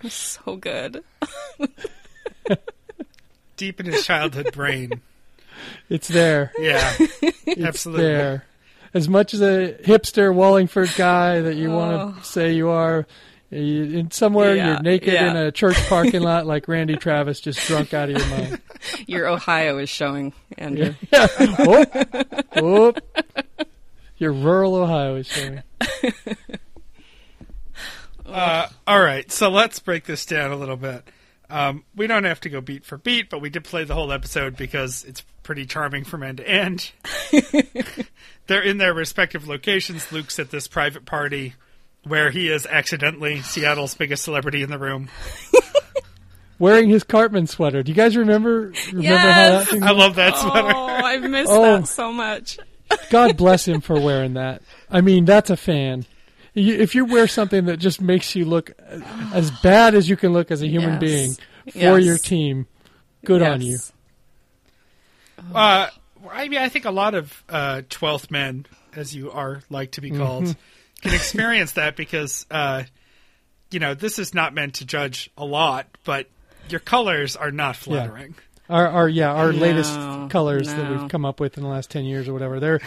[0.04, 0.10] Ugh.
[0.10, 1.02] so good.
[3.56, 5.00] Deep in his childhood brain.
[5.88, 6.52] It's there.
[6.58, 8.04] Yeah, It's absolutely.
[8.06, 8.44] there.
[8.94, 12.18] As much as a hipster Wallingford guy that you want Oh.
[12.20, 13.06] to say you are,
[13.52, 15.30] eh, you, in somewhere Yeah, you're naked yeah.
[15.30, 18.60] in a church parking lot like Randy Travis, just drunk out of your mind.
[19.06, 20.94] Your Ohio is showing, Andrew.
[21.12, 21.26] Yeah.
[21.38, 21.84] oh,
[22.56, 22.92] oh.
[24.18, 25.62] Your rural Ohio is showing.
[28.32, 31.04] Uh, all right, so let's break this down a little bit.
[31.50, 34.10] Um, we don't have to go beat for beat, but we did play the whole
[34.10, 36.92] episode because it's pretty charming from end to end.
[38.46, 40.10] They're in their respective locations.
[40.10, 41.54] Luke's at this private party
[42.04, 45.08] where he is accidentally Seattle's biggest celebrity in the room.
[46.58, 47.82] Wearing his Cartman sweater.
[47.82, 49.68] Do you guys remember remember how that Yes!
[49.68, 50.72] thing I love that sweater.
[50.74, 51.62] Oh, I miss Oh.
[51.62, 52.58] that so much.
[53.10, 54.62] God bless him for wearing that.
[54.90, 56.04] I mean, that's a fan.
[56.54, 58.72] You, if you wear something that just makes you look
[59.32, 61.00] as bad as you can look as a human Yes.
[61.00, 61.32] being
[61.72, 62.04] for Yes.
[62.04, 62.66] your team,
[63.24, 63.78] good on you.
[65.54, 65.88] Uh,
[66.30, 70.00] I mean, I think a lot of uh, twelfth men, as you are like to
[70.00, 70.60] be called, Mm-hmm.
[71.08, 72.84] can experience that because, uh,
[73.70, 76.28] you know, this is not meant to judge a lot, but
[76.68, 78.34] your colors are not flattering.
[78.72, 79.94] Our, our yeah, our No, latest
[80.30, 82.80] colors that we've come up with in the last ten years or whatever, they're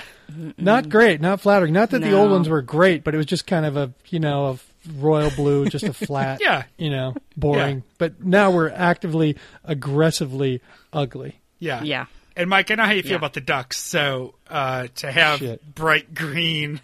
[0.57, 1.73] not great, not flattering.
[1.73, 4.19] Not that the old ones were great, but it was just kind of a you
[4.19, 4.57] know a
[4.97, 6.63] royal blue, just a flat, Yeah.
[6.77, 7.77] you know, boring.
[7.77, 7.81] Yeah.
[7.97, 10.61] But now we're actively, aggressively
[10.93, 11.39] ugly.
[11.59, 11.83] Yeah.
[11.83, 12.05] Yeah.
[12.35, 13.17] And Mike, I know how you feel Yeah.
[13.17, 15.75] about the ducks, so uh, to have Shit.
[15.75, 16.81] bright green.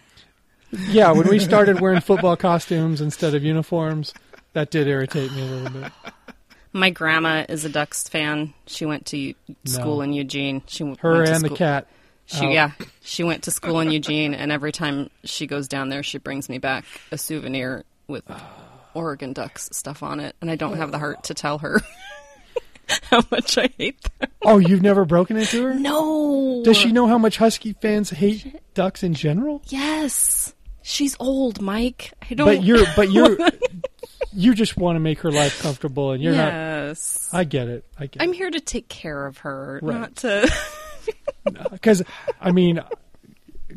[0.70, 4.14] Yeah, when we started wearing football costumes instead of uniforms,
[4.54, 5.92] that did irritate me a little bit.
[6.72, 8.54] My grandma is a Ducks fan.
[8.66, 9.34] She went to
[9.66, 10.02] school No.
[10.02, 10.62] in Eugene.
[10.66, 11.86] She Her went to and the school- cat.
[12.26, 12.52] She out.
[12.52, 12.70] yeah,
[13.02, 16.48] she went to school in Eugene, and every time she goes down there, she brings
[16.48, 18.22] me back a souvenir with
[18.94, 21.82] Oregon Ducks stuff on it, and I don't have the heart to tell her
[23.10, 24.30] how much I hate them.
[24.40, 25.74] Oh, you've never broken into her?
[25.74, 26.62] No.
[26.64, 29.60] Does she know how much Husky fans hate ducks in general?
[29.68, 30.54] Yes.
[30.82, 32.12] She's old, Mike.
[32.28, 32.46] I don't.
[32.46, 33.36] But you're but you're
[34.32, 37.28] you just want to make her life comfortable, and you're yes.
[37.32, 37.38] not.
[37.38, 37.84] I get it.
[37.98, 38.22] I get.
[38.22, 40.00] I'm here to take care of her, Right.
[40.00, 40.52] not to.
[41.72, 42.02] Because
[42.40, 42.80] I mean,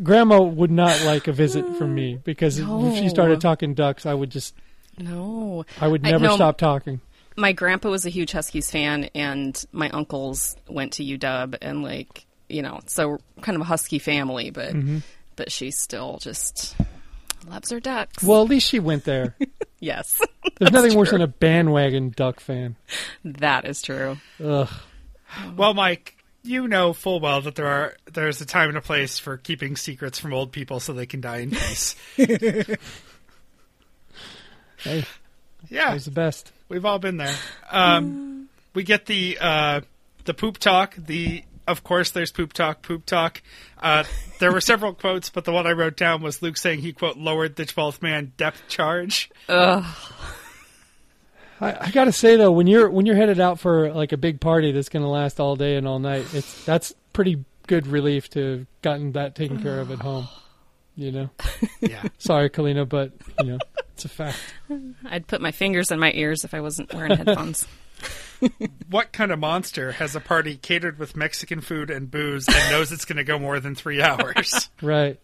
[0.03, 4.14] Grandma would not like a visit from me because if she started talking ducks, I
[4.14, 4.53] would just
[4.99, 5.65] no.
[5.82, 7.02] I would never no, stop talking.
[7.36, 12.26] My grandpa was a huge Huskies fan, and my uncles went to UW, and like
[12.48, 15.02] you know, so kind of a Husky family, but Mhm.
[15.36, 16.76] but she still just
[17.48, 18.24] loves her ducks.
[18.24, 19.36] Well, at least she went there.
[19.80, 22.76] yes, There's That's nothing worse than a bandwagon duck fan.
[23.24, 24.18] That is true.
[24.44, 24.70] Ugh.
[25.56, 29.20] Well, Mike, you know full well that there are there's a time and a place
[29.20, 31.96] for keeping secrets from old people so they can die in peace.
[34.78, 35.04] Hey,
[35.68, 36.52] yeah, that was the best.
[36.70, 37.36] We've all been there.
[37.72, 39.82] Um, we get the uh,
[40.26, 40.96] the poop talk.
[40.96, 42.82] The of course there's poop talk.
[42.82, 43.42] Poop talk.
[43.82, 44.04] Uh,
[44.40, 47.18] there were several quotes, but the one I wrote down was Luke saying he quote
[47.18, 49.30] lowered the twelfth man depth charge.
[49.50, 49.84] Ugh.
[51.62, 54.42] I, I gotta say though, when you're when you're headed out for like a big
[54.42, 58.52] party that's gonna last all day and all night, it's that's pretty good relief to
[58.52, 60.28] have gotten that taken care of at home.
[60.96, 61.30] You know.
[61.82, 62.02] Yeah.
[62.18, 63.58] Sorry, Kalina, but you know
[63.94, 64.38] it's a fact.
[65.06, 67.68] I'd put my fingers in my ears if I wasn't wearing headphones.
[68.90, 72.92] What kind of monster has a party catered with Mexican food and booze and knows
[72.92, 74.70] it's going to go more than three hours?
[74.82, 75.20] Right.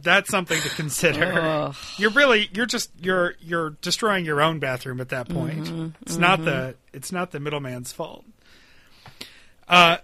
[0.00, 1.24] That's something to consider.
[1.40, 1.76] Ugh.
[1.96, 5.64] You're really you're just you're you're destroying your own bathroom at that point.
[5.66, 6.44] Mhm, It's not mhm.
[6.44, 8.24] the it's not the middleman's fault.
[9.68, 9.98] Uh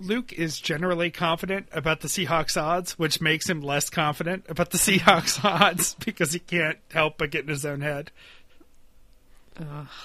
[0.00, 4.78] Luke is generally confident about the Seahawks odds, which makes him less confident about the
[4.78, 8.10] Seahawks odds because he can't help but get in his own head.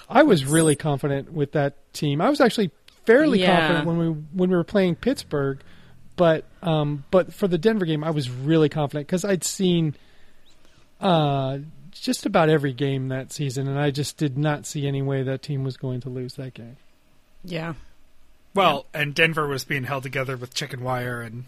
[0.08, 2.20] I was really confident with that team.
[2.20, 2.70] I was actually
[3.04, 3.58] fairly Yeah.
[3.58, 5.60] confident when we when we were playing Pittsburgh,
[6.16, 9.94] but um, but for the Denver game, I was really confident because I'd seen
[11.00, 11.58] uh,
[11.90, 15.42] just about every game that season, and I just did not see any way that
[15.42, 16.76] team was going to lose that game.
[17.44, 17.74] Yeah.
[18.54, 21.44] Well, and Denver was being held together with chicken wire, and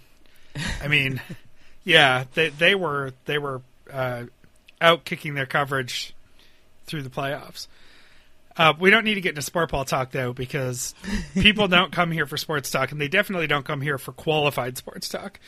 [0.83, 1.21] I mean,
[1.85, 3.61] yeah, they they were they were
[3.93, 4.25] uh,
[4.81, 6.15] out kicking their coverage
[6.87, 7.67] through the playoffs.
[8.57, 10.95] Uh, we don't need to get into sport ball talk though, because
[11.35, 14.77] people don't come here for sports talk, and they definitely don't come here for qualified
[14.77, 15.39] sports talk.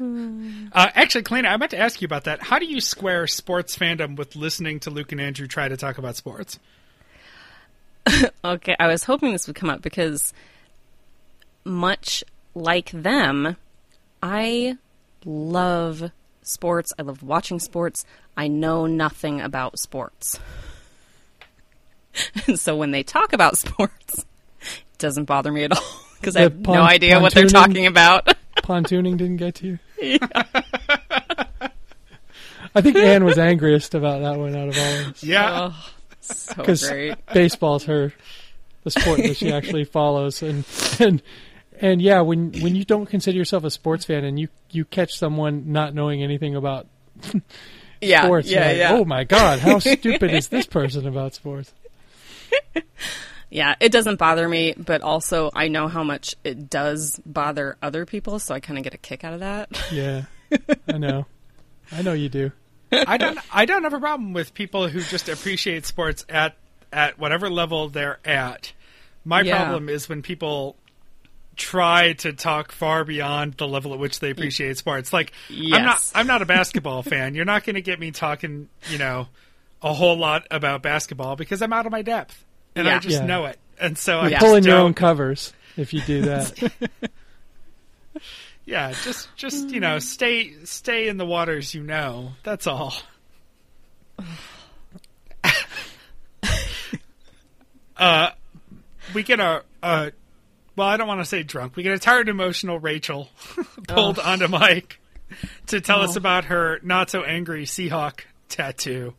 [0.00, 2.42] Uh, actually, Kalina, I meant to ask you about that.
[2.42, 5.98] How do you square sports fandom with listening to Luke and Andrew try to talk
[5.98, 6.58] about sports?
[8.44, 10.32] Okay, I was hoping this would come up because
[11.64, 12.24] much
[12.54, 13.56] like them,
[14.20, 14.76] I
[15.24, 16.10] love
[16.42, 16.92] sports.
[16.98, 18.04] I love watching sports.
[18.36, 20.40] I know nothing about sports.
[22.46, 24.18] And so when they talk about sports,
[24.60, 25.82] it doesn't bother me at all
[26.20, 28.26] because I The have no idea what they're talking about.
[28.62, 30.18] Pontooning didn't get to you.
[32.74, 35.22] I think Anne was angriest about that one out of all of us.
[35.22, 35.70] Yeah.
[35.72, 35.90] Oh,
[36.20, 37.14] so because great.
[37.32, 38.12] baseball's her
[38.84, 40.64] the sport that she actually follows and
[40.98, 41.22] and
[41.80, 45.14] and yeah when when you don't consider yourself a sports fan and you you catch
[45.16, 46.86] someone not knowing anything about
[48.00, 48.92] Yeah, sports yeah, you're like, yeah.
[48.98, 51.72] oh my god how stupid is this person about sports
[53.50, 58.06] Yeah, it doesn't bother me, but also I know how much it does bother other
[58.06, 59.68] people, so I kind of get a kick out of that.
[59.92, 60.22] yeah
[60.88, 61.26] i know
[61.92, 62.50] i know you do
[62.94, 63.38] I don't.
[63.50, 66.56] I don't have a problem with people who just appreciate sports at
[66.92, 68.74] at whatever level they're at.
[69.24, 69.56] My Yeah.
[69.56, 70.76] problem is when people
[71.56, 75.10] try to talk far beyond the level at which they appreciate sports.
[75.10, 76.12] Like I'm not.
[76.14, 77.34] I'm not a basketball fan.
[77.34, 78.68] You're not going to get me talking.
[78.90, 79.28] You know,
[79.82, 82.44] a whole lot about basketball because I'm out of my depth
[82.76, 83.26] and I just Yeah.
[83.26, 83.58] know it.
[83.80, 86.72] And so I you're pulling your don't- own covers if you do that
[88.64, 92.32] Yeah, just just you know, stay stay in the waters you know.
[92.44, 92.94] That's all.
[97.96, 98.30] uh
[99.14, 100.10] we get a uh
[100.74, 101.76] well, I don't want to say drunk.
[101.76, 103.28] We get a tired emotional Rachel
[103.88, 104.24] pulled Ugh.
[104.26, 104.98] onto Mike
[105.66, 106.18] to tell us Oh.
[106.18, 109.14] about her not so angry Seahawk tattoo,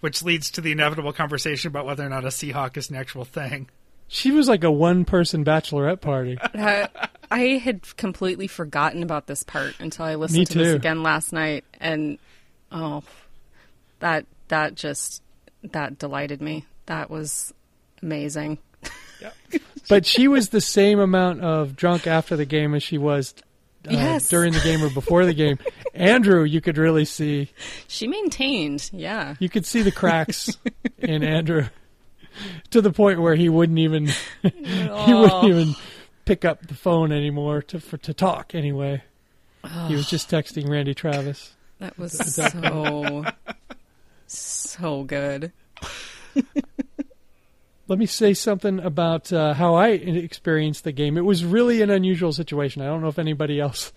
[0.00, 3.24] which leads to the inevitable conversation about whether or not a Seahawk is an actual
[3.24, 3.68] thing.
[4.08, 6.86] she was like a one person bachelorette party Uh,
[7.30, 11.64] I had completely forgotten about this part until I listened to this again last night,
[11.80, 12.18] and
[12.72, 13.04] oh,
[14.00, 15.22] that that just
[15.62, 16.64] that delighted me.
[16.86, 17.54] That was
[18.02, 18.58] amazing.
[19.88, 23.32] but she was the same amount of drunk after the game as she was
[23.88, 24.28] uh, Yes.
[24.28, 25.58] during the game or before the game.
[25.94, 27.50] Andrew, you could really see
[27.88, 29.34] She maintained, yeah.
[29.38, 30.56] you could see the cracks
[30.98, 31.66] in Andrew
[32.70, 34.06] to the point where he wouldn't even
[34.42, 35.20] he Oh.
[35.20, 35.74] wouldn't even
[36.24, 39.02] pick up the phone anymore to for, to talk anyway.
[39.88, 41.52] He was just texting Randy Travis.
[41.80, 43.24] That was so
[44.26, 45.52] so good.
[47.90, 51.18] Let me say something about uh, how I experienced the game.
[51.18, 52.82] It was really an unusual situation.
[52.82, 53.92] I don't know if anybody else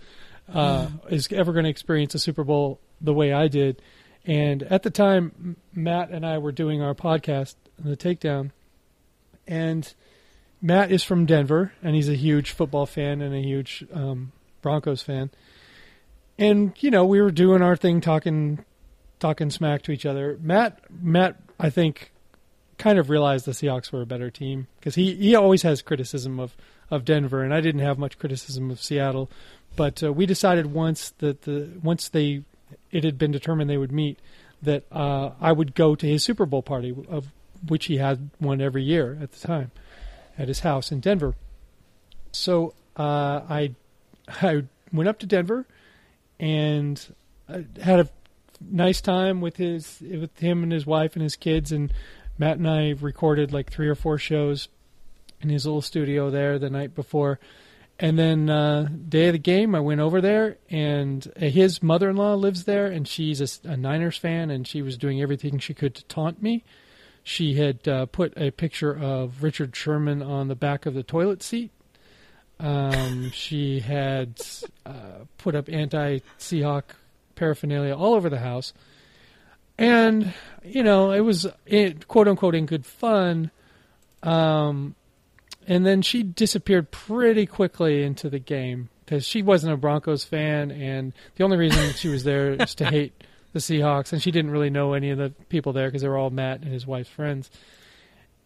[0.51, 3.83] uh, is ever going to experience a Super Bowl the way I did.
[4.25, 8.49] And at the time, Matt and I were doing our podcast, The Takedown,
[9.45, 9.93] and
[10.59, 14.31] Matt is from Denver, and he's a huge football fan and a huge um,
[14.63, 15.29] Broncos fan.
[16.39, 18.65] And you know, we were doing our thing, talking,
[19.19, 20.39] talking smack to each other.
[20.41, 22.09] Matt, Matt, I think,
[22.77, 26.39] kind of realized the Seahawks were a better team because he he always has criticism
[26.39, 26.55] of
[26.91, 29.29] of Denver, and I didn't have much criticism of Seattle.
[29.75, 32.43] But uh, we decided once that the once they
[32.91, 34.19] it had been determined they would meet
[34.61, 37.27] that uh, I would go to his Super Bowl party, of
[37.67, 39.71] which he had one every year at the time,
[40.37, 41.35] at his house in Denver.
[42.31, 43.75] So uh, I
[44.27, 45.65] I went up to Denver
[46.39, 47.01] and
[47.49, 48.09] I had a
[48.61, 51.91] nice time with his with him and his wife and his kids and
[52.37, 54.67] Matt and I recorded like three or four shows
[55.41, 57.39] in his little studio there the night before.
[57.99, 62.63] And then uh, day of the game, I went over there, and his mother-in-law lives
[62.63, 66.03] there, and she's a, a Niners fan, and she was doing everything she could to
[66.05, 66.63] taunt me.
[67.23, 71.43] She had uh, put a picture of Richard Sherman on the back of the toilet
[71.43, 71.71] seat.
[72.59, 74.41] Um, she had
[74.85, 76.83] uh, put up anti-Seahawk
[77.35, 78.73] paraphernalia all over the house,
[79.77, 80.33] and
[80.63, 83.51] you know it was it, quote unquote in good fun.
[84.21, 84.95] Um,
[85.67, 90.71] and then she disappeared pretty quickly into the game because she wasn't a Broncos fan,
[90.71, 93.13] and the only reason she was there is to hate
[93.53, 96.17] the Seahawks, and she didn't really know any of the people there because they were
[96.17, 97.49] all Matt and his wife's friends.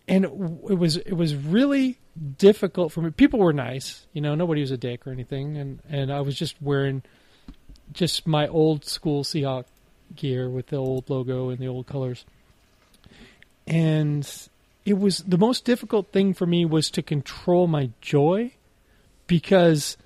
[0.08, 0.32] And it,
[0.70, 2.00] it was it was really
[2.38, 3.12] difficult for me.
[3.12, 6.36] People were nice, you know, nobody was a dick or anything, and and I was
[6.36, 7.04] just wearing
[7.94, 9.66] just my old school Seahawk
[10.16, 12.26] gear with the old logo and the old colors,
[13.66, 14.30] and
[14.86, 18.52] it was the most difficult thing for me was to control my joy
[19.28, 19.98] because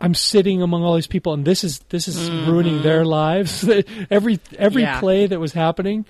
[0.00, 2.46] I'm sitting among all these people and this is this is Mhm.
[2.46, 3.68] ruining their lives.
[4.10, 5.00] every every Yeah.
[5.00, 6.04] play that was happening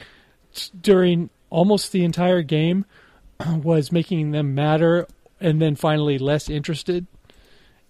[0.82, 2.84] during almost the entire game
[3.62, 5.06] was making them madder
[5.40, 7.06] and then finally less interested.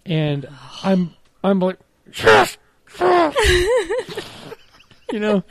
[0.05, 0.47] And
[0.85, 1.79] I'm I'm like
[5.13, 5.43] you know?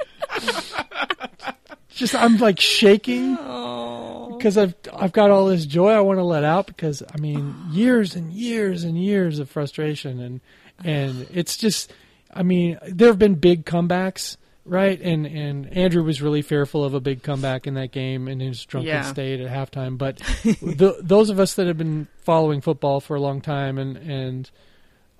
[1.89, 6.43] Just I'm like shaking because I've I've got all this joy I want to let
[6.43, 10.41] out because I mean years and years and years of frustration and
[10.83, 11.91] and it's just
[12.31, 14.99] I mean there have been big comebacks right?
[15.01, 18.63] And and Andrew was really fearful of a big comeback in that game in his
[18.65, 19.01] drunken Yeah.
[19.01, 23.19] state at halftime but the, those of us that have been following football for a
[23.21, 24.51] long time and and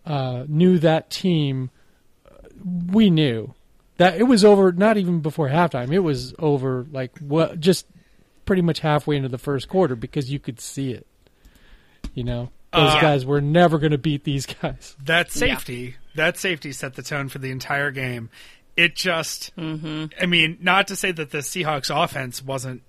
[0.06, 1.72] uh, knew that team
[2.92, 3.54] we knew
[3.98, 5.92] that it was over not even before halftime.
[5.92, 7.86] It was over like what just
[8.46, 11.06] pretty much halfway into the first quarter because you could see it.
[12.14, 12.50] You know?
[12.74, 14.96] Those Uh, guys were never going to beat these guys.
[15.04, 18.30] That safety, that safety set the tone for the entire game.
[18.76, 22.84] It just, I mean, not to say that the Seahawks offense wasn't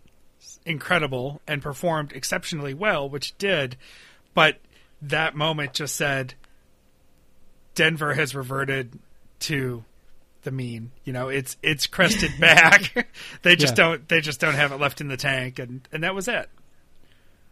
[0.67, 3.77] incredible and performed exceptionally well, which it did,
[4.35, 4.59] but
[5.01, 6.35] that moment just said
[7.75, 8.99] Denver has reverted
[9.41, 9.85] to
[10.43, 10.91] the mean.
[11.05, 13.09] You know, it's it's crested back.
[13.43, 13.85] they just Yeah.
[13.85, 16.49] don't they just don't have it left in the tank, and and that was it.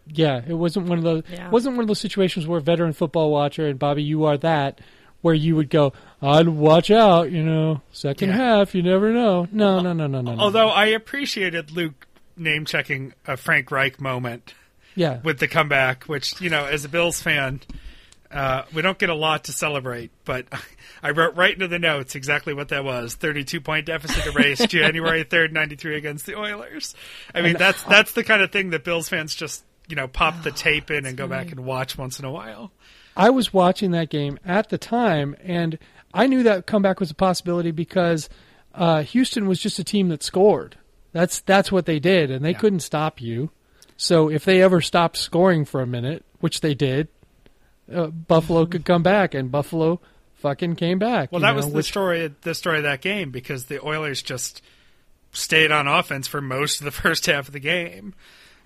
[0.09, 1.51] yeah it wasn't one of those Yeah.
[1.51, 4.81] wasn't one of those situations where veteran football watcher and bobby you are that
[5.21, 5.93] where you would go
[6.23, 8.37] i'd watch out you know second Yeah.
[8.37, 10.41] half you never know no no no no no no.
[10.41, 12.07] Although I appreciated Luke
[12.37, 14.55] name checking a Frank Reich moment.
[14.95, 15.21] Yeah.
[15.25, 17.61] With the comeback, which, you know, as a Bills fan,
[18.31, 20.47] uh, we don't get a lot to celebrate, but
[21.03, 23.15] I wrote right into the notes exactly what that was.
[23.15, 26.94] 32 point deficit erased January 3rd, 93 against the Oilers.
[27.35, 30.43] I mean, that's, that's the kind of thing that Bills fans just, you know, pop
[30.43, 32.73] the tape in and go back and watch once in a while.
[33.16, 35.78] I was watching that game at the time, and
[36.12, 38.28] I knew that comeback was a possibility because
[38.74, 40.77] uh, Houston was just a team that scored.
[41.12, 43.51] That's that's what they did, and they couldn't stop you.
[43.97, 47.09] So if they ever stopped scoring for a minute, which they did,
[47.93, 50.01] uh, Buffalo could come back, and Buffalo
[50.37, 51.33] fucking came back.
[51.33, 52.35] Well, that know, was the which- story.
[52.43, 54.63] The story of that game because the Oilers just
[55.33, 58.15] stayed on offense for most of the first half of the game,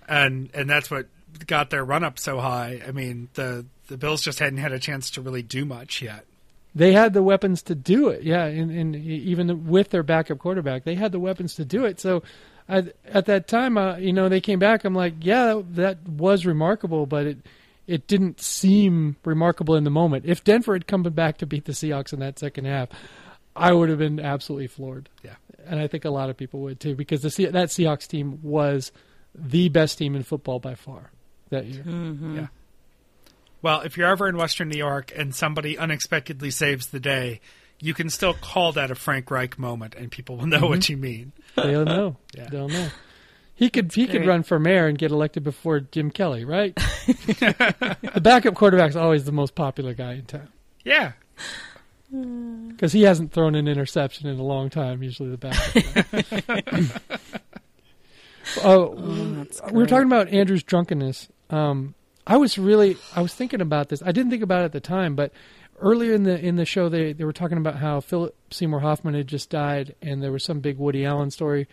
[0.07, 1.07] and and that's what
[1.47, 2.81] got their run up so high.
[2.87, 6.25] I mean, the the Bills just hadn't had a chance to really do much yet.
[6.73, 10.85] They had the weapons to do it, yeah, and, and even with their backup quarterback,
[10.85, 11.99] they had the weapons to do it.
[11.99, 12.23] So,
[12.69, 14.85] at, at that time, uh, you know, they came back.
[14.85, 17.37] I'm like, yeah, that, that was remarkable, but it
[17.91, 20.25] it didn't seem remarkable in the moment.
[20.25, 22.89] If Denver had come back to beat the Seahawks in that second half,
[23.55, 25.09] I would have been absolutely floored.
[25.23, 25.35] Yeah.
[25.67, 28.39] and I think a lot of people would too, because the Se- that Seahawks team
[28.41, 28.91] was
[29.35, 31.11] the best team in football by far
[31.49, 31.83] that year.
[31.85, 32.47] Yeah.
[33.61, 37.41] Well, if you're ever in Western New York and somebody unexpectedly saves the day,
[37.79, 40.89] you can still call that a Frank Reich moment, and people will know what Mhm.
[40.89, 41.31] you mean.
[41.55, 42.17] They'll know.
[42.35, 42.47] Yeah.
[42.49, 42.89] They'll know.
[43.53, 46.73] He could he could run for mayor and get elected before Jim Kelly, right?
[47.05, 50.47] the backup quarterback's always the most popular guy in town
[50.83, 51.11] Yeah.
[52.09, 55.03] because he hasn't thrown an interception in a long time.
[55.03, 56.47] Usually the backup.
[56.47, 56.89] guy.
[58.63, 58.89] oh,
[59.71, 61.29] we were talking about Andrew's drunkenness.
[61.49, 61.93] Um,
[62.25, 64.01] I was really I was thinking about this.
[64.03, 65.31] I didn't think about it at the time, but
[65.79, 69.13] earlier in the in the show they they were talking about how Philip Seymour Hoffman
[69.13, 71.67] had just died, and there was some big Woody Allen story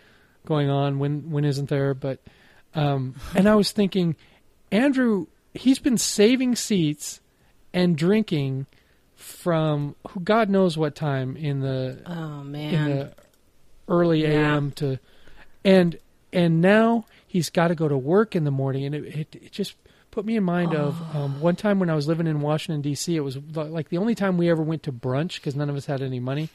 [0.48, 0.98] going on.
[0.98, 1.94] When when isn't there?
[1.94, 2.18] But
[2.74, 4.16] um, and I was thinking,
[4.72, 7.20] Andrew, he's been saving seats
[7.72, 8.66] and drinking
[9.14, 12.90] from who God knows what time in the Oh in man.
[12.90, 13.12] the
[13.88, 14.54] early Yeah.
[14.54, 14.70] a.m.
[14.72, 14.98] to
[15.64, 15.98] and
[16.32, 19.52] and now he's got to go to work in the morning and it, it, it
[19.52, 19.74] just
[20.10, 23.14] put me in mind of um, one time when I was living in Washington D.C.
[23.16, 25.86] It was like the only time we ever went to brunch because none of us
[25.86, 26.48] had any money.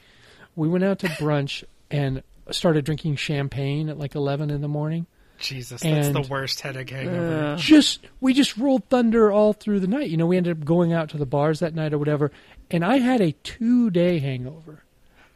[0.56, 5.06] We went out to brunch and started drinking champagne at like eleven in the morning.
[5.38, 7.56] Jesus, that's the worst headache hangover.
[7.58, 10.08] Just we just rolled thunder all through the night.
[10.08, 12.30] You know, we ended up going out to the bars that night or whatever,
[12.70, 14.84] and I had a two day hangover.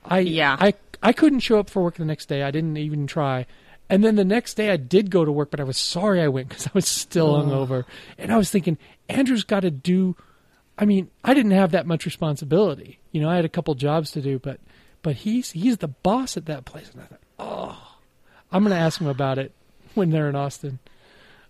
[0.05, 0.57] I Yeah.
[0.59, 2.43] I I couldn't show up for work the next day.
[2.43, 3.47] I didn't even try.
[3.91, 6.29] And then the next day I did go to work, but I was sorry I
[6.29, 7.43] went because I was still Oh.
[7.43, 7.85] hungover.
[8.19, 8.79] And I was thinking,
[9.09, 10.15] Andrew's got to do.
[10.79, 12.99] I mean, I didn't have that much responsibility.
[13.13, 14.61] You know, I had a couple jobs to do, but
[15.03, 16.91] but he's he's the boss at that place.
[16.93, 17.97] And I thought, oh,
[18.53, 19.53] I'm going to ask him about it
[19.95, 20.79] when they're in Austin.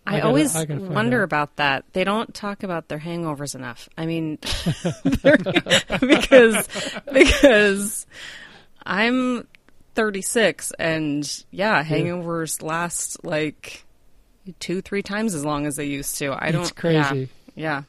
[0.07, 1.25] I, gotta- always I wonder out.
[1.25, 1.85] about that.
[1.93, 3.89] They don't talk about their hangovers enough.
[3.99, 4.39] I mean,
[6.01, 6.69] because
[7.13, 8.07] because
[8.85, 9.47] I'm
[9.95, 13.85] 36, and yeah, hangovers last like
[14.61, 16.35] two, three times as long as they used to.
[16.39, 16.75] I don't.
[16.75, 17.29] crazy.
[17.55, 17.83] Yeah.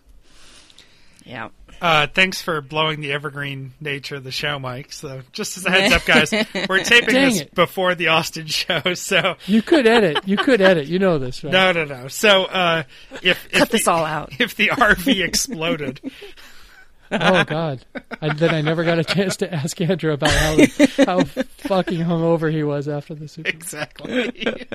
[1.26, 1.50] Yeah.
[1.82, 4.92] Uh, thanks for blowing the evergreen nature of the show, Mike.
[4.92, 6.32] So, just as a heads up, guys,
[6.70, 7.56] we're taping Dang this it.
[7.56, 8.82] before the Austin show.
[8.96, 10.28] So, You could edit.
[10.28, 10.88] You could edit.
[10.88, 11.54] You know this, right?
[11.54, 12.08] no, no, no.
[12.10, 12.84] So, uh,
[13.22, 14.34] if, if Cut this all out.
[14.40, 16.02] if the RV exploded,
[17.12, 17.84] Oh God!
[18.22, 20.58] I, then I never got a chance to ask Andrew about how
[21.06, 23.50] how fucking hungover he was after the Super.
[23.52, 23.60] Bowl.
[23.60, 24.68] exactly.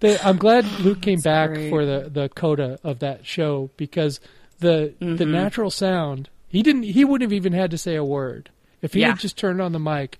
[0.00, 1.70] They, I'm glad Luke came back great.
[1.70, 4.20] for the the coda of that show because
[4.60, 5.30] the the Mhm.
[5.30, 8.50] natural sound he didn't he wouldn't have even had to say a word
[8.82, 9.08] if he Yeah.
[9.10, 10.18] had just turned on the mic.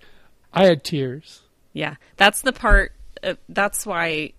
[0.53, 1.43] I had tears.
[1.73, 2.93] Yeah, that's the part.
[3.23, 4.33] Uh, that's why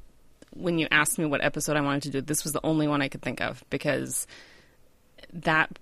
[0.51, 3.01] when you asked me what episode I wanted to do, this was the only one
[3.01, 4.25] I could think of because
[5.33, 5.77] that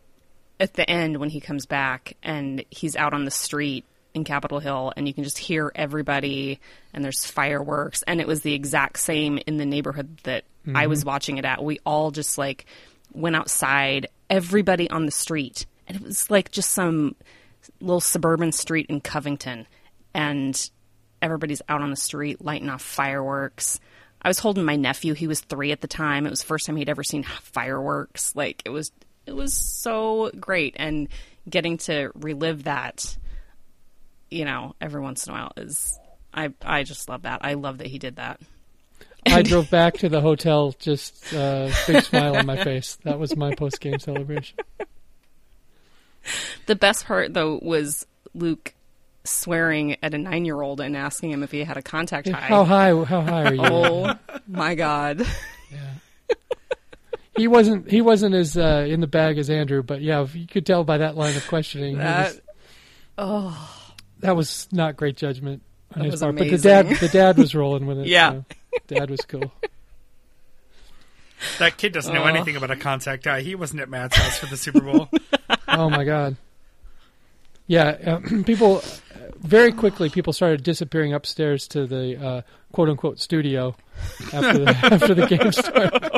[0.59, 4.59] at the end when he comes back and he's out on the street in Capitol
[4.59, 6.59] Hill and you can just hear everybody
[6.93, 11.03] and there's fireworks and it was the exact same in the neighborhood that I was
[11.03, 11.61] watching it at.
[11.63, 12.65] We all just like
[13.13, 15.65] went outside, everybody on the street.
[15.87, 17.15] And it was like just some
[17.79, 19.67] little suburban street in Covington
[20.13, 20.69] and
[21.21, 23.79] everybody's out on the street lighting off fireworks.
[24.21, 26.25] I was holding my nephew, he was 3 at the time.
[26.25, 28.35] It was the first time he'd ever seen fireworks.
[28.35, 28.91] Like it was
[29.25, 31.07] it was so great and
[31.49, 33.17] getting to relive that
[34.29, 35.99] you know, every once in a while is
[36.33, 37.41] I I just love that.
[37.43, 38.39] I love that he did that.
[39.25, 42.97] I drove back to the hotel just uh, big smile on my face.
[43.03, 44.57] That was my post game celebration.
[46.65, 48.73] The best part though was Luke
[49.25, 52.41] swearing at a 9-year-old and asking him if he had a contact high.
[52.41, 52.89] How high?
[53.03, 53.61] How high are you?
[53.63, 54.13] Oh
[54.47, 55.25] my god.
[55.71, 56.35] Yeah.
[57.35, 60.65] he wasn't he wasn't as uh, in the bag as Andrew, but yeah, you could
[60.65, 61.97] tell by that line of questioning.
[61.97, 62.41] That was-
[63.17, 63.79] oh
[64.19, 65.61] that was not great judgment
[65.93, 66.35] on That his part.
[66.37, 68.07] But the dad the dad was rolling with it.
[68.13, 68.31] Yeah.
[68.31, 68.45] so
[68.87, 69.51] dad was cool.
[71.59, 72.27] that kid doesn't know Oh.
[72.27, 73.41] anything about a contact eye.
[73.41, 75.09] He wasn't at Matt's house for the Super Bowl.
[75.67, 76.35] oh my god.
[77.67, 78.83] Yeah, uh, people
[79.39, 82.41] very quickly people started disappearing upstairs to the uh,
[82.71, 83.75] quote unquote studio
[84.33, 86.09] after the, after the game started.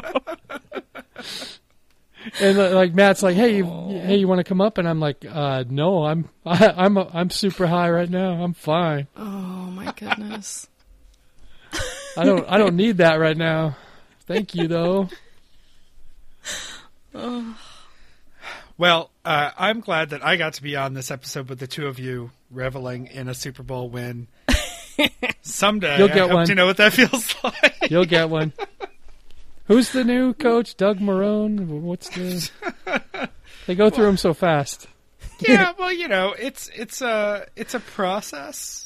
[2.42, 4.80] And uh, like Matt's like, hey, you, hey, you want to come up?
[4.80, 8.44] And I'm like, uh, no, I'm I, I'm uh, I'm super high right now.
[8.44, 9.08] I'm fine.
[9.16, 9.22] Oh
[9.72, 10.68] my goodness.
[12.18, 13.76] I don't I don't need that right now.
[14.28, 15.10] Thank you though.
[18.78, 21.88] Well, uh, I'm glad that I got to be on this episode with the two
[21.88, 24.28] of you reveling in a Super Bowl win.
[25.42, 26.46] Someday, You'll get one.
[26.48, 27.90] to know what that feels like.
[27.90, 28.52] You'll get one.
[29.68, 30.76] Who's the new coach?
[30.76, 31.66] Doug Marrone.
[31.82, 32.50] What's the?
[33.68, 34.88] They go through them so fast.
[35.40, 38.85] yeah, well, you know, it's it's a it's a process,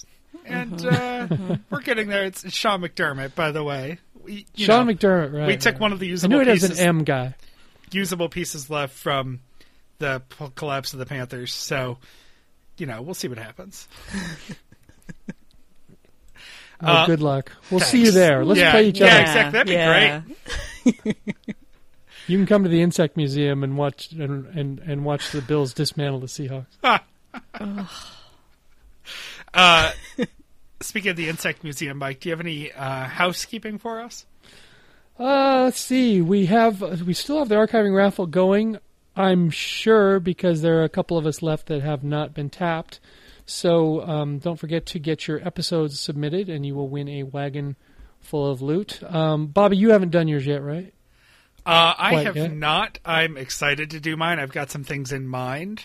[0.50, 1.28] and uh,
[1.70, 2.26] we're getting there.
[2.26, 4.00] It's, it's Sean McDermott, by the way.
[4.24, 5.48] We, Sean know, McDermott, right?
[5.48, 5.82] We took right.
[5.82, 7.36] one of the I usable knew it as pieces, an M guy.
[7.92, 9.40] usable pieces left from
[10.00, 10.22] the
[10.56, 11.54] collapse of the Panthers.
[11.54, 11.98] So,
[12.78, 13.88] you know, we'll see what happens.
[16.82, 17.52] Oh, Uh, good luck.
[17.70, 18.46] We'll see you there.
[18.46, 19.16] Let's Yeah, play each yeah, other.
[19.16, 19.52] Yeah, exactly.
[19.52, 20.22] That'd be Yeah.
[21.04, 21.18] great.
[22.28, 25.74] You can come to the insect museum and watch and, and, and watch the Bills
[25.74, 26.68] dismantle the Seahawks.
[29.54, 29.92] Uh,
[30.81, 34.26] speaking of the insect museum, Mike, do you have any uh, housekeeping for us?
[35.19, 36.22] Uh, let's see.
[36.22, 38.77] We have we still have the archiving raffle going.
[39.15, 42.99] I'm sure because there are a couple of us left that have not been tapped.
[43.45, 47.76] So um, don't forget to get your episodes submitted, and you will win a wagon
[48.22, 49.01] full of loot.
[49.03, 50.93] Um, Bobby, you haven't done yours yet, right?
[51.65, 52.53] Uh, I Quite have yet?
[52.53, 52.99] not.
[53.03, 54.39] I'm excited to do mine.
[54.39, 55.84] I've got some things in mind,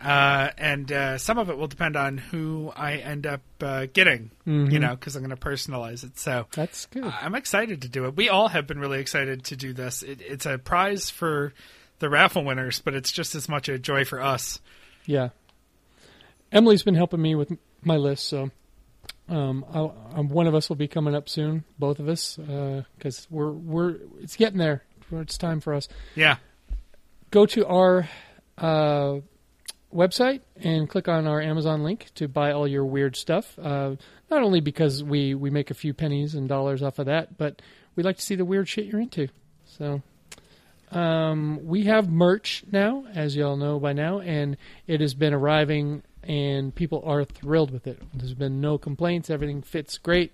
[0.00, 4.30] uh, and uh, some of it will depend on who I end up uh, getting.
[4.46, 4.80] You Mhm.
[4.80, 6.18] know, because I'm going to personalize it.
[6.18, 7.04] So That's good.
[7.04, 8.16] I'm excited to do it.
[8.16, 10.02] We all have been really excited to do this.
[10.02, 11.52] It, it's a prize for
[11.98, 14.60] the raffle winners, but it's just as much a joy for us.
[15.06, 15.28] Yeah.
[16.52, 17.52] Emily's been helping me with
[17.82, 18.50] my list, so
[19.28, 22.36] um, I'll, um, one of us will be coming up soon, both of us,
[22.96, 24.82] because we're we're it's getting there.
[25.12, 25.88] It's time for us.
[26.16, 26.36] Yeah.
[27.30, 28.08] Go to our
[28.58, 29.20] uh,
[29.94, 33.58] website and click on our Amazon link to buy all your weird stuff.
[33.58, 33.96] Uh,
[34.30, 37.60] not only because we we make a few pennies and dollars off of that, but
[37.96, 39.28] we like to see the weird shit you're into.
[39.64, 40.02] So
[40.92, 44.56] um, we have merch now, as y'all know by now, and
[44.86, 48.00] it has been arriving, and people are thrilled with it.
[48.14, 49.30] There's been no complaints.
[49.30, 50.32] Everything fits great,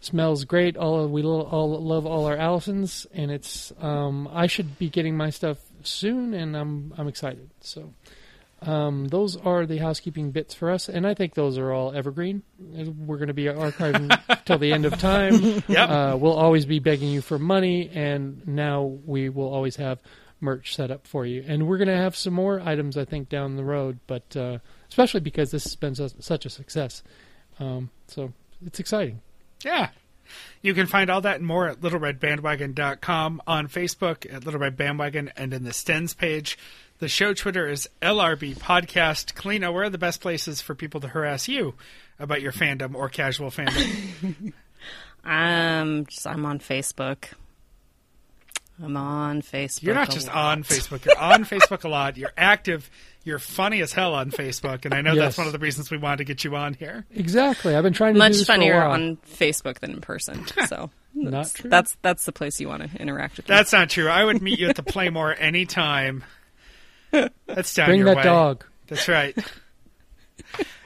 [0.00, 0.76] smells great.
[0.76, 3.72] All we lo- all love all our Allisons, and it's.
[3.80, 7.50] Um, I should be getting my stuff soon, and I'm I'm excited.
[7.60, 7.92] So.
[8.64, 12.42] Um, those are the housekeeping bits for us, and I think those are all evergreen.
[12.58, 15.62] We're going to be archiving till the end of time.
[15.68, 15.88] Yep.
[15.88, 19.98] Uh, we'll always be begging you for money, and now we will always have
[20.40, 21.44] merch set up for you.
[21.46, 24.58] And we're going to have some more items, I think, down the road, but uh,
[24.88, 27.02] especially because this has been su- such a success.
[27.58, 28.32] Um, so
[28.66, 29.20] it's exciting.
[29.64, 29.90] Yeah.
[30.60, 35.32] You can find all that and more at littleredbandwagon.com, on Facebook at Little Red Bandwagon,
[35.36, 36.58] and in the Stens page.
[37.02, 39.34] The show Twitter is LRB Podcast.
[39.34, 41.74] Kalina, where are the best places for people to harass you
[42.20, 44.52] about your fandom or casual fandom?
[45.24, 47.24] Um, just, I'm on Facebook.
[48.80, 49.82] I'm on Facebook.
[49.82, 50.36] You're not a just lot.
[50.36, 51.04] on Facebook.
[51.04, 52.16] You're on Facebook a lot.
[52.16, 52.88] You're active.
[53.24, 55.22] You're funny as hell on Facebook, and I know Yes.
[55.24, 57.04] that's one of the reasons we wanted to get you on here.
[57.12, 57.74] Exactly.
[57.74, 58.92] I've been trying to do Much this for a funnier while.
[58.92, 60.44] on Facebook than in person.
[60.68, 61.68] So Not that's, true.
[61.70, 63.48] That's that's the place you want to interact with.
[63.48, 63.54] me.
[63.56, 64.06] That's not true.
[64.08, 66.22] I would meet you at the Playmore anytime.
[67.46, 68.22] That's down Bring your that way.
[68.22, 68.64] dog.
[68.88, 69.36] That's right.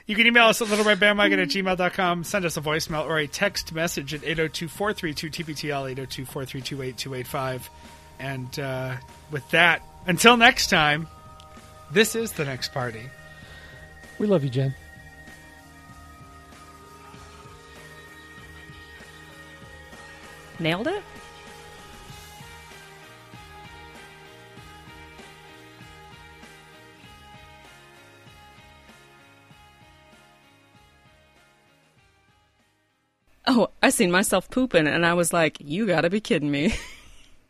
[0.08, 3.72] You can email us at littleredbandwagon at gmail.com, send us a voicemail or a text
[3.72, 7.62] message at 802-432-TBTL, 802-432-8285.
[8.20, 8.94] And uh,
[9.32, 11.08] with that, until next time,
[11.90, 13.02] this is The Next Party.
[14.20, 14.76] We love you, Jen.
[20.60, 21.02] Nailed it.
[33.46, 36.74] Oh, I seen myself pooping, and I was like, "You got to be kidding me!"